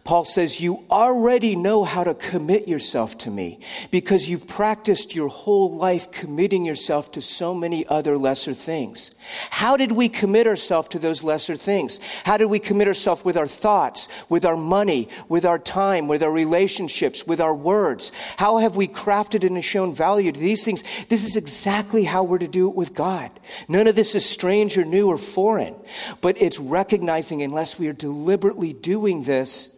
Paul 0.03 0.25
says, 0.25 0.59
You 0.59 0.83
already 0.89 1.55
know 1.55 1.83
how 1.83 2.03
to 2.03 2.13
commit 2.13 2.67
yourself 2.67 3.17
to 3.19 3.31
me 3.31 3.59
because 3.91 4.29
you've 4.29 4.47
practiced 4.47 5.15
your 5.15 5.27
whole 5.27 5.75
life 5.75 6.11
committing 6.11 6.65
yourself 6.65 7.11
to 7.13 7.21
so 7.21 7.53
many 7.53 7.85
other 7.87 8.17
lesser 8.17 8.53
things. 8.53 9.11
How 9.49 9.77
did 9.77 9.91
we 9.91 10.09
commit 10.09 10.47
ourselves 10.47 10.89
to 10.89 10.99
those 10.99 11.23
lesser 11.23 11.55
things? 11.55 11.99
How 12.23 12.37
did 12.37 12.45
we 12.45 12.59
commit 12.59 12.87
ourselves 12.87 13.23
with 13.23 13.37
our 13.37 13.47
thoughts, 13.47 14.07
with 14.29 14.45
our 14.45 14.57
money, 14.57 15.09
with 15.29 15.45
our 15.45 15.59
time, 15.59 16.07
with 16.07 16.23
our 16.23 16.31
relationships, 16.31 17.25
with 17.25 17.39
our 17.39 17.55
words? 17.55 18.11
How 18.37 18.57
have 18.57 18.75
we 18.75 18.87
crafted 18.87 19.45
and 19.45 19.63
shown 19.63 19.93
value 19.93 20.31
to 20.31 20.39
these 20.39 20.63
things? 20.63 20.83
This 21.09 21.23
is 21.23 21.35
exactly 21.35 22.03
how 22.03 22.23
we're 22.23 22.37
to 22.39 22.47
do 22.47 22.67
it 22.67 22.75
with 22.75 22.93
God. 22.93 23.31
None 23.67 23.87
of 23.87 23.95
this 23.95 24.15
is 24.15 24.25
strange 24.25 24.77
or 24.77 24.85
new 24.85 25.07
or 25.07 25.17
foreign, 25.17 25.75
but 26.21 26.41
it's 26.41 26.59
recognizing 26.59 27.41
unless 27.41 27.79
we 27.79 27.87
are 27.87 27.93
deliberately 27.93 28.73
doing 28.73 29.23
this, 29.23 29.72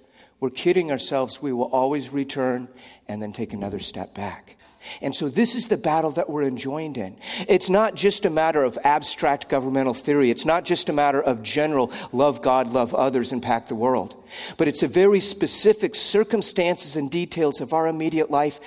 we're 0.45 0.51
kidding 0.51 0.91
ourselves. 0.91 1.41
We 1.41 1.53
will 1.53 1.71
always 1.71 2.13
return 2.13 2.67
and 3.07 3.19
then 3.19 3.33
take 3.33 3.51
another 3.51 3.79
step 3.79 4.13
back. 4.13 4.57
And 5.01 5.15
so 5.15 5.27
this 5.27 5.55
is 5.55 5.69
the 5.69 5.75
battle 5.75 6.11
that 6.11 6.29
we're 6.29 6.43
enjoined 6.43 6.99
in. 6.99 7.17
It's 7.47 7.67
not 7.67 7.95
just 7.95 8.25
a 8.25 8.29
matter 8.29 8.63
of 8.63 8.77
abstract 8.83 9.49
governmental 9.49 9.95
theory. 9.95 10.29
It's 10.29 10.45
not 10.45 10.63
just 10.63 10.87
a 10.87 10.93
matter 10.93 11.19
of 11.19 11.41
general 11.41 11.91
love 12.11 12.43
God, 12.43 12.71
love 12.71 12.93
others, 12.93 13.33
impact 13.33 13.69
the 13.69 13.75
world. 13.75 14.23
But 14.57 14.67
it's 14.67 14.83
a 14.83 14.87
very 14.87 15.19
specific 15.19 15.95
circumstances 15.95 16.95
and 16.95 17.09
details 17.09 17.59
of 17.59 17.73
our 17.73 17.87
immediate 17.87 18.29
life. 18.29 18.59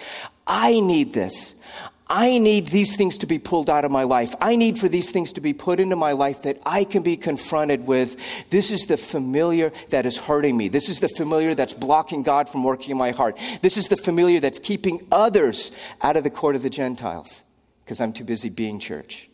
I 0.48 0.80
need 0.80 1.12
this. 1.12 1.54
I 2.10 2.38
need 2.38 2.68
these 2.68 2.96
things 2.96 3.18
to 3.18 3.26
be 3.26 3.38
pulled 3.38 3.68
out 3.68 3.84
of 3.84 3.90
my 3.90 4.04
life. 4.04 4.34
I 4.40 4.56
need 4.56 4.78
for 4.78 4.88
these 4.88 5.10
things 5.10 5.32
to 5.32 5.42
be 5.42 5.52
put 5.52 5.78
into 5.78 5.94
my 5.94 6.12
life 6.12 6.42
that 6.42 6.58
I 6.64 6.84
can 6.84 7.02
be 7.02 7.18
confronted 7.18 7.86
with. 7.86 8.16
This 8.48 8.70
is 8.70 8.86
the 8.86 8.96
familiar 8.96 9.72
that 9.90 10.06
is 10.06 10.16
hurting 10.16 10.56
me. 10.56 10.68
This 10.68 10.88
is 10.88 11.00
the 11.00 11.08
familiar 11.10 11.54
that's 11.54 11.74
blocking 11.74 12.22
God 12.22 12.48
from 12.48 12.64
working 12.64 12.92
in 12.92 12.96
my 12.96 13.10
heart. 13.10 13.38
This 13.60 13.76
is 13.76 13.88
the 13.88 13.96
familiar 13.96 14.40
that's 14.40 14.58
keeping 14.58 15.06
others 15.12 15.70
out 16.00 16.16
of 16.16 16.24
the 16.24 16.30
court 16.30 16.56
of 16.56 16.62
the 16.62 16.70
Gentiles 16.70 17.42
because 17.84 18.00
I'm 18.00 18.14
too 18.14 18.24
busy 18.24 18.48
being 18.48 18.78
church. 18.80 19.28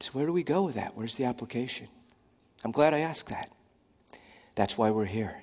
So, 0.00 0.12
where 0.12 0.24
do 0.24 0.32
we 0.32 0.42
go 0.42 0.62
with 0.62 0.76
that? 0.76 0.96
Where's 0.96 1.16
the 1.16 1.24
application? 1.24 1.88
I'm 2.64 2.72
glad 2.72 2.94
I 2.94 3.00
asked 3.00 3.28
that. 3.28 3.50
That's 4.54 4.78
why 4.78 4.90
we're 4.90 5.04
here. 5.04 5.42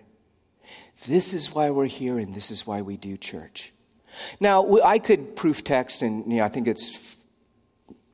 This 1.05 1.33
is 1.33 1.53
why 1.53 1.69
we're 1.69 1.85
here, 1.85 2.17
and 2.17 2.33
this 2.33 2.49
is 2.49 2.65
why 2.65 2.81
we 2.81 2.97
do 2.97 3.15
church. 3.15 3.73
Now, 4.39 4.79
I 4.83 4.99
could 4.99 5.35
proof 5.35 5.63
text, 5.63 6.01
and 6.01 6.31
you 6.31 6.39
know, 6.39 6.45
I 6.45 6.49
think 6.49 6.67
it's 6.67 6.97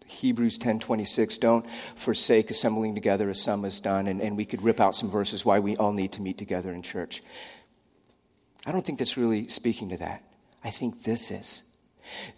Hebrews 0.06 0.58
10:26. 0.60 1.40
Don't 1.40 1.66
forsake 1.96 2.50
assembling 2.50 2.96
together 2.96 3.30
as 3.30 3.42
some 3.42 3.64
has 3.64 3.80
done, 3.80 4.08
and, 4.08 4.22
and 4.22 4.38
we 4.38 4.46
could 4.46 4.62
rip 4.62 4.80
out 4.80 4.96
some 4.96 5.10
verses 5.10 5.46
why 5.46 5.60
we 5.60 5.76
all 5.78 5.94
need 5.94 6.12
to 6.14 6.22
meet 6.22 6.38
together 6.38 6.72
in 6.72 6.82
church. 6.82 7.24
I 8.66 8.72
don't 8.72 8.86
think 8.86 9.00
that's 9.00 9.18
really 9.18 9.48
speaking 9.48 9.90
to 9.90 9.98
that. 9.98 10.24
I 10.64 10.70
think 10.70 11.04
this 11.04 11.32
is. 11.32 11.64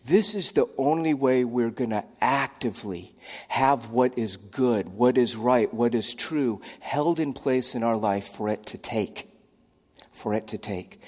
This 0.06 0.36
is 0.36 0.52
the 0.52 0.68
only 0.78 1.14
way 1.14 1.44
we're 1.44 1.70
going 1.70 1.90
to 1.90 2.06
actively 2.22 3.16
have 3.48 3.90
what 3.90 4.18
is 4.18 4.38
good, 4.38 4.90
what 4.90 5.18
is 5.18 5.36
right, 5.36 5.74
what 5.74 5.96
is 5.96 6.14
true 6.14 6.62
held 6.80 7.20
in 7.20 7.34
place 7.34 7.76
in 7.76 7.84
our 7.84 7.98
life 7.98 8.28
for 8.28 8.50
it 8.50 8.66
to 8.68 8.78
take. 8.78 9.30
For 10.12 10.34
it 10.34 10.48
to 10.48 10.58
take. 10.58 11.02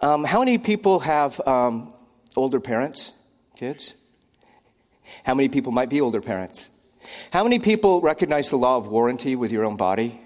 Um, 0.00 0.22
how 0.22 0.38
many 0.38 0.58
people 0.58 1.00
have 1.00 1.40
um, 1.46 1.92
older 2.36 2.60
parents, 2.60 3.12
kids? 3.56 3.94
How 5.24 5.34
many 5.34 5.48
people 5.48 5.72
might 5.72 5.88
be 5.88 6.00
older 6.00 6.20
parents? 6.20 6.68
How 7.32 7.42
many 7.42 7.58
people 7.58 8.00
recognize 8.00 8.50
the 8.50 8.58
law 8.58 8.76
of 8.76 8.86
warranty 8.86 9.34
with 9.34 9.50
your 9.50 9.64
own 9.64 9.76
body? 9.76 10.20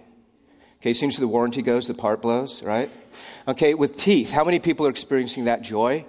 Okay, 0.80 0.90
as 0.90 0.98
soon 0.98 1.08
as 1.08 1.16
the 1.16 1.28
warranty 1.28 1.62
goes, 1.62 1.86
the 1.86 1.94
part 1.94 2.20
blows, 2.20 2.62
right? 2.62 2.90
Okay, 3.48 3.72
with 3.72 3.96
teeth, 3.96 4.30
how 4.30 4.44
many 4.44 4.58
people 4.58 4.86
are 4.86 4.90
experiencing 4.90 5.44
that 5.44 5.62
joy? 5.62 6.04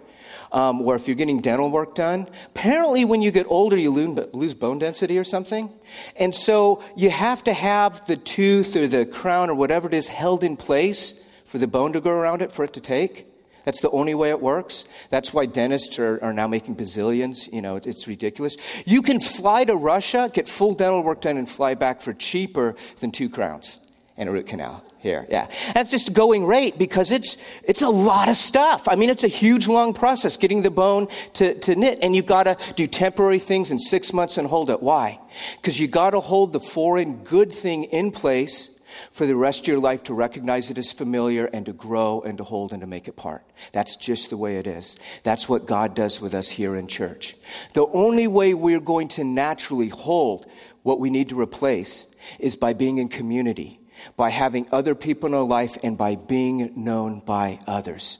Um, 0.51 0.81
or 0.81 0.95
if 0.95 1.07
you're 1.07 1.15
getting 1.15 1.41
dental 1.41 1.71
work 1.71 1.95
done, 1.95 2.27
apparently 2.47 3.05
when 3.05 3.21
you 3.21 3.31
get 3.31 3.45
older, 3.47 3.77
you 3.77 3.91
lose 3.91 4.53
bone 4.53 4.77
density 4.77 5.17
or 5.17 5.23
something. 5.23 5.71
And 6.15 6.35
so 6.35 6.83
you 6.95 7.09
have 7.11 7.43
to 7.45 7.53
have 7.53 8.05
the 8.07 8.17
tooth 8.17 8.75
or 8.75 8.87
the 8.87 9.05
crown 9.05 9.49
or 9.49 9.55
whatever 9.55 9.87
it 9.87 9.93
is 9.93 10.07
held 10.09 10.43
in 10.43 10.57
place 10.57 11.23
for 11.45 11.59
the 11.59 11.67
bone 11.67 11.93
to 11.93 12.01
go 12.01 12.11
around 12.11 12.41
it 12.41 12.51
for 12.51 12.63
it 12.65 12.73
to 12.73 12.81
take. 12.81 13.32
That's 13.65 13.81
the 13.81 13.89
only 13.91 14.13
way 14.13 14.29
it 14.29 14.41
works. 14.41 14.85
That's 15.09 15.33
why 15.33 15.45
dentists 15.45 15.97
are, 15.99 16.21
are 16.23 16.33
now 16.33 16.47
making 16.47 16.75
bazillions. 16.75 17.51
You 17.51 17.61
know, 17.61 17.77
it's 17.77 18.07
ridiculous. 18.07 18.57
You 18.85 19.01
can 19.01 19.19
fly 19.19 19.63
to 19.65 19.75
Russia, 19.75 20.29
get 20.33 20.47
full 20.47 20.73
dental 20.73 21.03
work 21.03 21.21
done, 21.21 21.37
and 21.37 21.49
fly 21.49 21.73
back 21.73 22.01
for 22.01 22.13
cheaper 22.13 22.75
than 22.99 23.11
two 23.11 23.29
crowns 23.29 23.79
and 24.17 24.29
a 24.29 24.31
root 24.31 24.47
canal 24.47 24.83
here. 24.99 25.25
Yeah. 25.29 25.47
That's 25.73 25.91
just 25.91 26.13
going 26.13 26.45
rate 26.45 26.77
because 26.77 27.11
it's, 27.11 27.37
it's 27.63 27.81
a 27.81 27.89
lot 27.89 28.29
of 28.29 28.37
stuff. 28.37 28.87
I 28.87 28.95
mean, 28.95 29.09
it's 29.09 29.23
a 29.23 29.29
huge, 29.29 29.67
long 29.67 29.93
process 29.93 30.37
getting 30.37 30.61
the 30.61 30.71
bone 30.71 31.07
to, 31.33 31.55
to 31.61 31.75
knit. 31.75 31.99
And 32.01 32.15
you 32.15 32.21
gotta 32.21 32.57
do 32.75 32.85
temporary 32.85 33.39
things 33.39 33.71
in 33.71 33.79
six 33.79 34.13
months 34.13 34.37
and 34.37 34.47
hold 34.47 34.69
it. 34.69 34.81
Why? 34.81 35.19
Because 35.55 35.79
you 35.79 35.87
gotta 35.87 36.19
hold 36.19 36.53
the 36.53 36.59
foreign 36.59 37.23
good 37.23 37.51
thing 37.51 37.85
in 37.85 38.11
place 38.11 38.69
for 39.11 39.25
the 39.25 39.35
rest 39.35 39.61
of 39.61 39.67
your 39.67 39.79
life 39.79 40.03
to 40.03 40.13
recognize 40.13 40.69
it 40.69 40.77
as 40.77 40.91
familiar 40.91 41.45
and 41.45 41.65
to 41.65 41.73
grow 41.73 42.21
and 42.21 42.37
to 42.37 42.43
hold 42.43 42.71
and 42.71 42.81
to 42.81 42.87
make 42.87 43.07
it 43.07 43.15
part. 43.15 43.43
That's 43.71 43.95
just 43.95 44.29
the 44.29 44.37
way 44.37 44.57
it 44.57 44.67
is. 44.67 44.97
That's 45.23 45.47
what 45.47 45.65
God 45.65 45.95
does 45.95 46.19
with 46.19 46.33
us 46.33 46.49
here 46.49 46.75
in 46.75 46.87
church. 46.87 47.35
The 47.73 47.87
only 47.87 48.27
way 48.27 48.53
we're 48.53 48.79
going 48.79 49.07
to 49.09 49.23
naturally 49.23 49.89
hold 49.89 50.45
what 50.83 50.99
we 50.99 51.09
need 51.09 51.29
to 51.29 51.39
replace 51.39 52.07
is 52.39 52.55
by 52.55 52.73
being 52.73 52.97
in 52.97 53.07
community, 53.07 53.79
by 54.17 54.29
having 54.29 54.67
other 54.71 54.95
people 54.95 55.27
in 55.27 55.33
our 55.33 55.43
life, 55.43 55.77
and 55.83 55.97
by 55.97 56.15
being 56.15 56.73
known 56.75 57.19
by 57.19 57.59
others. 57.67 58.19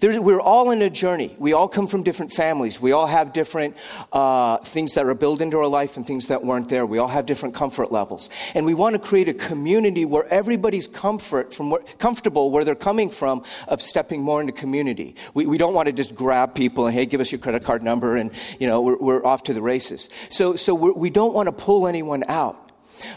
There's, 0.00 0.18
we're 0.18 0.40
all 0.40 0.70
in 0.70 0.82
a 0.82 0.90
journey. 0.90 1.34
We 1.38 1.52
all 1.52 1.68
come 1.68 1.86
from 1.86 2.02
different 2.02 2.32
families. 2.32 2.80
We 2.80 2.92
all 2.92 3.06
have 3.06 3.32
different 3.32 3.76
uh, 4.12 4.58
things 4.58 4.94
that 4.94 5.06
are 5.06 5.14
built 5.14 5.40
into 5.40 5.58
our 5.58 5.66
life 5.66 5.96
and 5.96 6.06
things 6.06 6.28
that 6.28 6.44
weren't 6.44 6.68
there. 6.68 6.86
We 6.86 6.98
all 6.98 7.08
have 7.08 7.26
different 7.26 7.54
comfort 7.54 7.92
levels. 7.92 8.30
And 8.54 8.66
we 8.66 8.74
want 8.74 8.94
to 8.94 8.98
create 8.98 9.28
a 9.28 9.34
community 9.34 10.04
where 10.04 10.26
everybody's 10.32 10.88
comfort 10.88 11.54
from 11.54 11.70
where, 11.70 11.80
comfortable 11.98 12.50
where 12.50 12.64
they're 12.64 12.74
coming 12.74 13.10
from 13.10 13.44
of 13.66 13.82
stepping 13.82 14.22
more 14.22 14.40
into 14.40 14.52
community. 14.52 15.16
We, 15.34 15.46
we 15.46 15.58
don't 15.58 15.74
want 15.74 15.86
to 15.86 15.92
just 15.92 16.14
grab 16.14 16.54
people 16.54 16.86
and, 16.86 16.94
hey, 16.94 17.06
give 17.06 17.20
us 17.20 17.32
your 17.32 17.40
credit 17.40 17.64
card 17.64 17.82
number 17.82 18.16
and, 18.16 18.30
you 18.58 18.66
know, 18.66 18.80
we're, 18.80 18.98
we're 18.98 19.26
off 19.26 19.44
to 19.44 19.54
the 19.54 19.62
races. 19.62 20.08
So, 20.30 20.56
so 20.56 20.74
we 20.74 21.10
do 21.10 21.20
not 21.20 21.34
want 21.34 21.46
to 21.46 21.52
pull 21.52 21.86
anyone 21.86 22.24
out. 22.28 22.67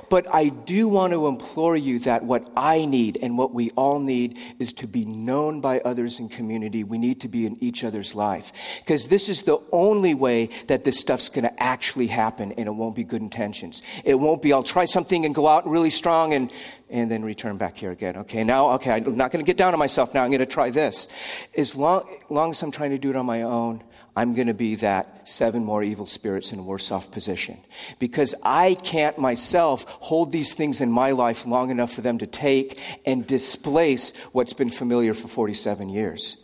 But 0.10 0.28
I 0.34 0.50
do 0.50 0.88
want 0.88 1.14
to 1.14 1.28
implore 1.28 1.76
you 1.76 2.00
that 2.00 2.24
what 2.24 2.50
I 2.56 2.86
need 2.86 3.18
and 3.22 3.38
what 3.38 3.54
we 3.54 3.72
all 3.72 4.00
need 4.00 4.40
is 4.60 4.74
to 4.74 4.88
be 4.88 5.06
known 5.06 5.62
by 5.62 5.80
others 5.80 6.20
in 6.20 6.30
community. 6.30 6.84
We 6.84 6.98
need 6.98 7.22
to 7.22 7.28
be 7.28 7.46
in 7.46 7.58
each 7.64 7.84
other's 7.84 8.16
life. 8.16 8.52
Because 8.80 9.08
this 9.08 9.30
is 9.30 9.44
the 9.44 9.60
only 9.72 10.14
way 10.14 10.50
that 10.68 10.84
this 10.84 11.00
stuff's 11.00 11.30
going 11.30 11.44
to 11.44 11.64
actually 11.64 12.08
happen 12.08 12.52
and 12.54 12.68
it 12.68 12.72
won't 12.72 12.96
be 12.96 13.04
good 13.04 13.22
intentions. 13.22 13.82
It 14.04 14.16
won't 14.16 14.42
be, 14.42 14.54
I'll 14.54 14.64
try 14.64 14.86
something 14.86 15.26
and 15.26 15.34
go 15.34 15.48
out 15.48 15.68
really 15.68 15.90
strong 15.90 16.34
and, 16.34 16.52
and 16.90 17.10
then 17.10 17.24
return 17.24 17.58
back 17.58 17.78
here 17.78 17.92
again. 17.92 18.18
Okay, 18.18 18.44
now, 18.44 18.72
okay, 18.72 18.92
I'm 18.92 19.16
not 19.16 19.32
going 19.32 19.44
to 19.44 19.48
get 19.48 19.58
down 19.58 19.74
on 19.74 19.80
myself 19.80 20.14
now. 20.14 20.24
I'm 20.24 20.30
going 20.30 20.40
to 20.40 20.46
try 20.46 20.70
this. 20.70 21.08
As 21.56 21.76
long, 21.76 22.04
long 22.30 22.52
as 22.52 22.62
I'm 22.62 22.72
trying 22.72 22.92
to 22.92 22.98
do 22.98 23.10
it 23.10 23.16
on 23.16 23.26
my 23.26 23.44
own, 23.44 23.84
I'm 24.16 24.36
going 24.36 24.48
to 24.48 24.54
be 24.54 24.76
that 24.76 25.28
seven 25.30 25.64
more 25.64 25.84
evil 25.84 26.06
spirits 26.06 26.52
in 26.52 26.60
a 26.60 26.64
worse 26.64 26.92
off 26.92 27.12
position. 27.12 27.60
Because 27.98 28.36
I 28.44 28.76
can't 28.76 29.18
myself 29.18 29.86
hold 29.88 30.32
these 30.32 30.54
things 30.54 30.82
in 30.82 30.92
my 30.92 31.12
life 31.12 31.46
long 31.46 31.72
enough 31.72 31.94
for 31.94 32.02
them 32.02 32.18
to 32.18 32.28
take 32.28 32.80
and 33.06 33.26
displace 33.26 34.16
what's 34.34 34.54
been 34.54 34.70
familiar 34.70 35.14
for 35.14 35.28
47 35.28 35.90
years. 35.90 36.38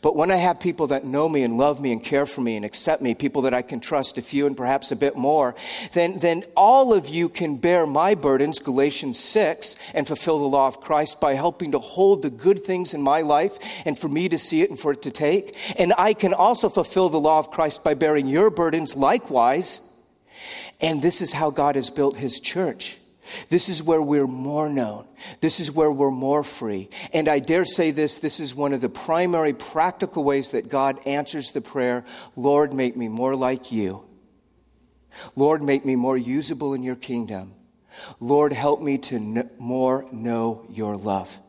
But 0.00 0.16
when 0.16 0.30
I 0.30 0.36
have 0.36 0.60
people 0.60 0.88
that 0.88 1.04
know 1.04 1.28
me 1.28 1.42
and 1.42 1.58
love 1.58 1.80
me 1.80 1.92
and 1.92 2.02
care 2.02 2.26
for 2.26 2.40
me 2.40 2.56
and 2.56 2.64
accept 2.64 3.02
me, 3.02 3.14
people 3.14 3.42
that 3.42 3.54
I 3.54 3.62
can 3.62 3.80
trust 3.80 4.18
a 4.18 4.22
few 4.22 4.46
and 4.46 4.56
perhaps 4.56 4.92
a 4.92 4.96
bit 4.96 5.16
more, 5.16 5.54
then, 5.92 6.18
then 6.18 6.44
all 6.56 6.92
of 6.92 7.08
you 7.08 7.28
can 7.28 7.56
bear 7.56 7.86
my 7.86 8.14
burdens, 8.14 8.58
Galatians 8.58 9.18
6, 9.18 9.76
and 9.94 10.06
fulfill 10.06 10.38
the 10.38 10.46
law 10.46 10.68
of 10.68 10.80
Christ 10.80 11.20
by 11.20 11.34
helping 11.34 11.72
to 11.72 11.78
hold 11.78 12.22
the 12.22 12.30
good 12.30 12.64
things 12.64 12.94
in 12.94 13.02
my 13.02 13.20
life 13.20 13.58
and 13.84 13.98
for 13.98 14.08
me 14.08 14.28
to 14.28 14.38
see 14.38 14.62
it 14.62 14.70
and 14.70 14.78
for 14.78 14.92
it 14.92 15.02
to 15.02 15.10
take. 15.10 15.56
And 15.76 15.92
I 15.98 16.14
can 16.14 16.34
also 16.34 16.68
fulfill 16.68 17.08
the 17.08 17.20
law 17.20 17.38
of 17.38 17.50
Christ 17.50 17.84
by 17.84 17.94
bearing 17.94 18.26
your 18.26 18.50
burdens 18.50 18.96
likewise. 18.96 19.80
And 20.80 21.00
this 21.00 21.20
is 21.20 21.32
how 21.32 21.50
God 21.50 21.76
has 21.76 21.90
built 21.90 22.16
his 22.16 22.40
church. 22.40 22.98
This 23.48 23.68
is 23.68 23.82
where 23.82 24.02
we're 24.02 24.26
more 24.26 24.68
known. 24.68 25.06
This 25.40 25.60
is 25.60 25.70
where 25.70 25.90
we're 25.90 26.10
more 26.10 26.42
free. 26.42 26.88
And 27.12 27.28
I 27.28 27.38
dare 27.38 27.64
say 27.64 27.90
this 27.90 28.18
this 28.18 28.40
is 28.40 28.54
one 28.54 28.72
of 28.72 28.80
the 28.80 28.88
primary 28.88 29.54
practical 29.54 30.24
ways 30.24 30.50
that 30.50 30.68
God 30.68 30.98
answers 31.06 31.52
the 31.52 31.60
prayer 31.60 32.04
Lord, 32.36 32.72
make 32.72 32.96
me 32.96 33.08
more 33.08 33.36
like 33.36 33.72
you. 33.72 34.04
Lord, 35.36 35.62
make 35.62 35.84
me 35.84 35.94
more 35.94 36.16
usable 36.16 36.74
in 36.74 36.82
your 36.82 36.96
kingdom. 36.96 37.54
Lord, 38.20 38.52
help 38.52 38.80
me 38.80 38.98
to 38.98 39.18
kn- 39.18 39.50
more 39.58 40.06
know 40.10 40.64
your 40.70 40.96
love. 40.96 41.40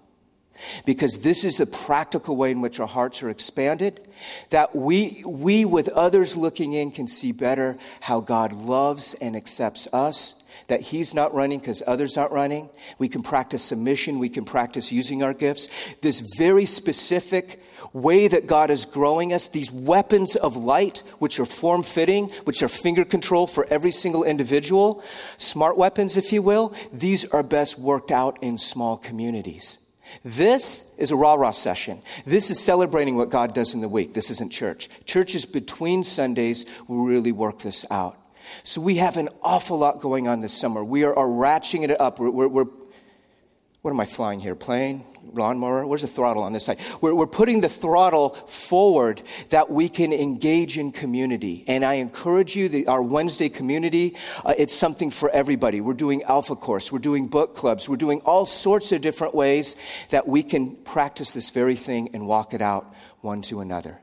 Because 0.86 1.20
this 1.20 1.44
is 1.44 1.58
the 1.58 1.66
practical 1.66 2.36
way 2.36 2.52
in 2.52 2.62
which 2.62 2.80
our 2.80 2.88
hearts 2.88 3.24
are 3.24 3.30
expanded, 3.30 4.08
that 4.50 4.76
we, 4.76 5.24
we 5.26 5.66
with 5.66 5.90
others 5.90 6.36
looking 6.36 6.74
in 6.74 6.92
can 6.92 7.08
see 7.08 7.32
better 7.32 7.78
how 8.02 8.22
God 8.22 8.54
loves 8.54 9.14
and 9.16 9.36
accepts 9.36 9.88
us 9.92 10.36
that 10.68 10.82
He's 10.82 11.14
not 11.14 11.34
running 11.34 11.60
because 11.60 11.84
others 11.86 12.18
aren't 12.18 12.32
running. 12.32 12.70
We 12.98 13.10
can 13.10 13.24
practice 13.24 13.64
submission. 13.64 14.20
We 14.20 14.30
can 14.30 14.46
practice 14.46 14.92
using 14.92 15.24
our 15.24 15.34
gifts. 15.34 15.70
This 16.02 16.20
very 16.38 16.66
specific 16.66 17.62
way 17.92 18.28
that 18.28 18.48
God 18.48 18.72
is 18.72 18.86
growing 18.86 19.34
us, 19.34 19.48
these 19.48 19.72
weapons 19.72 20.36
of 20.36 20.56
light, 20.56 21.04
which 21.20 21.40
are 21.40 21.46
form 21.46 21.84
fitting, 21.84 22.30
which 22.46 22.64
are 22.64 22.68
finger 22.68 23.06
control 23.06 23.48
for 23.48 23.68
every 23.70 23.92
single 23.92 24.24
individual, 24.24 25.04
smart 25.38 25.78
weapons, 25.78 26.18
if 26.18 26.32
you 26.32 26.42
will, 26.42 26.74
these 26.92 27.26
are 27.26 27.44
best 27.44 27.78
worked 27.78 28.12
out 28.12 28.42
in 28.42 28.58
small 28.58 28.98
communities. 28.98 29.78
This 30.24 30.88
is 30.98 31.12
a 31.12 31.16
rah 31.16 31.34
rah 31.34 31.52
session. 31.52 32.02
This 32.26 32.52
is 32.52 32.60
celebrating 32.60 33.16
what 33.16 33.30
God 33.30 33.54
does 33.54 33.74
in 33.74 33.82
the 33.82 33.90
week. 33.90 34.14
This 34.14 34.30
isn't 34.30 34.52
church. 34.52 34.90
Church 35.06 35.34
is 35.34 35.46
between 35.46 36.04
Sundays. 36.04 36.66
We 36.88 36.98
really 36.98 37.32
work 37.32 37.60
this 37.60 37.86
out. 37.90 38.18
So 38.64 38.82
we 38.82 38.96
have 38.98 39.18
an 39.18 39.30
awful 39.42 39.78
lot 39.78 40.00
going 40.00 40.28
on 40.28 40.40
this 40.40 40.54
summer. 40.54 40.84
We 40.84 41.04
are, 41.04 41.16
are 41.18 41.28
ratcheting 41.28 41.84
it 41.84 42.00
up. 42.00 42.20
We're, 42.20 42.30
we're, 42.30 42.48
we're, 42.48 42.66
what 43.84 43.92
am 43.92 44.00
I 44.00 44.06
flying 44.06 44.40
here? 44.40 44.56
Plane? 44.56 45.04
Lawnmower? 45.34 45.86
Where's 45.86 46.04
the 46.04 46.08
throttle 46.08 46.44
on 46.44 46.54
this 46.54 46.64
side? 46.64 46.80
We're, 47.02 47.14
we're 47.14 47.28
putting 47.28 47.60
the 47.60 47.68
throttle 47.68 48.30
forward 48.48 49.22
that 49.50 49.70
we 49.70 49.90
can 49.90 50.14
engage 50.14 50.78
in 50.78 50.94
community. 50.94 51.66
And 51.68 51.84
I 51.84 51.96
encourage 51.96 52.56
you, 52.56 52.70
the, 52.70 52.88
our 52.88 53.02
Wednesday 53.02 53.50
community, 53.50 54.16
uh, 54.46 54.54
it's 54.58 54.74
something 54.74 55.12
for 55.12 55.30
everybody. 55.32 55.82
We're 55.82 55.96
doing 55.96 56.24
Alpha 56.24 56.56
Course, 56.56 56.94
we're 56.94 57.00
doing 57.00 57.28
book 57.28 57.56
clubs, 57.56 57.90
we're 57.90 57.98
doing 57.98 58.22
all 58.22 58.46
sorts 58.46 58.94
of 58.94 59.02
different 59.02 59.36
ways 59.36 59.76
that 60.12 60.30
we 60.30 60.44
can 60.44 60.78
practice 60.78 61.34
this 61.34 61.50
very 61.50 61.76
thing 61.76 62.12
and 62.14 62.26
walk 62.26 62.54
it 62.54 62.62
out 62.62 62.94
one 63.20 63.42
to 63.44 63.60
another. 63.60 64.00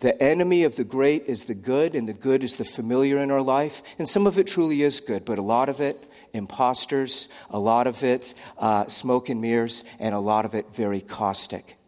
The 0.00 0.20
enemy 0.22 0.64
of 0.64 0.76
the 0.76 0.84
great 0.84 1.24
is 1.26 1.44
the 1.44 1.54
good, 1.54 1.94
and 1.94 2.06
the 2.06 2.12
good 2.12 2.44
is 2.44 2.56
the 2.56 2.64
familiar 2.64 3.18
in 3.18 3.30
our 3.30 3.40
life. 3.40 3.82
And 3.98 4.06
some 4.06 4.26
of 4.26 4.38
it 4.38 4.46
truly 4.46 4.82
is 4.82 5.00
good, 5.00 5.24
but 5.24 5.38
a 5.38 5.42
lot 5.42 5.70
of 5.70 5.80
it, 5.80 6.10
imposters, 6.34 7.28
a 7.48 7.58
lot 7.58 7.86
of 7.86 8.04
it, 8.04 8.34
uh, 8.58 8.88
smoke 8.88 9.30
and 9.30 9.40
mirrors, 9.40 9.84
and 9.98 10.14
a 10.14 10.18
lot 10.18 10.44
of 10.44 10.54
it, 10.54 10.66
very 10.74 11.00
caustic. 11.00 11.78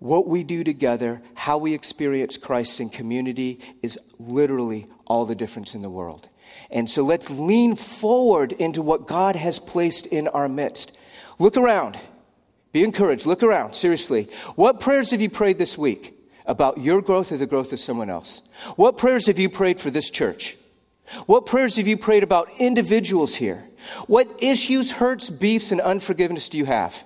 What 0.00 0.26
we 0.26 0.44
do 0.44 0.62
together, 0.62 1.22
how 1.34 1.56
we 1.56 1.72
experience 1.72 2.36
Christ 2.36 2.78
in 2.78 2.90
community, 2.90 3.60
is 3.82 3.98
literally 4.18 4.86
all 5.06 5.24
the 5.24 5.34
difference 5.34 5.74
in 5.74 5.80
the 5.80 5.90
world. 5.90 6.28
And 6.70 6.90
so 6.90 7.02
let's 7.02 7.30
lean 7.30 7.74
forward 7.74 8.52
into 8.52 8.82
what 8.82 9.06
God 9.06 9.34
has 9.34 9.58
placed 9.58 10.06
in 10.06 10.28
our 10.28 10.48
midst. 10.48 10.96
Look 11.38 11.56
around. 11.56 11.98
Be 12.72 12.84
encouraged. 12.84 13.24
Look 13.24 13.42
around. 13.42 13.74
Seriously. 13.74 14.28
What 14.56 14.78
prayers 14.78 15.10
have 15.10 15.22
you 15.22 15.30
prayed 15.30 15.58
this 15.58 15.76
week? 15.76 16.19
About 16.50 16.78
your 16.78 17.00
growth 17.00 17.30
or 17.30 17.36
the 17.36 17.46
growth 17.46 17.72
of 17.72 17.78
someone 17.78 18.10
else? 18.10 18.42
What 18.74 18.98
prayers 18.98 19.28
have 19.28 19.38
you 19.38 19.48
prayed 19.48 19.78
for 19.78 19.90
this 19.90 20.10
church? 20.10 20.58
What 21.26 21.46
prayers 21.46 21.76
have 21.76 21.86
you 21.86 21.96
prayed 21.96 22.24
about 22.24 22.50
individuals 22.58 23.36
here? 23.36 23.64
What 24.08 24.28
issues, 24.42 24.90
hurts, 24.90 25.30
beefs, 25.30 25.70
and 25.70 25.80
unforgiveness 25.80 26.48
do 26.48 26.58
you 26.58 26.64
have? 26.64 27.04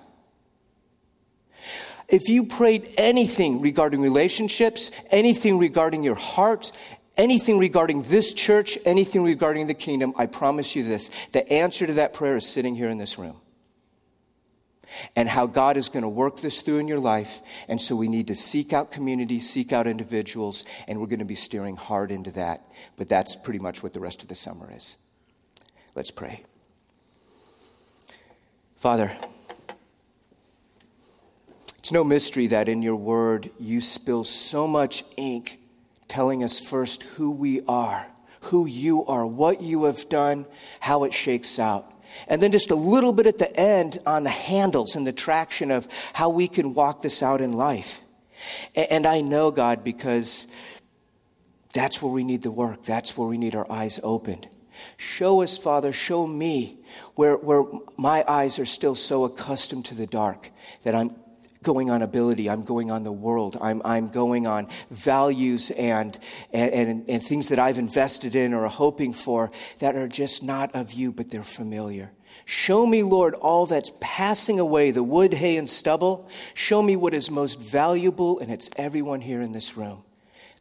If 2.07 2.27
you 2.27 2.43
prayed 2.43 2.93
anything 2.97 3.61
regarding 3.61 4.01
relationships, 4.01 4.91
anything 5.11 5.59
regarding 5.59 6.03
your 6.03 6.15
heart, 6.15 6.71
anything 7.15 7.59
regarding 7.59 8.03
this 8.03 8.33
church, 8.33 8.77
anything 8.83 9.23
regarding 9.23 9.67
the 9.67 9.73
kingdom, 9.73 10.13
I 10.17 10.25
promise 10.25 10.75
you 10.75 10.83
this 10.83 11.09
the 11.31 11.51
answer 11.51 11.85
to 11.85 11.93
that 11.93 12.13
prayer 12.13 12.35
is 12.35 12.47
sitting 12.47 12.75
here 12.75 12.89
in 12.89 12.97
this 12.97 13.17
room 13.17 13.37
and 15.15 15.29
how 15.29 15.47
God 15.47 15.77
is 15.77 15.89
going 15.89 16.03
to 16.03 16.09
work 16.09 16.41
this 16.41 16.61
through 16.61 16.79
in 16.79 16.87
your 16.87 16.99
life. 16.99 17.41
And 17.67 17.81
so 17.81 17.95
we 17.95 18.07
need 18.07 18.27
to 18.27 18.35
seek 18.35 18.73
out 18.73 18.91
community, 18.91 19.39
seek 19.39 19.73
out 19.73 19.87
individuals, 19.87 20.65
and 20.87 20.99
we're 20.99 21.07
going 21.07 21.19
to 21.19 21.25
be 21.25 21.35
steering 21.35 21.75
hard 21.75 22.11
into 22.11 22.31
that. 22.31 22.65
But 22.97 23.09
that's 23.09 23.35
pretty 23.35 23.59
much 23.59 23.83
what 23.83 23.93
the 23.93 23.99
rest 23.99 24.21
of 24.21 24.27
the 24.27 24.35
summer 24.35 24.71
is. 24.75 24.97
Let's 25.95 26.11
pray. 26.11 26.43
Father, 28.77 29.15
it's 31.79 31.91
no 31.91 32.03
mystery 32.03 32.47
that 32.47 32.67
in 32.67 32.81
your 32.81 32.95
word 32.95 33.49
you 33.59 33.79
spill 33.81 34.23
so 34.23 34.67
much 34.67 35.03
ink 35.17 35.59
telling 36.07 36.43
us 36.43 36.59
first 36.59 37.03
who 37.03 37.31
we 37.31 37.61
are, 37.67 38.05
who 38.41 38.65
you 38.65 39.05
are, 39.05 39.25
what 39.25 39.61
you 39.61 39.85
have 39.85 40.07
done, 40.09 40.45
how 40.79 41.03
it 41.03 41.13
shakes 41.13 41.57
out. 41.59 41.91
And 42.27 42.41
then 42.41 42.51
just 42.51 42.71
a 42.71 42.75
little 42.75 43.13
bit 43.13 43.27
at 43.27 43.37
the 43.37 43.55
end 43.59 43.99
on 44.05 44.23
the 44.23 44.29
handles 44.29 44.95
and 44.95 45.05
the 45.05 45.13
traction 45.13 45.71
of 45.71 45.87
how 46.13 46.29
we 46.29 46.47
can 46.47 46.73
walk 46.73 47.01
this 47.01 47.21
out 47.21 47.41
in 47.41 47.53
life. 47.53 48.01
And 48.75 49.05
I 49.05 49.21
know, 49.21 49.51
God, 49.51 49.83
because 49.83 50.47
that's 51.73 52.01
where 52.01 52.11
we 52.11 52.23
need 52.23 52.41
the 52.41 52.51
work. 52.51 52.83
That's 52.83 53.17
where 53.17 53.27
we 53.27 53.37
need 53.37 53.55
our 53.55 53.69
eyes 53.71 53.99
opened. 54.03 54.47
Show 54.97 55.41
us, 55.41 55.57
Father, 55.57 55.91
show 55.91 56.27
me 56.27 56.79
where, 57.15 57.35
where 57.35 57.63
my 57.97 58.23
eyes 58.27 58.59
are 58.59 58.65
still 58.65 58.95
so 58.95 59.23
accustomed 59.23 59.85
to 59.85 59.95
the 59.95 60.05
dark 60.05 60.51
that 60.83 60.95
I'm 60.95 61.15
going 61.65 61.89
on 61.89 62.01
ability, 62.01 62.49
I'm 62.49 62.61
going 62.61 62.89
on 62.91 63.03
the 63.03 63.11
world, 63.11 63.57
I'm, 63.59 63.81
I'm 63.83 64.07
going 64.07 64.47
on 64.47 64.69
values 64.89 65.71
and, 65.71 66.17
and, 66.53 66.71
and, 66.71 67.09
and 67.09 67.21
things 67.21 67.49
that 67.49 67.59
I've 67.59 67.77
invested 67.77 68.35
in 68.35 68.53
or 68.53 68.67
hoping 68.67 69.11
for 69.11 69.51
that 69.79 69.97
are 69.97 70.07
just 70.07 70.43
not 70.43 70.73
of 70.73 70.93
you, 70.93 71.11
but 71.11 71.29
they're 71.29 71.43
familiar. 71.43 72.11
Show 72.45 72.85
me, 72.85 73.01
Lord, 73.01 73.33
all 73.33 73.65
that's 73.65 73.91
passing 73.99 74.59
away, 74.59 74.91
the 74.91 75.03
wood, 75.03 75.33
hay, 75.33 75.57
and 75.57 75.69
stubble. 75.69 76.29
Show 76.53 76.81
me 76.81 76.95
what 76.95 77.13
is 77.13 77.31
most 77.31 77.59
valuable, 77.59 78.39
and 78.39 78.51
it's 78.51 78.69
everyone 78.77 79.19
here 79.19 79.41
in 79.41 79.51
this 79.51 79.75
room. 79.75 80.03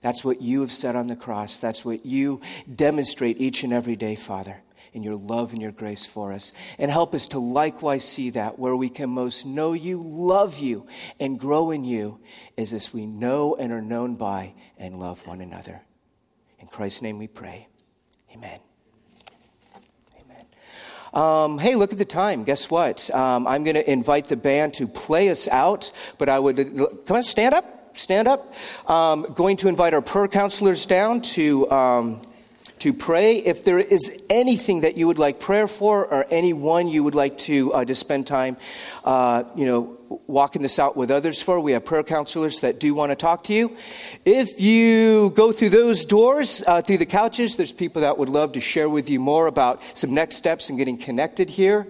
That's 0.01 0.25
what 0.25 0.41
you 0.43 0.63
have 0.63 0.73
said 0.73 0.97
on 0.97 1.07
the 1.07 1.17
cross. 1.17 1.59
That's 1.59 1.85
what 1.85 2.05
you 2.05 2.41
demonstrate 2.75 3.41
each 3.41 3.63
and 3.65 3.73
every 3.73 3.97
day, 3.97 4.17
Father. 4.17 4.64
In 4.95 5.03
your 5.03 5.17
love 5.17 5.53
and 5.53 5.61
your 5.61 5.73
grace 5.73 6.07
for 6.07 6.33
us. 6.33 6.53
And 6.79 6.91
help 6.91 7.15
us 7.15 7.29
to 7.29 7.39
likewise 7.39 8.05
see 8.05 8.31
that 8.31 8.59
where 8.59 8.75
we 8.75 8.89
can 8.89 9.11
most 9.11 9.45
know 9.45 9.73
you, 9.73 10.01
love 10.03 10.59
you, 10.61 10.87
and 11.21 11.39
grow 11.39 11.73
in 11.73 11.85
you 11.85 12.21
is 12.57 12.73
as 12.73 12.95
we 12.95 13.05
know 13.05 13.57
and 13.57 13.73
are 13.73 13.83
known 13.83 14.15
by 14.15 14.55
and 14.79 14.99
love 14.99 15.27
one 15.27 15.41
another. 15.41 15.83
In 16.61 16.69
Christ's 16.69 17.03
name 17.03 17.19
we 17.19 17.27
pray. 17.27 17.67
Amen. 18.33 18.61
Amen. 20.21 20.47
Um, 21.13 21.59
hey, 21.59 21.75
look 21.75 21.93
at 21.93 21.99
the 21.99 22.05
time. 22.05 22.45
Guess 22.45 22.71
what? 22.71 23.13
Um, 23.13 23.47
I'm 23.47 23.65
going 23.65 23.75
to 23.75 23.91
invite 23.91 24.29
the 24.29 24.37
band 24.37 24.75
to 24.75 24.87
play 24.87 25.29
us 25.29 25.49
out, 25.49 25.91
but 26.19 26.29
I 26.29 26.39
would 26.39 26.57
come 27.05 27.17
on, 27.17 27.23
stand 27.23 27.55
up. 27.55 27.97
Stand 27.97 28.27
up. 28.27 28.53
Um, 28.91 29.23
going 29.35 29.57
to 29.59 29.69
invite 29.69 29.95
our 29.95 30.03
prayer 30.03 30.27
counselors 30.27 30.85
down 30.85 31.21
to 31.21 31.71
um, 31.71 32.23
to 32.85 32.93
pray. 32.93 33.39
If 33.39 33.65
there 33.65 33.79
is 33.79 34.13
anything 34.29 34.83
that 34.83 34.95
you 34.99 35.07
would 35.07 35.19
like 35.19 35.41
prayer 35.41 35.67
for, 35.67 36.05
or 36.05 36.27
anyone 36.31 36.87
you 36.87 37.03
would 37.03 37.15
like 37.15 37.39
to 37.49 37.73
uh, 37.73 37.83
to 37.83 37.95
spend 37.95 38.27
time, 38.27 38.59
uh, 39.05 39.45
you 39.57 39.65
know, 39.65 39.97
walking 40.27 40.63
this 40.63 40.79
out 40.79 40.97
with 40.97 41.11
others 41.11 41.43
for, 41.43 41.61
we 41.61 41.73
have 41.73 41.85
prayer 41.85 42.03
counselors 42.03 42.61
that 42.61 42.81
do 42.81 42.95
want 42.95 43.11
to 43.11 43.17
talk 43.17 43.45
to 43.45 43.55
you. 43.55 43.77
If 44.25 44.61
you 44.61 45.31
go 45.31 45.53
through 45.53 45.71
those 45.71 46.05
doors, 46.05 46.63
uh, 46.67 46.83
through 46.83 46.99
the 46.99 47.07
couches, 47.07 47.57
there's 47.57 47.73
people 47.73 48.03
that 48.03 48.19
would 48.19 48.29
love 48.29 48.53
to 48.53 48.61
share 48.61 48.89
with 48.89 49.09
you 49.09 49.21
more 49.21 49.47
about 49.47 49.81
some 49.95 50.15
next 50.15 50.37
steps 50.37 50.69
and 50.69 50.79
getting 50.79 50.97
connected 50.97 51.51
here. 51.51 51.87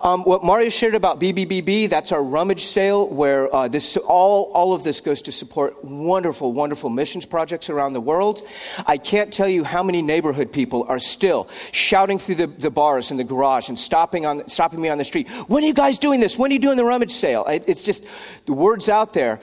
Um, 0.00 0.22
what 0.24 0.44
Mario 0.44 0.68
shared 0.68 0.94
about 0.94 1.20
BBBB, 1.20 1.88
that's 1.88 2.12
our 2.12 2.22
rummage 2.22 2.64
sale 2.64 3.08
where 3.08 3.54
uh, 3.54 3.68
this 3.68 3.96
all 3.96 4.44
all 4.52 4.72
of 4.72 4.84
this 4.84 5.00
goes 5.00 5.22
to 5.22 5.32
support 5.32 5.84
wonderful, 5.84 6.52
wonderful 6.52 6.90
missions 6.90 7.26
projects 7.26 7.70
around 7.70 7.92
the 7.92 8.00
world. 8.00 8.42
I 8.86 8.98
can't 8.98 9.32
tell 9.32 9.48
you 9.48 9.64
how 9.64 9.82
many 9.82 10.02
neighborhood 10.02 10.52
people 10.52 10.84
are 10.88 10.98
still 10.98 11.48
shouting 11.72 12.18
through 12.18 12.36
the, 12.36 12.46
the 12.46 12.70
bars 12.70 13.10
in 13.10 13.16
the 13.16 13.24
garage 13.24 13.68
and 13.68 13.78
stopping 13.78 14.26
on 14.26 14.48
stopping 14.48 14.80
me 14.80 14.88
on 14.88 14.98
the 14.98 15.04
street. 15.04 15.28
When 15.48 15.64
are 15.64 15.66
you 15.66 15.74
guys 15.74 15.98
doing 15.98 16.20
this? 16.20 16.38
When 16.38 16.50
are 16.50 16.54
you 16.54 16.60
doing 16.60 16.76
the 16.76 16.84
rummage 16.84 17.12
sale? 17.12 17.44
It's 17.66 17.82
just 17.82 18.04
the 18.46 18.52
word's 18.52 18.88
out 18.88 19.12
there, 19.12 19.40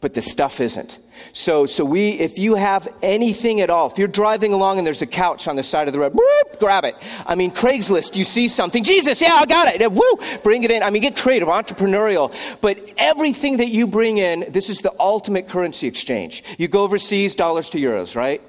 but 0.00 0.14
the 0.14 0.22
stuff 0.22 0.60
isn't. 0.60 0.98
So, 1.32 1.66
so 1.66 1.84
we, 1.84 2.10
if 2.10 2.38
you 2.38 2.54
have 2.54 2.88
anything 3.02 3.60
at 3.60 3.70
all, 3.70 3.90
if 3.90 3.98
you're 3.98 4.08
driving 4.08 4.52
along 4.52 4.78
and 4.78 4.86
there's 4.86 5.02
a 5.02 5.06
couch 5.06 5.48
on 5.48 5.56
the 5.56 5.62
side 5.62 5.88
of 5.88 5.92
the 5.92 6.00
road, 6.00 6.12
whoop, 6.14 6.58
grab 6.58 6.84
it. 6.84 6.94
I 7.26 7.34
mean, 7.34 7.50
Craigslist, 7.50 8.16
you 8.16 8.24
see 8.24 8.48
something, 8.48 8.82
Jesus, 8.84 9.20
yeah, 9.20 9.34
I 9.34 9.46
got 9.46 9.68
it. 9.68 9.92
Woo, 9.92 10.18
bring 10.42 10.62
it 10.64 10.70
in. 10.70 10.82
I 10.82 10.90
mean, 10.90 11.02
get 11.02 11.16
creative, 11.16 11.48
entrepreneurial. 11.48 12.34
But 12.60 12.78
everything 12.98 13.58
that 13.58 13.68
you 13.68 13.86
bring 13.86 14.18
in, 14.18 14.46
this 14.50 14.70
is 14.70 14.80
the 14.80 14.94
ultimate 15.00 15.48
currency 15.48 15.86
exchange. 15.86 16.44
You 16.58 16.68
go 16.68 16.82
overseas, 16.82 17.34
dollars 17.34 17.70
to 17.70 17.78
euros, 17.78 18.14
right? 18.16 18.42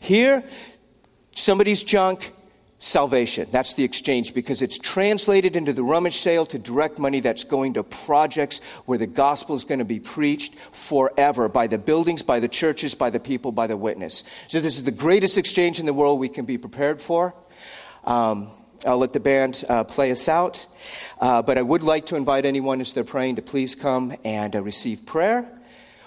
Here, 0.00 0.42
somebody's 1.34 1.82
junk, 1.82 2.32
salvation. 2.84 3.48
That's 3.50 3.74
the 3.74 3.84
exchange 3.84 4.34
because 4.34 4.62
it's 4.62 4.78
translated 4.78 5.56
into 5.56 5.72
the 5.72 5.82
rummage 5.82 6.18
sale 6.18 6.44
to 6.46 6.58
direct 6.58 6.98
money 6.98 7.20
that's 7.20 7.44
going 7.44 7.74
to 7.74 7.82
projects 7.82 8.60
where 8.84 8.98
the 8.98 9.06
gospel 9.06 9.54
is 9.54 9.64
going 9.64 9.78
to 9.78 9.84
be 9.84 10.00
preached 10.00 10.54
forever 10.72 11.48
by 11.48 11.66
the 11.66 11.78
buildings, 11.78 12.22
by 12.22 12.40
the 12.40 12.48
churches, 12.48 12.94
by 12.94 13.10
the 13.10 13.20
people, 13.20 13.52
by 13.52 13.66
the 13.66 13.76
witness. 13.76 14.24
So, 14.48 14.60
this 14.60 14.76
is 14.76 14.84
the 14.84 14.90
greatest 14.90 15.38
exchange 15.38 15.80
in 15.80 15.86
the 15.86 15.94
world 15.94 16.20
we 16.20 16.28
can 16.28 16.44
be 16.44 16.58
prepared 16.58 17.00
for. 17.00 17.34
Um, 18.04 18.48
I'll 18.86 18.98
let 18.98 19.14
the 19.14 19.20
band 19.20 19.64
uh, 19.68 19.84
play 19.84 20.12
us 20.12 20.28
out. 20.28 20.66
Uh, 21.18 21.40
but 21.40 21.56
I 21.56 21.62
would 21.62 21.82
like 21.82 22.06
to 22.06 22.16
invite 22.16 22.44
anyone 22.44 22.80
as 22.80 22.92
they're 22.92 23.04
praying 23.04 23.36
to 23.36 23.42
please 23.42 23.74
come 23.74 24.14
and 24.24 24.54
uh, 24.54 24.60
receive 24.62 25.06
prayer. 25.06 25.53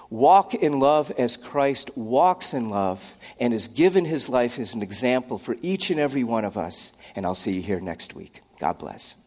Walk 0.09 0.55
in 0.55 0.79
love 0.79 1.11
as 1.17 1.35
Christ 1.35 1.91
walks 1.97 2.53
in 2.53 2.69
love 2.69 3.17
and 3.39 3.51
has 3.51 3.67
given 3.67 4.05
his 4.05 4.29
life 4.29 4.57
as 4.57 4.73
an 4.73 4.81
example 4.81 5.37
for 5.37 5.57
each 5.61 5.89
and 5.89 5.99
every 5.99 6.23
one 6.23 6.45
of 6.45 6.57
us. 6.57 6.93
And 7.15 7.25
I'll 7.25 7.35
see 7.35 7.51
you 7.51 7.61
here 7.61 7.81
next 7.81 8.15
week. 8.15 8.41
God 8.59 8.77
bless. 8.77 9.17